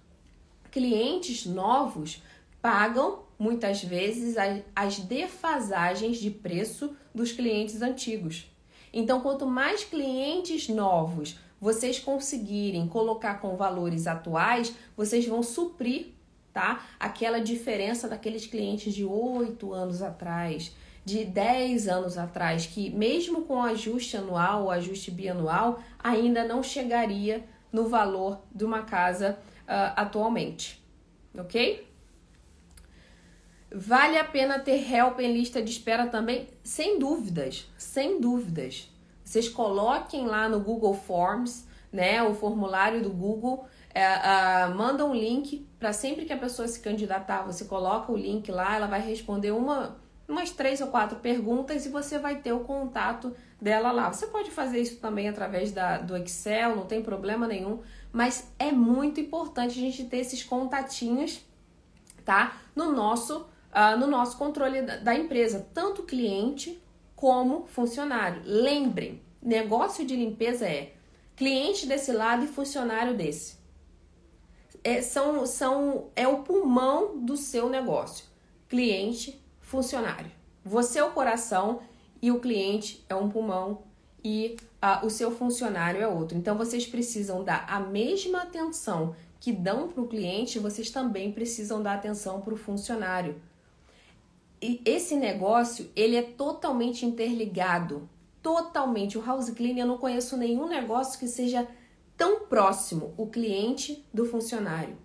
Clientes 0.72 1.46
novos 1.46 2.20
pagam 2.60 3.20
muitas 3.38 3.84
vezes 3.84 4.38
as 4.76 4.98
defasagens 4.98 6.18
de 6.18 6.32
preço 6.32 6.98
dos 7.14 7.32
clientes 7.32 7.80
antigos. 7.84 8.52
Então, 8.92 9.22
quanto 9.22 9.46
mais 9.46 9.84
clientes 9.84 10.68
novos 10.68 11.38
vocês 11.62 12.00
conseguirem 12.00 12.88
colocar 12.88 13.36
com 13.36 13.56
valores 13.56 14.08
atuais, 14.08 14.74
vocês 14.98 15.28
vão 15.28 15.44
suprir, 15.44 16.08
tá? 16.52 16.84
Aquela 17.00 17.40
diferença 17.40 18.08
daqueles 18.08 18.48
clientes 18.48 18.96
de 18.96 19.06
8 19.06 19.72
anos 19.72 20.02
atrás, 20.02 20.72
de 21.06 21.24
10 21.24 21.88
anos 21.88 22.18
atrás, 22.18 22.66
que 22.66 22.90
mesmo 22.90 23.44
com 23.44 23.62
ajuste 23.62 24.18
anual 24.18 24.64
ou 24.64 24.72
ajuste 24.72 25.12
bianual, 25.12 25.84
ainda 26.04 26.44
não 26.48 26.64
chegaria 26.64 27.48
no 27.72 27.88
valor 27.88 28.42
de 28.54 28.66
uma 28.66 28.84
casa 28.84 29.38
uh, 29.62 29.94
atualmente, 29.96 30.84
ok? 31.38 31.88
Vale 33.72 34.18
a 34.18 34.24
pena 34.24 34.58
ter 34.60 34.92
help 34.92 35.20
em 35.20 35.32
lista 35.32 35.62
de 35.62 35.70
espera 35.70 36.08
também? 36.08 36.48
Sem 36.64 36.98
dúvidas, 36.98 37.68
sem 37.78 38.20
dúvidas. 38.20 38.92
Vocês 39.24 39.48
coloquem 39.48 40.26
lá 40.26 40.50
no 40.50 40.60
Google 40.60 40.96
Forms, 40.96 41.68
né, 41.92 42.22
o 42.24 42.34
formulário 42.34 43.02
do 43.04 43.12
Google, 43.12 43.66
é, 43.94 44.08
uh, 44.08 44.76
manda 44.76 45.06
um 45.06 45.14
link 45.14 45.68
para 45.80 45.94
sempre 45.94 46.26
que 46.26 46.34
a 46.34 46.38
pessoa 46.38 46.68
se 46.68 46.80
candidatar, 46.80 47.44
você 47.44 47.66
coloca 47.66 48.12
o 48.12 48.18
link 48.18 48.50
lá, 48.52 48.76
ela 48.76 48.88
vai 48.88 49.02
responder 49.02 49.52
uma, 49.52 49.98
umas 50.28 50.52
três 50.52 50.82
ou 50.82 50.88
quatro 50.88 51.18
perguntas 51.20 51.86
e 51.86 51.90
você 51.90 52.18
vai 52.18 52.38
ter 52.38 52.54
o 52.54 52.62
contato 52.62 53.36
dela 53.62 53.92
lá. 53.92 54.12
Você 54.12 54.28
pode 54.28 54.52
fazer 54.52 54.80
isso 54.80 54.98
também 54.98 55.28
através 55.28 55.72
da, 55.72 55.98
do 55.98 56.16
Excel, 56.18 56.76
não 56.76 56.86
tem 56.86 57.02
problema 57.02 57.48
nenhum, 57.48 57.80
mas 58.12 58.52
é 58.58 58.72
muito 58.72 59.20
importante 59.20 59.78
a 59.78 59.82
gente 59.82 60.06
ter 60.06 60.18
esses 60.18 60.44
contatinhos, 60.44 61.42
tá? 62.24 62.58
No 62.76 62.92
nosso, 62.92 63.42
uh, 63.42 64.00
no 64.00 64.08
nosso 64.08 64.38
controle 64.38 64.82
da, 64.82 64.98
da 64.98 65.16
empresa, 65.16 65.68
tanto 65.74 66.04
cliente 66.04 66.82
como 67.16 67.68
funcionário. 67.68 68.42
Lembrem, 68.46 69.22
negócio 69.42 70.06
de 70.06 70.16
limpeza 70.16 70.66
é 70.66 70.94
cliente 71.36 71.86
desse 71.86 72.12
lado 72.12 72.46
e 72.46 72.48
funcionário 72.48 73.16
desse. 73.16 73.58
É, 74.84 75.02
são, 75.02 75.46
são, 75.46 76.10
é 76.16 76.26
o 76.28 76.44
pulmão 76.44 77.20
do 77.20 77.36
seu 77.36 77.70
negócio. 77.70 78.26
Cliente, 78.70 79.42
funcionário. 79.60 80.32
Você 80.64 81.00
é 81.00 81.04
o 81.04 81.12
coração 81.12 81.82
e 82.22 82.32
o 82.32 82.40
cliente 82.40 83.06
é 83.10 83.16
um 83.16 83.30
pulmão 83.30 83.84
e 84.24 84.58
o 85.04 85.10
seu 85.10 85.32
funcionário 85.32 86.02
é 86.02 86.08
outro. 86.08 86.38
Então 86.38 86.58
vocês 86.58 86.86
precisam 86.86 87.44
dar 87.44 87.66
a 87.68 87.80
mesma 87.80 88.44
atenção 88.44 89.16
que 89.40 89.52
dão 89.52 89.88
para 89.88 90.02
o 90.02 90.08
cliente, 90.08 90.60
vocês 90.60 90.90
também 90.90 91.32
precisam 91.32 91.82
dar 91.82 91.94
atenção 91.94 92.42
para 92.42 92.54
o 92.54 92.58
funcionário. 92.58 93.42
E 94.62 94.82
esse 94.84 95.16
negócio 95.16 95.90
ele 95.96 96.18
é 96.18 96.22
totalmente 96.22 97.06
interligado, 97.06 98.10
totalmente. 98.42 99.18
O 99.18 99.26
house 99.26 99.50
cleaning 99.50 99.80
eu 99.80 99.88
não 99.88 99.98
conheço 99.98 100.36
nenhum 100.36 100.68
negócio 100.68 101.18
que 101.18 101.28
seja 101.28 101.66
tão 102.18 102.42
próximo 102.42 103.14
o 103.16 103.28
cliente 103.28 104.06
do 104.14 104.26
funcionário. 104.26 104.98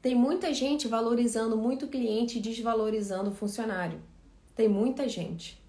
Tem 0.00 0.16
muita 0.16 0.52
gente 0.52 0.88
valorizando 0.88 1.56
muito 1.56 1.84
o 1.84 1.88
cliente 1.88 2.38
e 2.38 2.42
desvalorizando 2.42 3.30
o 3.30 3.34
funcionário. 3.34 4.02
Tem 4.56 4.68
muita 4.68 5.08
gente. 5.08 5.61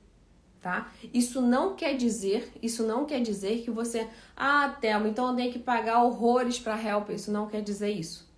Tá? 0.64 0.90
Isso 1.14 1.42
não 1.42 1.76
quer 1.76 1.96
dizer, 1.98 2.50
isso 2.62 2.84
não 2.84 3.06
quer 3.06 3.20
dizer 3.22 3.62
que 3.64 3.70
você, 3.70 4.08
ah, 4.36 4.70
Thelma, 4.80 5.10
então 5.10 5.30
eu 5.30 5.36
tenho 5.36 5.52
que 5.52 5.60
pagar 5.60 6.02
horrores 6.02 6.58
para 6.58 6.82
helper. 6.82 7.18
Isso 7.18 7.32
não 7.32 7.48
quer 7.48 7.62
dizer 7.62 7.92
isso, 7.92 8.34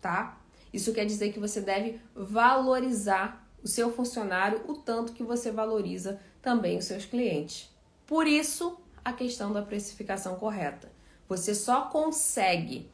tá? 0.00 0.40
Isso 0.72 0.94
quer 0.94 1.04
dizer 1.04 1.32
que 1.32 1.38
você 1.38 1.60
deve 1.60 2.00
valorizar 2.14 3.46
o 3.62 3.68
seu 3.68 3.92
funcionário 3.92 4.62
o 4.66 4.74
tanto 4.74 5.12
que 5.12 5.22
você 5.22 5.52
valoriza 5.52 6.18
também 6.40 6.78
os 6.78 6.86
seus 6.86 7.04
clientes. 7.04 7.70
Por 8.06 8.26
isso, 8.26 8.78
a 9.04 9.12
questão 9.12 9.52
da 9.52 9.60
precificação 9.60 10.36
correta. 10.36 10.90
Você 11.28 11.54
só 11.54 11.82
consegue 11.82 12.90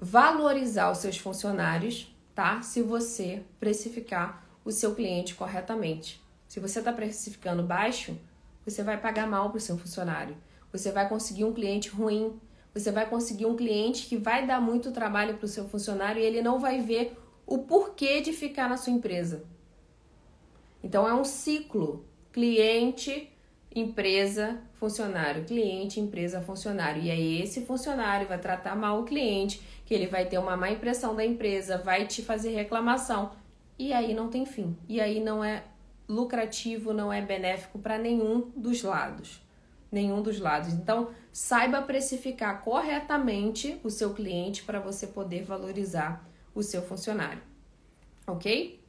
valorizar 0.00 0.90
os 0.90 0.98
seus 0.98 1.16
funcionários, 1.16 2.12
tá? 2.34 2.60
Se 2.60 2.82
você 2.82 3.44
precificar 3.60 4.44
o 4.64 4.72
seu 4.72 4.96
cliente 4.96 5.34
corretamente. 5.34 6.25
Se 6.56 6.60
você 6.60 6.78
está 6.78 6.90
precificando 6.90 7.62
baixo, 7.62 8.18
você 8.64 8.82
vai 8.82 8.98
pagar 8.98 9.26
mal 9.26 9.50
para 9.50 9.58
o 9.58 9.60
seu 9.60 9.76
funcionário. 9.76 10.34
Você 10.72 10.90
vai 10.90 11.06
conseguir 11.06 11.44
um 11.44 11.52
cliente 11.52 11.90
ruim. 11.90 12.40
Você 12.72 12.90
vai 12.90 13.06
conseguir 13.06 13.44
um 13.44 13.54
cliente 13.54 14.06
que 14.06 14.16
vai 14.16 14.46
dar 14.46 14.58
muito 14.58 14.90
trabalho 14.90 15.36
para 15.36 15.44
o 15.44 15.48
seu 15.48 15.68
funcionário 15.68 16.18
e 16.18 16.24
ele 16.24 16.40
não 16.40 16.58
vai 16.58 16.80
ver 16.80 17.14
o 17.46 17.58
porquê 17.58 18.22
de 18.22 18.32
ficar 18.32 18.70
na 18.70 18.78
sua 18.78 18.94
empresa. 18.94 19.44
Então 20.82 21.06
é 21.06 21.12
um 21.12 21.24
ciclo: 21.24 22.06
cliente, 22.32 23.30
empresa, 23.74 24.58
funcionário, 24.76 25.44
cliente, 25.44 26.00
empresa, 26.00 26.40
funcionário. 26.40 27.02
E 27.02 27.10
aí 27.10 27.42
esse 27.42 27.66
funcionário 27.66 28.26
vai 28.26 28.38
tratar 28.38 28.74
mal 28.74 29.02
o 29.02 29.04
cliente, 29.04 29.60
que 29.84 29.92
ele 29.92 30.06
vai 30.06 30.24
ter 30.24 30.38
uma 30.38 30.56
má 30.56 30.70
impressão 30.70 31.14
da 31.14 31.22
empresa, 31.22 31.76
vai 31.76 32.06
te 32.06 32.22
fazer 32.22 32.54
reclamação. 32.54 33.32
E 33.78 33.92
aí 33.92 34.14
não 34.14 34.30
tem 34.30 34.46
fim. 34.46 34.74
E 34.88 35.02
aí 35.02 35.20
não 35.20 35.44
é 35.44 35.62
lucrativo, 36.08 36.92
não 36.92 37.12
é 37.12 37.20
benéfico 37.20 37.78
para 37.78 37.98
nenhum 37.98 38.50
dos 38.56 38.82
lados. 38.82 39.40
Nenhum 39.90 40.22
dos 40.22 40.38
lados. 40.38 40.72
Então, 40.72 41.10
saiba 41.32 41.82
precificar 41.82 42.62
corretamente 42.62 43.80
o 43.82 43.90
seu 43.90 44.12
cliente 44.14 44.62
para 44.62 44.80
você 44.80 45.06
poder 45.06 45.44
valorizar 45.44 46.26
o 46.54 46.62
seu 46.62 46.82
funcionário. 46.82 47.42
Ok? 48.26 48.80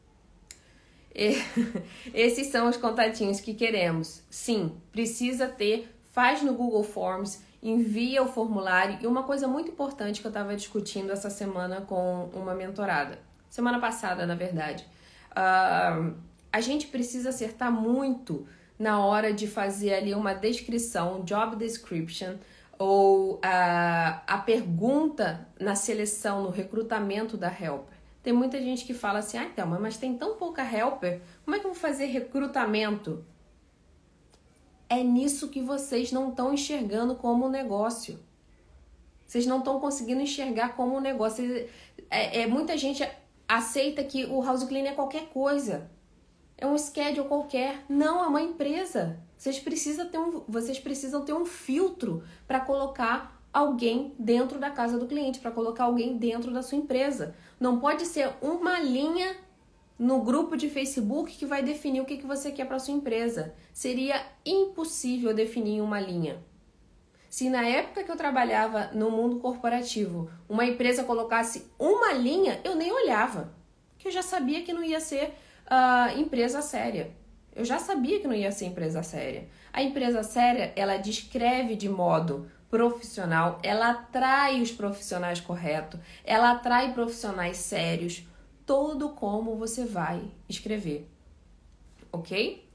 Esses 2.14 2.48
são 2.48 2.70
os 2.70 2.78
contatinhos 2.78 3.40
que 3.40 3.54
queremos. 3.54 4.22
Sim, 4.30 4.78
precisa 4.92 5.48
ter, 5.48 5.92
faz 6.12 6.44
no 6.44 6.54
Google 6.54 6.84
Forms, 6.84 7.42
envia 7.62 8.22
o 8.22 8.28
formulário. 8.28 9.00
E 9.02 9.08
uma 9.08 9.24
coisa 9.24 9.48
muito 9.48 9.72
importante 9.72 10.22
que 10.22 10.28
eu 10.28 10.30
estava 10.30 10.56
discutindo 10.56 11.12
essa 11.12 11.30
semana 11.30 11.82
com 11.82 12.30
uma 12.34 12.54
mentorada, 12.54 13.20
semana 13.50 13.80
passada, 13.80 14.26
na 14.26 14.36
verdade. 14.36 14.86
Uh, 15.32 16.14
a 16.52 16.62
gente 16.62 16.88
precisa 16.88 17.30
acertar 17.30 17.72
muito 17.72 18.48
na 18.78 19.04
hora 19.04 19.34
de 19.34 19.48
fazer 19.48 19.94
ali 19.94 20.14
uma 20.14 20.34
descrição, 20.34 21.24
job 21.24 21.56
description, 21.56 22.36
ou 22.78 23.40
a, 23.42 24.22
a 24.28 24.38
pergunta 24.38 25.48
na 25.60 25.76
seleção, 25.76 26.44
no 26.44 26.50
recrutamento 26.50 27.36
da 27.36 27.48
helper. 27.48 27.98
Tem 28.22 28.34
muita 28.34 28.62
gente 28.62 28.86
que 28.86 28.94
fala 28.94 29.20
assim, 29.20 29.38
ah, 29.38 29.46
então, 29.46 29.68
mas 29.80 29.98
tem 29.98 30.16
tão 30.16 30.36
pouca 30.36 30.62
helper, 30.62 31.22
como 31.44 31.56
é 31.56 31.60
que 31.60 31.66
eu 31.66 31.72
vou 31.72 31.80
fazer 31.80 32.06
recrutamento? 32.06 33.26
É 34.90 35.04
nisso 35.04 35.50
que 35.50 35.62
vocês 35.62 36.12
não 36.12 36.30
estão 36.30 36.54
enxergando 36.54 37.16
como 37.16 37.50
negócio. 37.50 38.20
Vocês 39.26 39.46
não 39.46 39.60
estão 39.60 39.80
conseguindo 39.80 40.22
enxergar 40.22 40.76
como 40.76 40.96
um 40.96 41.02
negócio. 41.02 41.44
É, 42.10 42.42
é, 42.42 42.48
muita 42.48 42.78
gente 42.78 43.06
aceita 43.48 44.02
que 44.04 44.26
o 44.26 44.42
house 44.42 44.64
clean 44.64 44.86
é 44.86 44.94
qualquer 44.94 45.28
coisa 45.28 45.90
é 46.58 46.66
um 46.66 46.78
schedule 46.78 47.28
qualquer. 47.28 47.86
Não, 47.88 48.24
é 48.24 48.28
uma 48.28 48.42
empresa. 48.42 49.20
Vocês 49.38 49.60
precisam 49.60 50.08
ter 50.08 50.18
um, 50.18 50.44
vocês 50.48 50.80
precisam 50.80 51.24
ter 51.24 51.34
um 51.34 51.46
filtro 51.46 52.24
para 52.48 52.60
colocar 52.60 53.40
alguém 53.54 54.14
dentro 54.18 54.60
da 54.60 54.70
casa 54.70 54.98
do 54.98 55.08
cliente, 55.08 55.40
para 55.40 55.52
colocar 55.52 55.86
alguém 55.86 56.18
dentro 56.18 56.52
da 56.52 56.62
sua 56.62 56.78
empresa. 56.78 57.36
Não 57.60 57.80
pode 57.80 58.06
ser 58.06 58.32
uma 58.42 58.80
linha 58.80 59.36
no 59.98 60.22
grupo 60.22 60.56
de 60.56 60.70
Facebook 60.70 61.36
que 61.36 61.46
vai 61.46 61.64
definir 61.64 62.02
o 62.02 62.06
que, 62.06 62.18
que 62.18 62.26
você 62.26 62.52
quer 62.52 62.66
para 62.66 62.80
sua 62.80 62.94
empresa. 62.94 63.56
Seria 63.74 64.22
impossível 64.46 65.34
definir 65.34 65.82
uma 65.82 66.00
linha. 66.00 66.44
Se 67.30 67.50
na 67.50 67.66
época 67.68 68.04
que 68.04 68.12
eu 68.12 68.16
trabalhava 68.16 68.92
no 68.94 69.12
mundo 69.12 69.40
corporativo, 69.40 70.30
uma 70.48 70.66
empresa 70.66 71.04
colocasse 71.04 71.66
uma 71.78 72.14
linha, 72.14 72.60
eu 72.64 72.76
nem 72.76 72.92
olhava, 72.92 73.54
que 73.98 74.08
eu 74.08 74.12
já 74.12 74.22
sabia 74.22 74.64
que 74.64 74.74
não 74.74 74.84
ia 74.84 75.00
ser 75.00 75.34
uh, 75.68 76.20
empresa 76.20 76.62
séria. 76.62 77.12
Eu 77.56 77.66
já 77.66 77.80
sabia 77.80 78.20
que 78.20 78.28
não 78.28 78.36
ia 78.36 78.52
ser 78.52 78.66
empresa 78.66 79.02
séria. 79.04 79.48
A 79.74 79.82
empresa 79.82 80.24
séria, 80.24 80.72
ela 80.76 80.98
descreve 80.98 81.76
de 81.76 81.90
modo 81.90 82.50
profissional, 82.70 83.60
ela 83.64 83.92
atrai 83.92 84.62
os 84.62 84.72
profissionais 84.72 85.40
corretos, 85.40 86.00
ela 86.24 86.52
atrai 86.52 86.94
profissionais 86.94 87.58
sérios, 87.58 88.24
todo 88.66 89.10
como 89.10 89.56
você 89.56 89.86
vai 89.86 90.22
escrever, 90.50 91.10
ok? 92.12 92.68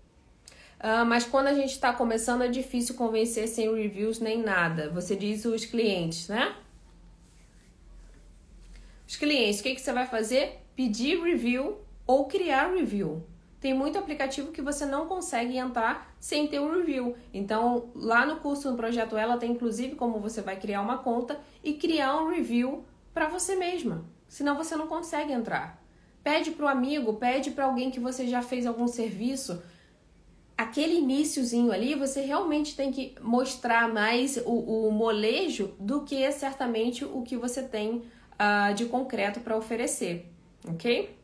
Uh, 0.81 1.05
mas 1.07 1.25
quando 1.25 1.49
a 1.49 1.55
gente 1.55 1.71
está 1.71 1.93
começando 1.93 2.43
é 2.43 2.49
difícil 2.49 2.97
convencer 2.97 3.47
sem 3.47 3.73
reviews 3.73 4.19
nem 4.19 4.43
nada. 4.43 4.91
Você 4.91 5.15
diz 5.15 5.45
os 5.45 5.65
clientes, 5.65 6.27
né? 6.27 6.57
Os 9.07 9.15
clientes, 9.15 9.61
o 9.61 9.63
que, 9.63 9.75
que 9.75 9.81
você 9.81 9.93
vai 9.93 10.07
fazer? 10.07 10.61
Pedir 10.75 11.23
review 11.23 11.79
ou 12.07 12.27
criar 12.27 12.73
review. 12.73 13.25
Tem 13.63 13.73
muito 13.73 13.97
aplicativo 13.97 14.51
que 14.51 14.61
você 14.61 14.85
não 14.85 15.07
consegue 15.07 15.57
entrar 15.57 16.13
sem 16.19 16.49
ter 16.49 16.61
um 16.61 16.73
review. 16.73 17.15
Então, 17.33 17.91
lá 17.95 18.27
no 18.27 18.41
curso 18.41 18.69
no 18.69 18.77
projeto 18.77 19.17
ela 19.17 19.37
tem 19.37 19.53
inclusive 19.53 19.95
como 19.95 20.19
você 20.19 20.43
vai 20.43 20.59
criar 20.59 20.81
uma 20.81 20.99
conta 20.99 21.39
e 21.63 21.75
criar 21.75 22.21
um 22.21 22.29
review 22.29 22.85
para 23.15 23.29
você 23.29 23.55
mesma. 23.55 24.05
Senão 24.29 24.57
você 24.57 24.75
não 24.75 24.89
consegue 24.89 25.33
entrar. 25.33 25.81
Pede 26.25 26.51
para 26.51 26.67
o 26.67 26.69
amigo, 26.69 27.15
pede 27.15 27.53
para 27.53 27.67
alguém 27.67 27.91
que 27.91 28.01
você 28.01 28.27
já 28.27 28.43
fez 28.43 28.67
algum 28.67 28.89
serviço. 28.89 29.63
Aquele 30.59 30.99
iníciozinho 30.99 31.71
ali, 31.71 31.95
você 31.95 32.23
realmente 32.23 32.75
tem 32.75 32.91
que 32.91 33.15
mostrar 33.21 33.93
mais 33.93 34.39
o, 34.45 34.89
o 34.89 34.91
molejo 34.91 35.75
do 35.79 36.03
que 36.03 36.31
certamente 36.33 37.05
o 37.05 37.23
que 37.23 37.37
você 37.37 37.63
tem 37.63 38.03
uh, 38.33 38.75
de 38.75 38.87
concreto 38.87 39.39
para 39.41 39.57
oferecer, 39.57 40.33
ok? 40.69 41.22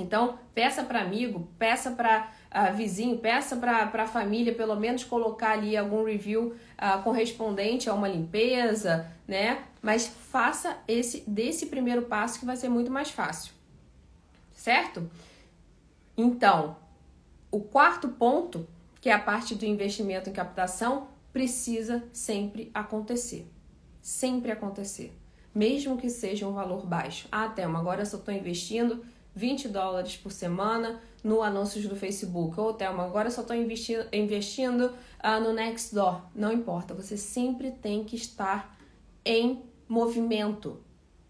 Então, 0.00 0.38
peça 0.54 0.82
para 0.82 1.00
amigo, 1.00 1.48
peça 1.58 1.90
para 1.90 2.30
uh, 2.52 2.74
vizinho, 2.76 3.18
peça 3.18 3.56
para 3.56 3.90
a 3.92 4.06
família, 4.06 4.54
pelo 4.54 4.76
menos 4.76 5.04
colocar 5.04 5.52
ali 5.52 5.76
algum 5.76 6.04
review 6.04 6.54
uh, 6.76 7.02
correspondente 7.02 7.88
a 7.88 7.94
uma 7.94 8.08
limpeza, 8.08 9.10
né? 9.26 9.64
Mas 9.82 10.06
faça 10.06 10.76
esse 10.86 11.22
desse 11.28 11.66
primeiro 11.66 12.02
passo 12.02 12.38
que 12.38 12.46
vai 12.46 12.56
ser 12.56 12.68
muito 12.68 12.90
mais 12.90 13.10
fácil, 13.10 13.52
certo? 14.52 15.08
Então, 16.16 16.76
o 17.50 17.60
quarto 17.60 18.08
ponto, 18.08 18.66
que 19.00 19.08
é 19.08 19.12
a 19.12 19.18
parte 19.18 19.54
do 19.54 19.64
investimento 19.64 20.28
em 20.28 20.32
captação, 20.32 21.08
precisa 21.32 22.04
sempre 22.12 22.70
acontecer. 22.74 23.46
Sempre 24.02 24.50
acontecer. 24.50 25.16
Mesmo 25.54 25.96
que 25.96 26.10
seja 26.10 26.46
um 26.46 26.52
valor 26.52 26.84
baixo. 26.84 27.28
Ah, 27.30 27.48
Thelma, 27.48 27.78
agora 27.78 28.02
eu 28.02 28.06
só 28.06 28.16
estou 28.16 28.34
investindo 28.34 29.04
20 29.38 29.68
dólares 29.68 30.16
por 30.16 30.32
semana 30.32 31.00
no 31.22 31.42
anúncios 31.42 31.86
do 31.86 31.94
Facebook. 31.94 32.58
Ou, 32.58 32.74
Thelma, 32.74 33.04
agora 33.04 33.28
eu 33.28 33.32
só 33.32 33.42
estou 33.42 33.54
investindo, 33.54 34.04
investindo 34.12 34.92
uh, 35.22 35.40
no 35.40 35.52
Nextdoor. 35.52 36.22
Não 36.34 36.52
importa, 36.52 36.92
você 36.92 37.16
sempre 37.16 37.70
tem 37.70 38.02
que 38.02 38.16
estar 38.16 38.76
em 39.24 39.62
movimento. 39.88 40.80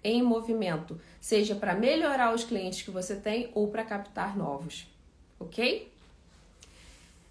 Em 0.03 0.23
movimento. 0.23 0.99
Seja 1.21 1.55
para 1.55 1.75
melhorar 1.75 2.35
os 2.35 2.45
clientes 2.45 2.81
que 2.81 2.91
você 2.91 3.15
tem 3.15 3.51
ou 3.55 3.69
para 3.69 3.85
captar 3.85 4.37
novos. 4.37 4.87
Ok? 5.39 5.93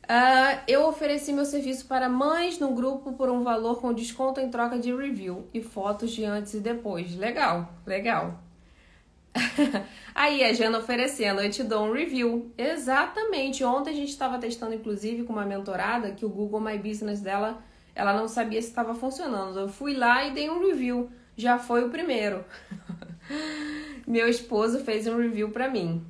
Uh, 0.03 0.61
eu 0.67 0.87
ofereci 0.87 1.33
meu 1.33 1.43
serviço 1.43 1.87
para 1.87 2.07
mães 2.07 2.59
no 2.59 2.73
grupo 2.73 3.13
por 3.13 3.29
um 3.29 3.43
valor 3.43 3.81
com 3.81 3.91
desconto 3.91 4.39
em 4.39 4.49
troca 4.49 4.77
de 4.77 4.95
review 4.95 5.47
e 5.53 5.61
fotos 5.61 6.11
de 6.11 6.23
antes 6.23 6.53
e 6.53 6.59
depois. 6.59 7.15
Legal, 7.15 7.73
legal. 7.85 8.46
Aí 10.13 10.43
a 10.43 10.53
Jana 10.53 10.79
oferecendo, 10.79 11.41
eu 11.41 11.49
te 11.49 11.63
dou 11.63 11.85
um 11.85 11.91
review. 11.91 12.51
Exatamente. 12.57 13.63
Ontem 13.63 13.91
a 13.91 13.95
gente 13.95 14.09
estava 14.09 14.37
testando, 14.37 14.73
inclusive, 14.73 15.23
com 15.23 15.33
uma 15.33 15.45
mentorada 15.45 16.11
que 16.11 16.25
o 16.25 16.29
Google 16.29 16.61
My 16.61 16.77
Business 16.77 17.21
dela, 17.21 17.61
ela 17.93 18.13
não 18.13 18.27
sabia 18.27 18.61
se 18.61 18.67
estava 18.67 18.95
funcionando. 18.95 19.59
Eu 19.59 19.69
fui 19.69 19.93
lá 19.93 20.25
e 20.25 20.33
dei 20.33 20.49
um 20.49 20.65
review. 20.65 21.09
Já 21.35 21.59
foi 21.59 21.83
o 21.85 21.89
primeiro. 21.89 22.43
Meu 24.07 24.27
esposo 24.27 24.79
fez 24.79 25.05
um 25.07 25.17
review 25.17 25.51
para 25.51 25.69
mim. 25.69 26.03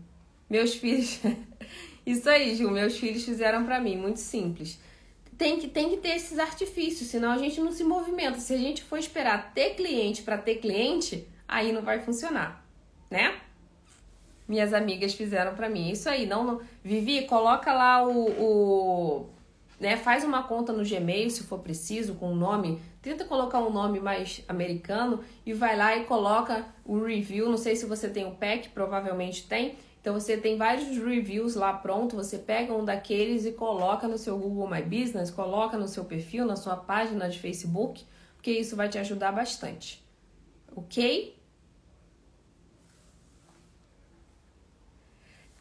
Meus 0.49 0.75
filhos. 0.75 1.19
Isso 2.05 2.30
aí, 2.30 2.55
Ju, 2.55 2.71
meus 2.71 2.97
filhos 2.97 3.25
fizeram 3.25 3.65
para 3.65 3.82
mim, 3.82 3.97
muito 3.97 4.21
simples. 4.21 4.80
Tem 5.38 5.59
que, 5.59 5.67
tem 5.67 5.89
que 5.89 5.97
ter 5.97 6.15
esses 6.15 6.39
artifícios, 6.39 7.09
senão 7.09 7.32
a 7.32 7.38
gente 7.38 7.59
não 7.59 7.73
se 7.73 7.84
movimenta. 7.84 8.39
Se 8.39 8.53
a 8.53 8.57
gente 8.57 8.82
for 8.82 8.97
esperar 8.97 9.51
ter 9.53 9.71
cliente 9.71 10.21
para 10.21 10.38
ter 10.38 10.55
cliente, 10.55 11.28
aí 11.45 11.73
não 11.73 11.82
vai 11.82 11.99
funcionar 11.99 12.65
né? 13.10 13.41
minhas 14.47 14.74
amigas 14.74 15.14
fizeram 15.14 15.53
para 15.55 15.70
mim. 15.70 15.89
Isso 15.89 16.10
aí, 16.10 16.26
não, 16.26 16.43
não, 16.43 16.62
Vivi, 16.84 17.24
coloca 17.26 17.74
lá 17.74 18.08
o, 18.08 18.30
o 18.30 19.30
né, 19.80 19.97
faz 19.97 20.24
uma 20.24 20.43
conta 20.43 20.72
no 20.72 20.88
Gmail 20.88 21.30
se 21.30 21.43
for 21.43 21.60
preciso 21.60 22.16
com 22.16 22.30
o 22.30 22.32
um 22.32 22.36
nome, 22.36 22.82
tenta 23.01 23.26
colocar 23.26 23.60
um 23.60 23.72
nome 23.72 23.99
mais 23.99 24.43
americano 24.47 25.24
e 25.45 25.53
vai 25.53 25.76
lá 25.76 25.95
e 25.97 26.05
coloca 26.05 26.66
o 26.86 27.03
review. 27.03 27.49
Não 27.49 27.58
sei 27.58 27.76
se 27.76 27.86
você 27.86 28.10
tem 28.10 28.26
o 28.26 28.32
pack, 28.32 28.70
provavelmente 28.70 29.45
tem. 29.47 29.76
Então 29.99 30.14
você 30.14 30.38
tem 30.38 30.58
vários 30.58 30.97
reviews 30.97 31.55
lá 31.55 31.74
pronto, 31.74 32.16
você 32.16 32.38
pega 32.38 32.74
um 32.74 32.86
daqueles 32.86 33.45
e 33.45 33.51
coloca 33.51 34.08
no 34.08 34.18
seu 34.18 34.38
Google 34.38 34.70
My 34.70 34.82
Business, 34.82 35.30
coloca 35.30 35.78
no 35.78 35.88
seu 35.88 36.05
perfil, 36.05 36.45
na 36.45 36.55
sua 36.55 36.78
página 36.78 37.28
de 37.28 37.38
Facebook, 37.38 38.05
porque 38.36 38.51
isso 38.51 38.78
vai 38.78 38.88
te 38.88 38.97
ajudar 38.97 39.34
bastante. 39.34 40.01
OK? 40.74 41.36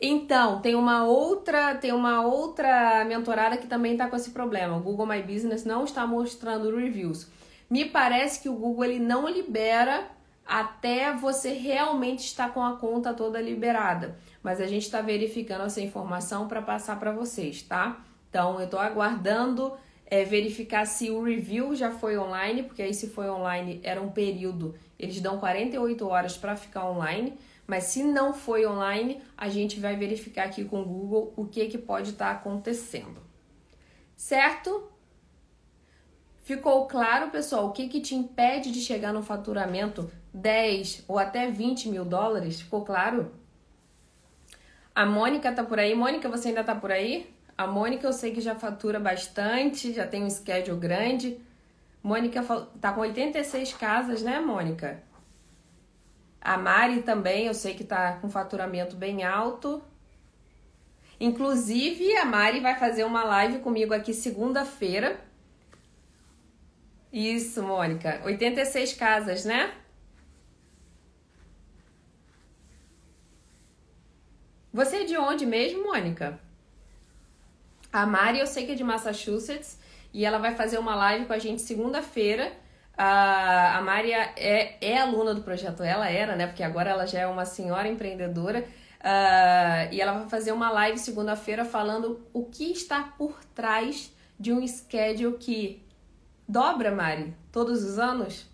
Então, 0.01 0.61
tem 0.61 0.74
uma 0.74 1.05
outra, 1.05 1.74
tem 1.74 1.92
uma 1.92 2.20
outra 2.22 3.05
mentorada 3.05 3.57
que 3.57 3.66
também 3.66 3.92
está 3.92 4.09
com 4.09 4.16
esse 4.16 4.30
problema. 4.30 4.76
O 4.76 4.80
Google 4.80 5.07
My 5.07 5.22
Business 5.22 5.64
não 5.64 5.84
está 5.84 6.07
mostrando 6.07 6.74
reviews. 6.76 7.28
Me 7.68 7.86
parece 7.86 8.40
que 8.40 8.49
o 8.49 8.55
Google 8.55 8.84
ele 8.84 8.99
não 8.99 9.28
libera 9.28 10.09
até 10.47 11.12
você 11.12 11.53
realmente 11.53 12.20
estar 12.20 12.53
com 12.53 12.62
a 12.62 12.76
conta 12.76 13.12
toda 13.12 13.40
liberada. 13.40 14.16
Mas 14.42 14.61
a 14.61 14.66
gente 14.66 14.82
está 14.82 15.01
verificando 15.01 15.64
essa 15.64 15.80
informação 15.80 16.47
para 16.47 16.62
passar 16.62 17.01
para 17.01 17.11
vocês, 17.11 17.62
tá? 17.62 18.01
Então, 18.28 18.59
eu 18.61 18.66
estou 18.66 18.78
aguardando 18.78 19.72
é, 20.07 20.24
verificar 20.24 20.86
se 20.86 21.11
o 21.11 21.22
review 21.22 21.74
já 21.74 21.90
foi 21.90 22.16
online, 22.16 22.62
porque 22.62 22.82
aí 22.82 22.94
se 22.94 23.09
foi 23.09 23.28
online 23.28 23.80
era 23.82 24.01
um 24.01 24.11
período, 24.11 24.74
eles 24.99 25.20
dão 25.20 25.38
48 25.38 26.07
horas 26.07 26.36
para 26.36 26.55
ficar 26.55 26.88
online. 26.88 27.36
Mas 27.66 27.84
se 27.84 28.02
não 28.02 28.32
foi 28.32 28.64
online, 28.66 29.20
a 29.36 29.48
gente 29.48 29.80
vai 29.80 29.96
verificar 29.96 30.44
aqui 30.44 30.64
com 30.64 30.82
o 30.82 30.84
Google 30.84 31.32
o 31.36 31.46
que, 31.46 31.66
que 31.66 31.78
pode 31.78 32.10
estar 32.10 32.26
tá 32.26 32.32
acontecendo. 32.32 33.20
Certo? 34.16 34.90
Ficou 36.42 36.86
claro, 36.86 37.30
pessoal, 37.30 37.66
o 37.66 37.72
que, 37.72 37.88
que 37.88 38.00
te 38.00 38.14
impede 38.14 38.70
de 38.70 38.80
chegar 38.80 39.12
no 39.12 39.22
faturamento 39.22 40.08
10 40.32 41.04
ou 41.08 41.18
até 41.18 41.50
20 41.50 41.88
mil 41.88 42.04
dólares? 42.04 42.60
Ficou 42.60 42.84
claro? 42.84 43.32
A 44.94 45.04
Mônica 45.04 45.50
tá 45.52 45.64
por 45.64 45.80
aí. 45.80 45.94
Mônica, 45.94 46.28
você 46.28 46.48
ainda 46.48 46.62
tá 46.62 46.74
por 46.74 46.92
aí? 46.92 47.34
A 47.58 47.66
Mônica 47.66 48.06
eu 48.06 48.12
sei 48.12 48.32
que 48.32 48.40
já 48.40 48.54
fatura 48.54 49.00
bastante, 49.00 49.92
já 49.92 50.06
tem 50.06 50.22
um 50.22 50.30
schedule 50.30 50.78
grande. 50.78 51.40
Mônica 52.02 52.40
tá 52.80 52.92
com 52.92 53.00
86 53.00 53.72
casas, 53.72 54.22
né, 54.22 54.38
Mônica? 54.38 55.02
A 56.47 56.57
Mari 56.57 57.03
também, 57.03 57.49
eu 57.49 57.55
sei 57.55 57.74
que 57.74 57.82
tá 57.82 58.18
com 58.20 58.30
faturamento 58.30 58.94
bem 58.94 59.24
alto. 59.24 59.82
Inclusive, 61.18 62.16
a 62.18 62.24
Mari 62.24 62.61
vai 62.61 62.78
fazer 62.78 63.03
uma 63.03 63.24
live 63.24 63.59
comigo 63.59 63.92
aqui 63.92 64.14
segunda-feira. 64.14 65.20
Isso, 67.12 67.64
Mônica. 67.64 68.22
86 68.24 68.92
casas, 68.92 69.44
né? 69.44 69.74
Você 74.72 74.99
é 74.99 75.05
de 75.05 75.16
onde 75.18 75.44
mesmo, 75.44 75.82
Mônica? 75.82 76.38
A 77.92 78.07
Mari, 78.07 78.38
eu 78.38 78.47
sei 78.47 78.66
que 78.66 78.70
é 78.70 78.76
de 78.76 78.84
Massachusetts 78.84 79.80
e 80.14 80.24
ela 80.24 80.38
vai 80.38 80.55
fazer 80.55 80.78
uma 80.78 80.94
live 80.94 81.26
com 81.26 81.32
a 81.32 81.40
gente 81.40 81.61
segunda-feira 81.61 82.53
a, 82.97 83.78
a 83.78 83.82
Maria 83.82 84.30
é, 84.36 84.76
é 84.80 84.99
aluna 84.99 85.34
do 85.34 85.42
projeto, 85.42 85.82
ela 85.82 86.09
era, 86.09 86.34
né? 86.34 86.47
Porque 86.47 86.62
agora 86.62 86.90
ela 86.90 87.07
já 87.07 87.20
é 87.20 87.26
uma 87.26 87.44
senhora 87.44 87.88
empreendedora. 87.88 88.64
Uh, 89.01 89.92
e 89.92 90.01
ela 90.01 90.12
vai 90.12 90.28
fazer 90.28 90.53
uma 90.53 90.70
live 90.70 90.99
segunda-feira 90.99 91.64
falando 91.64 92.26
o 92.32 92.44
que 92.44 92.72
está 92.72 93.03
por 93.16 93.38
trás 93.55 94.12
de 94.40 94.53
um 94.53 94.66
schedule 94.66 95.36
que 95.36 95.84
dobra, 96.49 96.90
Mari, 96.90 97.34
todos 97.53 97.84
os 97.84 97.99
anos, 97.99 98.47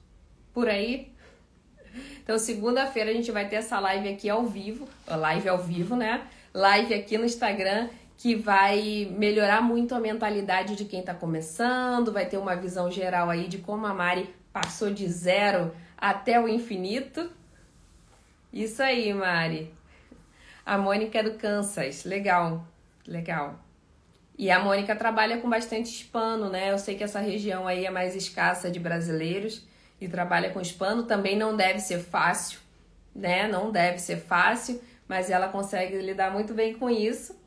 por 0.52 0.68
aí. 0.68 1.12
Então, 2.22 2.38
segunda-feira 2.38 3.10
a 3.10 3.14
gente 3.14 3.30
vai 3.30 3.48
ter 3.48 3.56
essa 3.56 3.78
live 3.78 4.08
aqui 4.08 4.28
ao 4.28 4.44
vivo, 4.44 4.88
live 5.06 5.48
ao 5.48 5.58
vivo, 5.58 5.94
né? 5.94 6.26
Live 6.52 6.92
aqui 6.94 7.16
no 7.16 7.24
Instagram 7.24 7.88
que 8.22 8.36
vai 8.36 9.12
melhorar 9.18 9.60
muito 9.60 9.96
a 9.96 9.98
mentalidade 9.98 10.76
de 10.76 10.84
quem 10.84 11.00
está 11.00 11.12
começando, 11.12 12.12
vai 12.12 12.24
ter 12.24 12.36
uma 12.38 12.54
visão 12.54 12.88
geral 12.88 13.28
aí 13.28 13.48
de 13.48 13.58
como 13.58 13.84
a 13.84 13.92
Mari 13.92 14.32
passou 14.52 14.92
de 14.92 15.08
zero 15.08 15.74
até 15.98 16.40
o 16.40 16.46
infinito. 16.46 17.28
Isso 18.52 18.80
aí, 18.80 19.12
Mari. 19.12 19.74
A 20.64 20.78
Mônica 20.78 21.18
é 21.18 21.22
do 21.24 21.32
Kansas. 21.32 22.04
Legal, 22.04 22.64
legal. 23.04 23.58
E 24.38 24.52
a 24.52 24.60
Mônica 24.60 24.94
trabalha 24.94 25.38
com 25.38 25.50
bastante 25.50 25.90
hispano, 25.90 26.48
né? 26.48 26.70
Eu 26.70 26.78
sei 26.78 26.94
que 26.94 27.02
essa 27.02 27.18
região 27.18 27.66
aí 27.66 27.86
é 27.86 27.90
mais 27.90 28.14
escassa 28.14 28.70
de 28.70 28.78
brasileiros 28.78 29.66
e 30.00 30.06
trabalha 30.06 30.50
com 30.50 30.60
hispano. 30.60 31.02
Também 31.02 31.36
não 31.36 31.56
deve 31.56 31.80
ser 31.80 31.98
fácil, 31.98 32.60
né? 33.12 33.48
Não 33.48 33.72
deve 33.72 33.98
ser 33.98 34.18
fácil, 34.18 34.80
mas 35.08 35.28
ela 35.28 35.48
consegue 35.48 35.96
lidar 35.96 36.30
muito 36.30 36.54
bem 36.54 36.74
com 36.74 36.88
isso. 36.88 37.41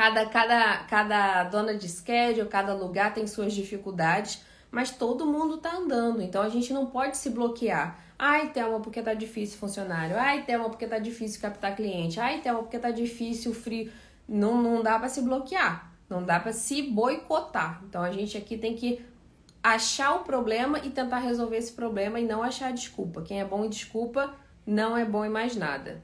Cada, 0.00 0.24
cada, 0.24 0.76
cada 0.84 1.44
dona 1.44 1.74
de 1.74 1.86
schedule, 1.86 2.48
cada 2.48 2.72
lugar 2.72 3.12
tem 3.12 3.26
suas 3.26 3.52
dificuldades, 3.52 4.42
mas 4.70 4.90
todo 4.90 5.26
mundo 5.26 5.58
tá 5.58 5.76
andando, 5.76 6.22
então 6.22 6.40
a 6.40 6.48
gente 6.48 6.72
não 6.72 6.86
pode 6.86 7.18
se 7.18 7.28
bloquear. 7.28 8.02
Ai, 8.18 8.48
Thelma, 8.48 8.80
porque 8.80 9.02
tá 9.02 9.12
difícil 9.12 9.58
funcionário. 9.58 10.18
Ai, 10.18 10.42
Thelma, 10.44 10.70
porque 10.70 10.86
tá 10.86 10.98
difícil 10.98 11.38
captar 11.38 11.76
cliente. 11.76 12.18
Ai, 12.18 12.40
Thelma, 12.40 12.62
porque 12.62 12.78
tá 12.78 12.90
difícil 12.90 13.52
frio. 13.52 13.92
Não, 14.26 14.62
não 14.62 14.82
dá 14.82 14.98
para 14.98 15.10
se 15.10 15.20
bloquear, 15.20 15.92
não 16.08 16.24
dá 16.24 16.40
para 16.40 16.54
se 16.54 16.80
boicotar. 16.80 17.82
Então 17.86 18.02
a 18.02 18.10
gente 18.10 18.38
aqui 18.38 18.56
tem 18.56 18.74
que 18.74 19.04
achar 19.62 20.14
o 20.14 20.20
problema 20.20 20.78
e 20.78 20.88
tentar 20.88 21.18
resolver 21.18 21.58
esse 21.58 21.72
problema 21.72 22.18
e 22.18 22.24
não 22.24 22.42
achar 22.42 22.72
desculpa. 22.72 23.20
Quem 23.20 23.38
é 23.38 23.44
bom 23.44 23.66
em 23.66 23.68
desculpa 23.68 24.32
não 24.66 24.96
é 24.96 25.04
bom 25.04 25.26
em 25.26 25.30
mais 25.30 25.54
nada. 25.56 26.02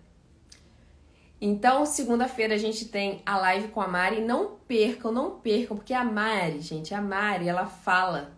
Então, 1.41 1.85
segunda-feira 1.85 2.55
a 2.55 2.59
gente 2.59 2.87
tem 2.87 3.21
a 3.27 3.37
live 3.37 3.69
com 3.69 3.81
a 3.81 3.89
Mari. 3.89 4.21
Não 4.21 4.57
percam, 4.67 5.13
não 5.13 5.33
percam, 5.33 5.77
porque 5.77 5.93
a 5.93 6.03
Mari, 6.03 6.61
gente, 6.61 6.95
a 6.95 7.01
Mari, 7.01 7.49
ela 7.49 7.67
fala 7.67 8.37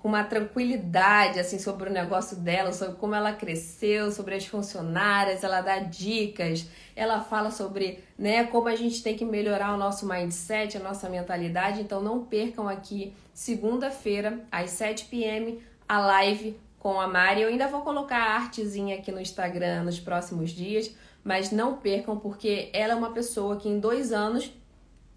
com 0.00 0.08
uma 0.08 0.24
tranquilidade 0.24 1.38
assim 1.38 1.58
sobre 1.58 1.90
o 1.90 1.92
negócio 1.92 2.36
dela, 2.36 2.72
sobre 2.72 2.96
como 2.96 3.14
ela 3.14 3.32
cresceu, 3.32 4.10
sobre 4.10 4.34
as 4.34 4.46
funcionárias, 4.46 5.44
ela 5.44 5.60
dá 5.60 5.78
dicas, 5.78 6.66
ela 6.96 7.20
fala 7.20 7.50
sobre, 7.50 8.02
né, 8.18 8.44
como 8.44 8.68
a 8.68 8.76
gente 8.76 9.02
tem 9.02 9.14
que 9.14 9.26
melhorar 9.26 9.74
o 9.74 9.76
nosso 9.76 10.08
mindset, 10.08 10.76
a 10.76 10.80
nossa 10.80 11.08
mentalidade. 11.10 11.82
Então 11.82 12.00
não 12.00 12.24
percam 12.24 12.66
aqui 12.66 13.12
segunda-feira 13.34 14.40
às 14.50 14.70
7 14.70 15.04
p.m. 15.04 15.62
a 15.86 15.98
live 15.98 16.58
com 16.78 16.98
a 16.98 17.06
Mari. 17.06 17.42
Eu 17.42 17.48
ainda 17.48 17.68
vou 17.68 17.82
colocar 17.82 18.16
a 18.16 18.36
artezinha 18.36 18.96
aqui 18.96 19.12
no 19.12 19.20
Instagram 19.20 19.82
nos 19.82 20.00
próximos 20.00 20.50
dias 20.50 20.94
mas 21.24 21.50
não 21.50 21.76
percam 21.76 22.18
porque 22.18 22.70
ela 22.72 22.92
é 22.92 22.96
uma 22.96 23.12
pessoa 23.12 23.56
que 23.56 23.68
em 23.68 23.78
dois 23.78 24.12
anos, 24.12 24.52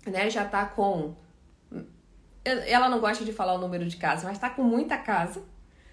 né, 0.05 0.29
já 0.29 0.45
tá 0.45 0.65
com. 0.65 1.15
Ela 2.43 2.89
não 2.89 2.99
gosta 2.99 3.23
de 3.23 3.31
falar 3.31 3.53
o 3.53 3.57
número 3.57 3.85
de 3.87 3.95
casa, 3.95 4.27
mas 4.27 4.37
tá 4.37 4.49
com 4.49 4.63
muita 4.63 4.97
casa, 4.97 5.41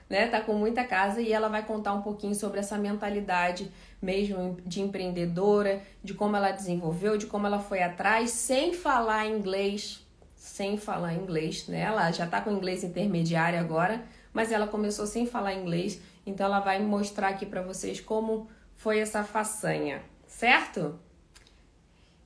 né? 0.09 0.27
Tá 0.27 0.41
com 0.41 0.55
muita 0.55 0.83
casa 0.83 1.21
e 1.21 1.33
ela 1.33 1.49
vai 1.49 1.65
contar 1.65 1.93
um 1.93 2.03
pouquinho 2.03 2.35
sobre 2.35 2.59
essa 2.59 2.77
mentalidade 2.77 3.71
mesmo 4.03 4.57
de 4.67 4.81
empreendedora, 4.81 5.83
de 6.03 6.15
como 6.15 6.35
ela 6.35 6.51
desenvolveu, 6.51 7.17
de 7.17 7.27
como 7.27 7.47
ela 7.47 7.61
foi 7.61 7.83
atrás, 7.83 8.31
sem 8.31 8.73
falar 8.73 9.27
inglês, 9.27 10.05
sem 10.35 10.77
falar 10.77 11.15
inglês, 11.15 11.69
né? 11.69 11.83
Ela 11.83 12.11
já 12.11 12.27
tá 12.27 12.41
com 12.41 12.51
inglês 12.51 12.83
intermediário 12.83 13.61
agora, 13.61 14.03
mas 14.33 14.51
ela 14.51 14.67
começou 14.67 15.07
sem 15.07 15.27
falar 15.27 15.55
inglês, 15.55 16.01
então 16.27 16.47
ela 16.47 16.61
vai 16.61 16.81
mostrar 16.81 17.29
aqui 17.29 17.45
para 17.45 17.63
vocês 17.63 18.01
como 18.01 18.49
foi 18.81 18.99
essa 18.99 19.23
façanha, 19.23 20.03
certo? 20.27 20.99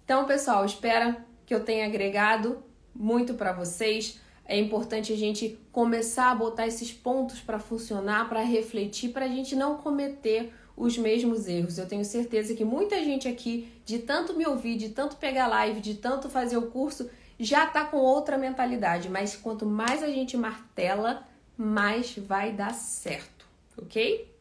Então, 0.05 0.25
pessoal, 0.25 0.65
espero 0.65 1.17
que 1.45 1.53
eu 1.53 1.65
tenha 1.65 1.85
agregado 1.85 2.63
muito 2.95 3.35
para 3.35 3.53
vocês. 3.53 4.21
É 4.45 4.57
importante 4.57 5.13
a 5.13 5.17
gente 5.17 5.59
começar 5.73 6.31
a 6.31 6.35
botar 6.35 6.65
esses 6.65 6.93
pontos 6.93 7.41
para 7.41 7.59
funcionar, 7.59 8.29
para 8.29 8.41
refletir, 8.43 9.09
para 9.09 9.25
a 9.25 9.29
gente 9.29 9.57
não 9.57 9.79
cometer 9.79 10.55
os 10.77 10.97
mesmos 10.97 11.49
erros. 11.49 11.77
Eu 11.77 11.89
tenho 11.89 12.05
certeza 12.05 12.55
que 12.55 12.65
muita 12.65 13.03
gente 13.03 13.27
aqui, 13.27 13.73
de 13.85 13.99
tanto 13.99 14.35
me 14.35 14.47
ouvir, 14.47 14.77
de 14.77 14.91
tanto 14.91 15.17
pegar 15.17 15.49
live, 15.49 15.81
de 15.81 15.95
tanto 15.95 16.31
fazer 16.31 16.57
o 16.57 16.71
curso, 16.71 17.11
já 17.37 17.67
tá 17.67 17.85
com 17.85 17.97
outra 17.97 18.39
mentalidade. 18.39 19.09
Mas 19.09 19.35
quanto 19.35 19.67
mais 19.67 20.05
a 20.05 20.09
gente 20.09 20.37
martela, 20.37 21.27
mais 21.57 22.17
vai 22.17 22.53
dar 22.53 22.75
certo, 22.75 23.45
ok? 23.77 24.33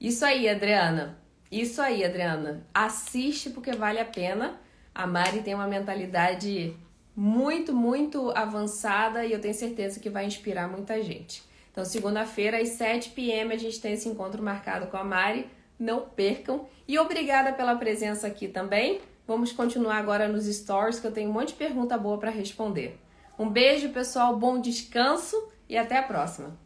Isso 0.00 0.24
aí, 0.24 0.48
Adriana. 0.48 1.18
Isso 1.50 1.82
aí, 1.82 2.04
Adriana. 2.04 2.64
Assiste 2.72 3.50
porque 3.50 3.72
vale 3.72 3.98
a 3.98 4.04
pena. 4.04 4.60
A 4.94 5.06
Mari 5.06 5.42
tem 5.42 5.54
uma 5.54 5.66
mentalidade 5.66 6.76
muito, 7.16 7.74
muito 7.74 8.30
avançada 8.30 9.24
e 9.26 9.32
eu 9.32 9.40
tenho 9.40 9.54
certeza 9.54 9.98
que 9.98 10.08
vai 10.08 10.24
inspirar 10.24 10.68
muita 10.68 11.02
gente. 11.02 11.42
Então, 11.72 11.84
segunda-feira, 11.84 12.58
às 12.58 12.70
7 12.70 13.10
p.m., 13.10 13.54
a 13.54 13.58
gente 13.58 13.80
tem 13.80 13.92
esse 13.92 14.08
encontro 14.08 14.42
marcado 14.42 14.86
com 14.86 14.96
a 14.96 15.04
Mari 15.04 15.46
Não 15.78 16.02
percam. 16.02 16.68
E 16.86 16.98
obrigada 16.98 17.52
pela 17.52 17.74
presença 17.76 18.26
aqui 18.26 18.48
também. 18.48 19.00
Vamos 19.26 19.52
continuar 19.52 19.96
agora 19.96 20.28
nos 20.28 20.46
stories 20.46 21.00
que 21.00 21.06
eu 21.06 21.12
tenho 21.12 21.30
um 21.30 21.32
monte 21.32 21.48
de 21.48 21.54
pergunta 21.54 21.96
boa 21.96 22.18
para 22.18 22.30
responder. 22.30 22.98
Um 23.38 23.48
beijo, 23.48 23.88
pessoal, 23.90 24.36
bom 24.36 24.60
descanso 24.60 25.36
e 25.68 25.76
até 25.78 25.96
a 25.96 26.02
próxima. 26.02 26.56